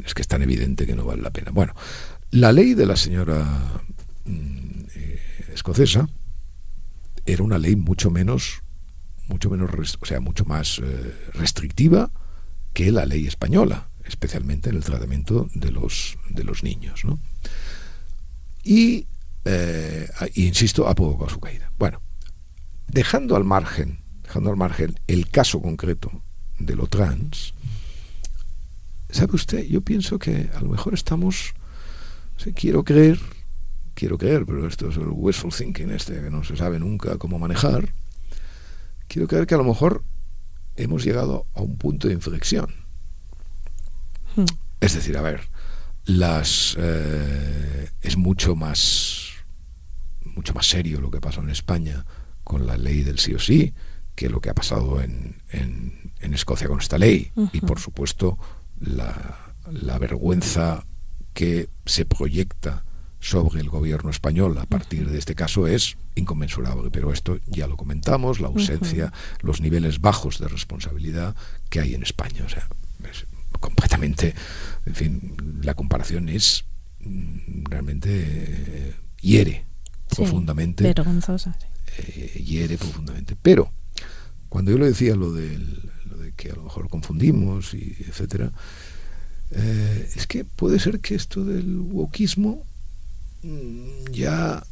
es 0.04 0.14
que 0.14 0.22
es 0.22 0.28
tan 0.28 0.40
evidente 0.40 0.86
que 0.86 0.96
no 0.96 1.04
vale 1.04 1.20
la 1.20 1.30
pena. 1.30 1.50
Bueno, 1.52 1.74
la 2.30 2.50
ley 2.50 2.72
de 2.72 2.86
la 2.86 2.96
señora 2.96 3.44
mm, 4.24 4.84
eh, 4.94 5.20
escocesa 5.52 6.08
era 7.26 7.42
una 7.42 7.58
ley 7.58 7.76
mucho 7.76 8.10
menos, 8.10 8.62
mucho 9.28 9.50
menos, 9.50 9.70
o 10.00 10.06
sea, 10.06 10.20
mucho 10.20 10.44
más 10.44 10.78
eh, 10.78 11.14
restrictiva 11.34 12.10
que 12.72 12.90
la 12.90 13.06
ley 13.06 13.26
española, 13.26 13.88
especialmente 14.04 14.70
en 14.70 14.76
el 14.76 14.84
tratamiento 14.84 15.48
de 15.54 15.70
los, 15.70 16.18
de 16.30 16.44
los 16.44 16.62
niños, 16.62 17.04
¿no? 17.04 17.18
Y, 18.64 19.06
eh, 19.44 20.08
insisto, 20.34 20.88
ha 20.88 20.94
provocado 20.94 21.30
su 21.30 21.40
caída. 21.40 21.70
Bueno, 21.78 22.00
dejando 22.88 23.36
al 23.36 23.44
margen 23.44 24.02
dejando 24.32 24.48
al 24.48 24.56
margen 24.56 24.98
el 25.08 25.28
caso 25.28 25.60
concreto 25.60 26.10
de 26.58 26.74
lo 26.74 26.86
trans, 26.86 27.52
¿sabe 29.10 29.34
usted? 29.34 29.62
Yo 29.64 29.82
pienso 29.82 30.18
que 30.18 30.48
a 30.54 30.60
lo 30.62 30.70
mejor 30.70 30.94
estamos, 30.94 31.52
quiero 32.54 32.82
creer, 32.82 33.20
quiero 33.92 34.16
creer, 34.16 34.46
pero 34.46 34.66
esto 34.66 34.88
es 34.88 34.96
el 34.96 35.08
wishful 35.08 35.52
thinking 35.52 35.90
este 35.90 36.22
que 36.22 36.30
no 36.30 36.44
se 36.44 36.56
sabe 36.56 36.78
nunca 36.78 37.18
cómo 37.18 37.38
manejar, 37.38 37.92
quiero 39.12 39.28
creer 39.28 39.46
que 39.46 39.54
a 39.54 39.58
lo 39.58 39.64
mejor 39.64 40.04
hemos 40.74 41.04
llegado 41.04 41.46
a 41.54 41.60
un 41.60 41.76
punto 41.76 42.08
de 42.08 42.14
inflexión. 42.14 42.68
Hmm. 44.34 44.46
Es 44.80 44.94
decir, 44.94 45.18
a 45.18 45.20
ver, 45.20 45.50
las 46.06 46.74
eh, 46.78 47.90
es 48.00 48.16
mucho 48.16 48.56
más 48.56 49.28
mucho 50.34 50.54
más 50.54 50.66
serio 50.66 51.02
lo 51.02 51.10
que 51.10 51.20
pasa 51.20 51.42
en 51.42 51.50
España 51.50 52.06
con 52.42 52.66
la 52.66 52.78
ley 52.78 53.02
del 53.02 53.18
sí 53.18 53.34
o 53.34 53.38
sí, 53.38 53.74
que 54.14 54.30
lo 54.30 54.40
que 54.40 54.48
ha 54.48 54.54
pasado 54.54 55.02
en, 55.02 55.42
en, 55.50 56.00
Escocia 56.32 56.66
con 56.66 56.78
esta 56.78 56.96
ley. 56.96 57.30
Y 57.52 57.60
por 57.60 57.78
supuesto, 57.78 58.38
la, 58.80 59.54
la 59.70 59.98
vergüenza 59.98 60.86
que 61.34 61.68
se 61.84 62.06
proyecta 62.06 62.86
sobre 63.22 63.60
el 63.60 63.70
gobierno 63.70 64.10
español 64.10 64.58
a 64.58 64.66
partir 64.66 65.08
de 65.08 65.16
este 65.16 65.36
caso 65.36 65.68
es 65.68 65.96
inconmensurable, 66.16 66.90
pero 66.90 67.12
esto 67.12 67.38
ya 67.46 67.68
lo 67.68 67.76
comentamos, 67.76 68.40
la 68.40 68.48
ausencia, 68.48 69.12
los 69.42 69.60
niveles 69.60 70.00
bajos 70.00 70.40
de 70.40 70.48
responsabilidad 70.48 71.36
que 71.70 71.78
hay 71.78 71.94
en 71.94 72.02
España. 72.02 72.44
O 72.44 72.48
sea, 72.48 72.68
es 73.08 73.24
completamente, 73.60 74.34
en 74.86 74.94
fin, 74.96 75.36
la 75.62 75.74
comparación 75.74 76.28
es 76.28 76.64
mm, 76.98 77.64
realmente 77.70 78.10
eh, 78.12 78.94
hiere 79.20 79.66
profundamente. 80.10 80.82
Vergonzosa. 80.82 81.56
Eh, 81.98 82.42
hiere 82.44 82.76
profundamente. 82.76 83.36
Pero, 83.40 83.70
cuando 84.48 84.72
yo 84.72 84.78
le 84.78 84.86
decía 84.86 85.14
lo, 85.14 85.32
del, 85.32 85.92
lo 86.10 86.16
de 86.16 86.32
que 86.32 86.50
a 86.50 86.56
lo 86.56 86.64
mejor 86.64 86.88
confundimos 86.88 87.72
y 87.72 87.96
etcétera, 88.00 88.50
eh, 89.52 90.10
es 90.16 90.26
que 90.26 90.44
puede 90.44 90.80
ser 90.80 90.98
que 90.98 91.14
esto 91.14 91.44
del 91.44 91.78
wokismo 91.78 92.66
ya 94.10 94.62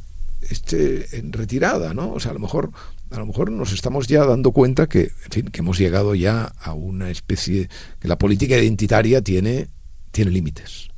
esté 0.43 1.19
en 1.19 1.33
retirada, 1.33 1.95
¿no? 1.95 2.13
O 2.13 2.21
sea, 2.21 2.31
a 2.31 2.35
lo 2.35 2.41
mejor 2.41 2.71
a 3.11 3.19
lo 3.19 3.27
mejor 3.27 3.51
nos 3.51 3.73
estamos 3.73 4.07
ya 4.07 4.25
dando 4.25 4.53
cuenta 4.53 4.89
que, 4.89 5.11
en 5.25 5.31
fin, 5.31 5.47
que 5.47 5.61
hemos 5.61 5.79
llegado 5.79 6.15
ya 6.15 6.53
a 6.61 6.75
una 6.75 7.11
especie 7.11 7.69
que 7.99 8.07
la 8.07 8.19
política 8.19 8.57
identitaria 8.57 9.21
tiene 9.21 9.69
tiene 10.13 10.31
límites, 10.31 10.89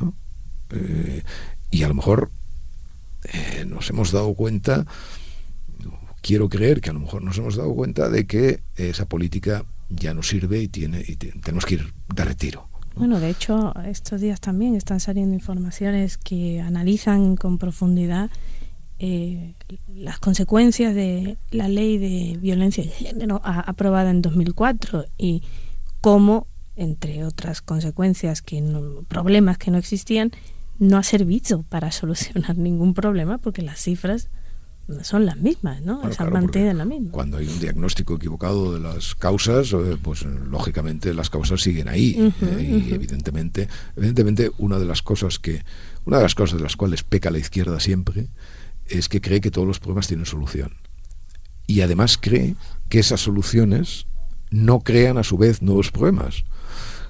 ¿no? 0.00 0.14
Eh, 0.70 1.22
y 1.70 1.82
a 1.82 1.88
lo 1.88 1.94
mejor 1.94 2.30
eh, 3.24 3.64
nos 3.66 3.88
hemos 3.90 4.12
dado 4.12 4.34
cuenta, 4.34 4.86
quiero 6.20 6.48
creer 6.48 6.80
que 6.80 6.90
a 6.90 6.92
lo 6.92 7.00
mejor 7.00 7.22
nos 7.22 7.38
hemos 7.38 7.56
dado 7.56 7.74
cuenta 7.74 8.08
de 8.08 8.26
que 8.26 8.62
esa 8.76 9.06
política 9.06 9.64
ya 9.88 10.14
no 10.14 10.22
sirve 10.22 10.60
y 10.60 10.68
tiene 10.68 11.04
y 11.06 11.16
tenemos 11.16 11.66
que 11.66 11.74
ir 11.74 11.92
de 12.14 12.24
retiro. 12.24 12.71
Bueno, 12.94 13.20
de 13.20 13.30
hecho, 13.30 13.72
estos 13.86 14.20
días 14.20 14.40
también 14.40 14.74
están 14.76 15.00
saliendo 15.00 15.34
informaciones 15.34 16.18
que 16.18 16.60
analizan 16.60 17.36
con 17.36 17.58
profundidad 17.58 18.30
eh, 18.98 19.54
las 19.92 20.18
consecuencias 20.18 20.94
de 20.94 21.36
la 21.50 21.68
ley 21.68 21.98
de 21.98 22.38
violencia 22.38 22.84
de 22.84 22.90
género 22.90 23.40
aprobada 23.42 24.10
en 24.10 24.22
2004 24.22 25.06
y 25.18 25.42
cómo, 26.00 26.46
entre 26.76 27.24
otras 27.24 27.62
consecuencias, 27.62 28.42
que 28.42 28.62
problemas 29.08 29.58
que 29.58 29.70
no 29.70 29.78
existían, 29.78 30.30
no 30.78 30.98
ha 30.98 31.02
servido 31.02 31.62
para 31.64 31.90
solucionar 31.92 32.56
ningún 32.58 32.94
problema 32.94 33.38
porque 33.38 33.62
las 33.62 33.80
cifras 33.80 34.28
son 35.02 35.26
las 35.26 35.36
mismas, 35.36 35.80
¿no? 35.82 36.02
La 36.74 36.84
misma. 36.84 37.10
Cuando 37.10 37.38
hay 37.38 37.46
un 37.46 37.58
diagnóstico 37.58 38.16
equivocado 38.16 38.74
de 38.74 38.80
las 38.80 39.14
causas, 39.14 39.72
eh, 39.72 39.96
pues 40.00 40.22
lógicamente 40.22 41.14
las 41.14 41.30
causas 41.30 41.62
siguen 41.62 41.88
ahí. 41.88 42.32
Eh, 42.42 42.84
y 42.88 42.94
evidentemente, 42.94 43.68
evidentemente 43.96 44.50
una 44.58 44.78
de 44.78 44.84
las 44.84 45.02
cosas 45.02 45.38
que, 45.38 45.64
una 46.04 46.18
de 46.18 46.22
las 46.24 46.34
cosas 46.34 46.58
de 46.58 46.62
las 46.62 46.76
cuales 46.76 47.02
peca 47.04 47.30
la 47.30 47.38
izquierda 47.38 47.80
siempre 47.80 48.28
es 48.86 49.08
que 49.08 49.20
cree 49.20 49.40
que 49.40 49.50
todos 49.50 49.66
los 49.66 49.78
problemas 49.78 50.08
tienen 50.08 50.26
solución. 50.26 50.74
Y 51.66 51.80
además 51.80 52.18
cree 52.20 52.56
que 52.88 52.98
esas 52.98 53.20
soluciones 53.20 54.06
no 54.50 54.80
crean 54.80 55.16
a 55.16 55.22
su 55.22 55.38
vez 55.38 55.62
nuevos 55.62 55.90
problemas 55.90 56.44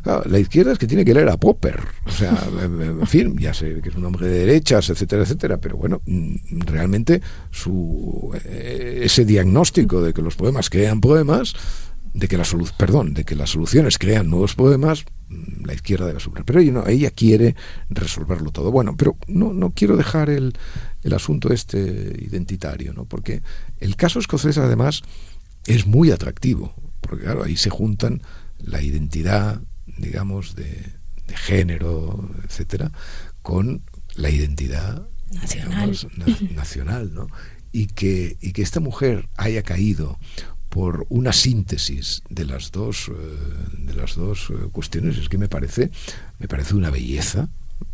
la 0.05 0.39
izquierda 0.39 0.73
es 0.73 0.79
que 0.79 0.87
tiene 0.87 1.05
que 1.05 1.15
leer 1.15 1.29
a 1.29 1.37
Popper. 1.37 1.81
O 2.07 2.11
sea, 2.11 2.37
en 2.63 3.07
fin, 3.07 3.37
ya 3.39 3.55
sé 3.55 3.81
que 3.83 3.89
es 3.89 3.95
un 3.95 4.05
hombre 4.05 4.27
de 4.27 4.47
derechas, 4.47 4.91
etcétera, 4.91 5.23
etcétera, 5.23 5.59
pero 5.59 5.77
bueno, 5.77 6.01
mm, 6.07 6.61
realmente 6.67 7.21
su, 7.51 8.31
eh, 8.45 9.01
ese 9.05 9.25
diagnóstico 9.25 10.03
de 10.03 10.13
que 10.13 10.23
los 10.23 10.37
poemas 10.37 10.71
crean 10.71 11.01
poemas, 11.01 11.55
de 12.15 12.29
que 12.29 12.37
la 12.37 12.45
perdón, 12.77 13.15
de 13.15 13.25
que 13.25 13.35
las 13.35 13.51
soluciones 13.51 13.97
crean 13.97 14.29
nuevos 14.29 14.55
poemas, 14.55 15.05
mm, 15.29 15.65
la 15.65 15.75
izquierda 15.75 16.07
debe 16.07 16.19
asumir. 16.19 16.45
Pero 16.45 16.61
ella, 16.61 16.73
no, 16.73 16.87
ella 16.87 17.11
quiere 17.11 17.55
resolverlo 17.89 18.51
todo. 18.51 18.71
Bueno, 18.71 18.97
pero 18.97 19.17
no, 19.29 19.53
no 19.53 19.71
quiero 19.71 19.97
dejar 19.97 20.31
el, 20.31 20.53
el 21.03 21.13
asunto 21.13 21.53
este 21.53 21.79
identitario, 21.79 22.93
¿no? 22.93 23.05
Porque 23.05 23.43
el 23.79 23.97
caso 23.97 24.19
escocés, 24.19 24.59
además, 24.59 25.03
es 25.67 25.87
muy 25.87 26.11
atractivo. 26.11 26.75
Porque 27.01 27.25
claro, 27.25 27.45
ahí 27.45 27.57
se 27.57 27.71
juntan 27.71 28.23
la 28.59 28.83
identidad 28.83 29.61
digamos, 29.87 30.55
de, 30.55 30.93
género, 31.35 32.31
etcétera, 32.45 32.93
con 33.41 33.83
la 34.17 34.29
identidad 34.31 35.07
nacional, 35.31 35.97
nacional 36.55 37.15
¿no? 37.15 37.29
y, 37.73 37.87
que, 37.87 38.37
y 38.41 38.53
que 38.53 38.63
esta 38.63 38.81
mujer 38.81 39.29
haya 39.37 39.63
caído 39.63 40.19
por 40.73 41.07
una 41.11 41.35
síntesis 41.35 42.23
de 42.31 42.47
las 42.47 42.73
dos 42.73 43.09
eh, 43.09 43.13
de 43.79 43.95
las 43.95 44.17
dos 44.17 44.49
eh, 44.49 44.69
cuestiones 44.73 45.19
es 45.19 45.29
que 45.29 45.37
me 45.37 45.49
parece 45.49 45.91
me 46.39 46.49
parece 46.49 46.75
una 46.75 46.89
belleza 46.89 47.51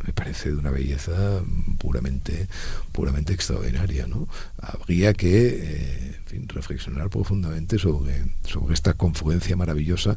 me 0.06 0.12
parece 0.12 0.50
de 0.50 0.56
una 0.56 0.70
belleza 0.70 1.42
puramente 1.78 2.46
puramente 2.92 3.32
extraordinaria 3.32 4.06
no 4.06 4.28
habría 4.58 5.12
que 5.12 5.48
eh, 5.48 6.16
en 6.18 6.24
fin, 6.26 6.48
reflexionar 6.48 7.10
profundamente 7.10 7.78
sobre 7.78 8.26
sobre 8.44 8.74
esta 8.74 8.94
confluencia 8.94 9.56
maravillosa 9.56 10.16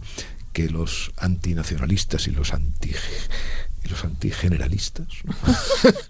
que 0.54 0.70
los 0.70 1.12
antinacionalistas 1.18 2.28
y 2.28 2.32
los 2.32 2.54
anti 2.54 2.92
y 3.84 3.90
los 3.90 4.06
antigeneralistas 4.06 5.08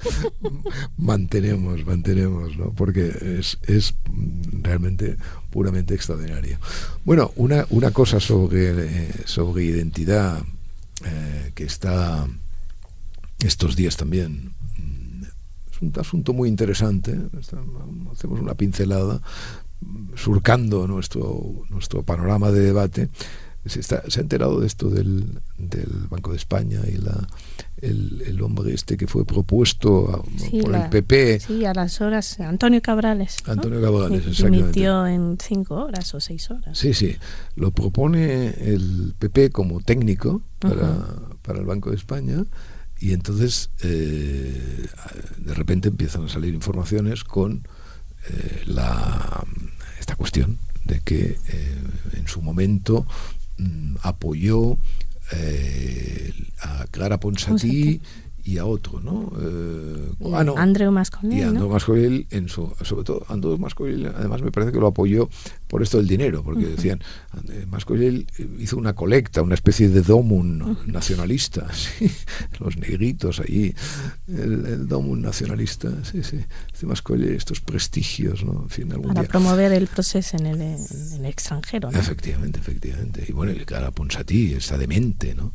mantenemos, 0.98 1.86
mantenemos, 1.86 2.58
¿no? 2.58 2.72
porque 2.74 3.40
es, 3.40 3.58
es, 3.64 3.94
realmente 4.62 5.16
puramente 5.50 5.94
extraordinario. 5.94 6.58
Bueno, 7.06 7.32
una, 7.38 7.66
una 7.70 7.92
cosa 7.92 8.20
sobre, 8.20 9.26
sobre 9.26 9.64
identidad 9.64 10.44
eh, 11.06 11.52
que 11.56 11.64
está 11.64 12.28
estos 13.40 13.76
días 13.76 13.96
también 13.98 14.54
es 15.72 15.82
un 15.82 15.94
asunto 15.98 16.34
muy 16.34 16.50
interesante, 16.50 17.18
hacemos 18.12 18.40
una 18.40 18.54
pincelada 18.54 19.22
surcando 20.16 20.88
nuestro, 20.88 21.42
nuestro 21.70 22.04
panorama 22.04 22.52
de 22.52 22.60
debate 22.60 23.10
se, 23.66 23.96
ha 23.96 24.22
enterado 24.22 24.60
de 24.60 24.68
esto 24.68 24.90
del, 24.90 25.40
Banco 26.10 26.32
de 26.32 26.38
España 26.38 26.82
y 26.88 26.98
la, 26.98 27.28
el, 27.82 28.42
hombre 28.42 28.74
este 28.74 28.98
que 28.98 29.08
fue 29.08 29.26
propuesto 29.26 30.24
por 30.62 30.76
el 30.76 30.90
PP. 30.90 31.40
Sí, 31.40 31.66
a 31.66 31.74
las 31.74 32.02
horas, 32.02 32.40
Antonio 32.40 32.82
Cabrales. 32.82 33.38
Antonio 33.46 33.82
Cabrales, 33.82 34.26
exactamente. 34.26 34.64
Emitió 34.66 35.08
en 35.08 35.38
cinco 35.40 35.76
horas 35.76 36.14
o 36.14 36.20
seis 36.20 36.50
horas. 36.50 36.78
Sí, 36.78 36.94
sí. 36.94 37.16
Lo 37.56 37.72
propone 37.72 38.48
el 38.50 39.14
PP 39.18 39.52
como 39.52 39.82
técnico 39.82 40.42
para, 40.60 41.06
para 41.42 41.60
el 41.60 41.66
Banco 41.66 41.92
de 41.92 41.96
España 41.98 42.46
y 43.02 43.14
entonces 43.14 43.72
eh, 43.82 44.88
de 45.38 45.54
repente 45.56 45.90
empiezan 45.90 46.26
a 46.26 46.30
salir 46.30 46.54
informaciones 46.54 47.24
con 47.24 47.68
eh, 48.30 48.62
la, 48.68 49.44
esta 50.00 50.16
cuestión 50.16 50.60
de 50.86 51.00
que 51.00 51.40
eh, 51.48 51.82
en 52.14 52.28
su 52.28 52.44
momento 52.44 53.08
apoyó 54.02 54.78
eh, 55.32 56.34
a 56.62 56.86
Clara 56.92 57.20
Ponsatí 57.20 58.02
y 58.44 58.58
a 58.58 58.66
otro, 58.66 59.00
¿no? 59.00 59.32
Eh, 59.40 60.12
ah, 60.34 60.44
no. 60.44 60.56
Andreu 60.58 60.92
Mascolell. 60.92 61.38
Y 61.38 61.42
Andreu 61.42 61.70
Mascolell, 61.70 62.28
en 62.32 62.50
su, 62.50 62.74
sobre 62.82 63.04
todo 63.04 63.26
Andreu 63.28 63.58
Mascolell, 63.58 64.08
además 64.08 64.42
me 64.42 64.52
parece 64.52 64.72
que 64.72 64.80
lo 64.80 64.88
apoyó 64.88 65.30
por 65.68 65.82
esto 65.82 65.98
del 65.98 66.08
dinero, 66.08 66.44
porque 66.44 66.66
decían, 66.66 67.02
Mascolell 67.70 68.28
hizo 68.60 68.78
una 68.78 68.94
colecta, 68.94 69.42
una 69.42 69.56
especie 69.56 69.90
de 69.90 70.02
domum 70.02 70.76
nacionalista, 70.86 71.68
los 72.60 72.78
negritos 72.78 73.40
allí, 73.40 73.74
el, 74.28 74.66
el 74.66 74.88
domum 74.88 75.22
nacionalista, 75.22 75.90
sí, 76.04 76.24
sí, 76.24 76.40
este 76.74 76.86
Mascolell, 76.86 77.36
estos 77.36 77.62
prestigios, 77.62 78.44
¿no? 78.44 78.64
En 78.64 78.70
fin, 78.70 78.92
algún 78.92 79.14
Para 79.14 79.28
promover 79.28 79.72
el 79.72 79.88
proceso 79.88 80.38
en 80.38 80.46
el, 80.46 80.62
en 80.62 81.14
el 81.14 81.26
extranjero, 81.26 81.92
¿no? 81.92 81.98
Efectivamente, 81.98 82.60
efectivamente. 82.60 83.26
Y 83.28 83.32
bueno, 83.32 83.52
y 83.54 83.66
cara 83.66 83.92
Ponsatí, 83.92 84.54
esa 84.54 84.78
demente, 84.78 85.36
¿no? 85.36 85.54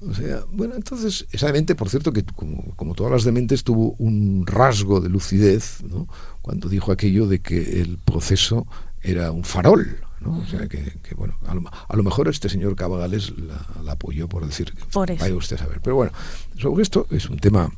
O 0.00 0.14
sea, 0.14 0.44
bueno, 0.52 0.74
entonces, 0.74 1.26
esa 1.32 1.46
demente, 1.46 1.74
por 1.74 1.88
cierto, 1.88 2.12
que 2.12 2.24
como, 2.34 2.74
como 2.76 2.94
todas 2.94 3.12
las 3.12 3.24
dementes, 3.24 3.64
tuvo 3.64 3.94
un 3.98 4.46
rasgo 4.46 5.00
de 5.00 5.08
lucidez, 5.08 5.82
¿no? 5.82 6.08
Cuando 6.42 6.68
dijo 6.68 6.92
aquello 6.92 7.26
de 7.26 7.40
que 7.40 7.80
el 7.80 7.98
proceso 7.98 8.66
era 9.02 9.30
un 9.30 9.44
farol. 9.44 10.00
¿no? 10.20 10.38
O 10.38 10.46
sea, 10.46 10.66
que, 10.66 10.80
bueno, 11.16 11.34
a 11.46 11.96
lo, 11.96 12.02
mejor 12.02 12.28
este 12.28 12.48
señor 12.48 12.74
Cabagales 12.74 13.32
la, 13.38 13.92
apoyó 13.92 14.28
por 14.28 14.46
decir, 14.46 14.74
por 14.92 15.16
vaya 15.16 15.34
usted 15.34 15.56
a 15.56 15.60
saber. 15.60 15.80
Pero 15.82 15.96
bueno, 15.96 16.12
sobre 16.58 16.82
esto 16.82 17.06
es 17.10 17.28
un 17.28 17.38
tema, 17.38 17.70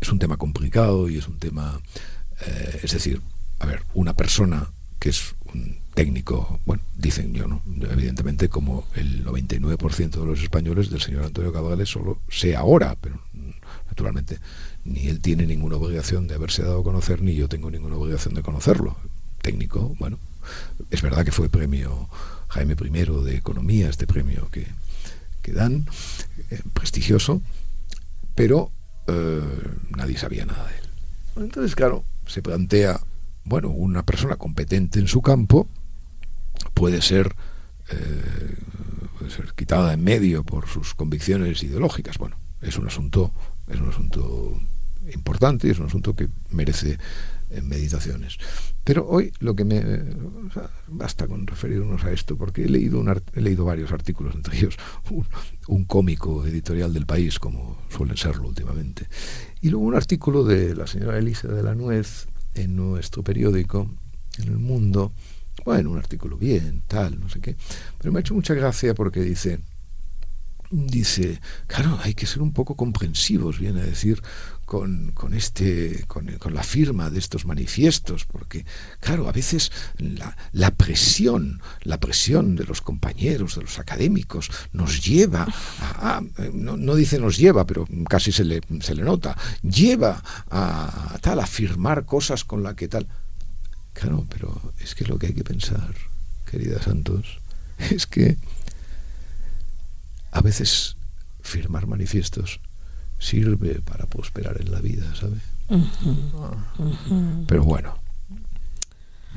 es 0.00 0.10
un 0.10 0.18
tema 0.18 0.36
complicado 0.36 1.08
y 1.08 1.16
es 1.16 1.28
un 1.28 1.38
tema, 1.38 1.80
eh, 2.44 2.80
es 2.82 2.92
decir, 2.92 3.22
a 3.60 3.66
ver, 3.66 3.82
una 3.94 4.14
persona 4.14 4.70
que 4.98 5.10
es 5.10 5.34
un 5.54 5.78
técnico, 5.98 6.60
bueno, 6.64 6.84
dicen 6.94 7.34
yo, 7.34 7.48
¿no? 7.48 7.60
Evidentemente, 7.90 8.48
como 8.48 8.84
el 8.94 9.24
99% 9.24 10.10
de 10.10 10.24
los 10.24 10.40
españoles 10.40 10.90
del 10.90 11.00
señor 11.00 11.24
Antonio 11.24 11.52
Cabagales 11.52 11.88
solo 11.88 12.20
sé 12.28 12.54
ahora, 12.54 12.96
pero 13.00 13.20
naturalmente 13.88 14.38
ni 14.84 15.08
él 15.08 15.18
tiene 15.18 15.44
ninguna 15.44 15.74
obligación 15.74 16.28
de 16.28 16.36
haberse 16.36 16.62
dado 16.62 16.82
a 16.82 16.84
conocer, 16.84 17.20
ni 17.20 17.34
yo 17.34 17.48
tengo 17.48 17.68
ninguna 17.68 17.96
obligación 17.96 18.34
de 18.34 18.42
conocerlo 18.42 18.96
técnico, 19.42 19.96
bueno, 19.98 20.20
es 20.88 21.02
verdad 21.02 21.24
que 21.24 21.32
fue 21.32 21.48
premio 21.48 22.08
Jaime 22.46 22.76
I 22.80 23.24
de 23.24 23.34
Economía, 23.34 23.88
este 23.88 24.06
premio 24.06 24.48
que, 24.52 24.68
que 25.42 25.50
dan, 25.52 25.84
eh, 26.50 26.62
prestigioso, 26.74 27.42
pero 28.36 28.70
eh, 29.08 29.42
nadie 29.96 30.16
sabía 30.16 30.46
nada 30.46 30.64
de 30.68 30.78
él. 30.78 31.44
Entonces, 31.46 31.74
claro, 31.74 32.04
se 32.28 32.40
plantea, 32.40 33.00
bueno, 33.42 33.70
una 33.70 34.04
persona 34.04 34.36
competente 34.36 35.00
en 35.00 35.08
su 35.08 35.22
campo 35.22 35.66
puede 36.78 37.02
ser, 37.02 37.34
eh, 37.90 38.54
puede 39.18 39.32
quitada 39.56 39.92
en 39.92 40.04
medio 40.04 40.44
por 40.44 40.68
sus 40.68 40.94
convicciones 40.94 41.62
ideológicas. 41.62 42.18
Bueno, 42.18 42.36
es 42.62 42.78
un 42.78 42.86
asunto, 42.86 43.32
es 43.66 43.80
un 43.80 43.88
asunto 43.88 44.60
importante, 45.12 45.70
es 45.70 45.78
un 45.78 45.86
asunto 45.86 46.14
que 46.14 46.28
merece 46.50 46.98
meditaciones. 47.62 48.36
Pero 48.84 49.06
hoy 49.08 49.32
lo 49.40 49.54
que 49.54 49.64
me... 49.64 49.82
basta 50.86 51.26
con 51.26 51.46
referirnos 51.46 52.04
a 52.04 52.12
esto, 52.12 52.36
porque 52.36 52.64
he 52.64 52.68
leído, 52.68 53.00
un, 53.00 53.22
he 53.34 53.40
leído 53.40 53.64
varios 53.64 53.92
artículos, 53.92 54.34
entre 54.34 54.56
ellos 54.56 54.76
un, 55.66 55.84
cómico 55.84 56.46
editorial 56.46 56.92
del 56.92 57.06
país, 57.06 57.38
como 57.38 57.78
suelen 57.88 58.16
serlo 58.16 58.48
últimamente, 58.48 59.06
y 59.60 59.70
luego 59.70 59.86
un 59.86 59.94
artículo 59.94 60.44
de 60.44 60.74
la 60.74 60.86
señora 60.86 61.18
Elisa 61.18 61.48
de 61.48 61.62
la 61.62 61.74
Nuez 61.74 62.26
en 62.54 62.76
nuestro 62.76 63.22
periódico, 63.22 63.90
en 64.38 64.48
El 64.48 64.58
Mundo, 64.58 65.12
bueno, 65.64 65.90
un 65.90 65.98
artículo 65.98 66.36
bien, 66.36 66.82
tal, 66.86 67.18
no 67.20 67.28
sé 67.28 67.40
qué, 67.40 67.56
pero 67.98 68.12
me 68.12 68.18
ha 68.18 68.20
hecho 68.20 68.34
mucha 68.34 68.54
gracia 68.54 68.94
porque 68.94 69.20
dice, 69.20 69.60
dice, 70.70 71.40
claro, 71.66 71.98
hay 72.02 72.14
que 72.14 72.26
ser 72.26 72.42
un 72.42 72.52
poco 72.52 72.76
comprensivos, 72.76 73.58
viene 73.58 73.80
a 73.80 73.84
decir, 73.84 74.22
con, 74.64 75.12
con 75.12 75.32
este, 75.32 76.04
con, 76.06 76.26
la 76.52 76.62
firma 76.62 77.08
de 77.08 77.18
estos 77.18 77.46
manifiestos, 77.46 78.26
porque, 78.26 78.66
claro, 79.00 79.26
a 79.26 79.32
veces 79.32 79.72
la, 79.96 80.70
presión, 80.72 81.62
la 81.82 81.98
presión 81.98 82.54
de 82.54 82.64
los 82.64 82.82
compañeros, 82.82 83.56
de 83.56 83.62
los 83.62 83.78
académicos, 83.78 84.50
nos 84.72 85.04
lleva 85.04 85.46
a, 85.80 86.20
no, 86.52 86.76
no, 86.76 86.94
dice 86.94 87.18
nos 87.18 87.38
lleva, 87.38 87.66
pero 87.66 87.86
casi 88.08 88.30
se 88.30 88.44
le, 88.44 88.60
se 88.80 88.94
le 88.94 89.02
nota, 89.02 89.36
lleva 89.62 90.22
a, 90.50 91.14
a 91.14 91.18
tal, 91.18 91.40
a 91.40 91.46
firmar 91.46 92.04
cosas 92.04 92.44
con 92.44 92.62
la 92.62 92.76
que 92.76 92.88
tal. 92.88 93.08
Claro, 93.98 94.24
pero 94.30 94.72
es 94.78 94.94
que 94.94 95.04
lo 95.04 95.18
que 95.18 95.26
hay 95.26 95.32
que 95.32 95.42
pensar, 95.42 95.92
querida 96.48 96.80
Santos, 96.80 97.40
es 97.90 98.06
que 98.06 98.36
a 100.30 100.40
veces 100.40 100.96
firmar 101.40 101.88
manifiestos 101.88 102.60
sirve 103.18 103.80
para 103.80 104.06
prosperar 104.06 104.60
en 104.60 104.70
la 104.70 104.80
vida, 104.80 105.12
¿sabe? 105.16 105.38
Pero 107.48 107.64
bueno, 107.64 107.98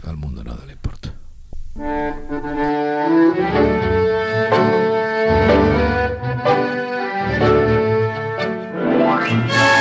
al 0.04 0.18
mundo 0.18 0.44
nada 0.44 0.64
le 0.68 0.74
importa. 0.74 1.12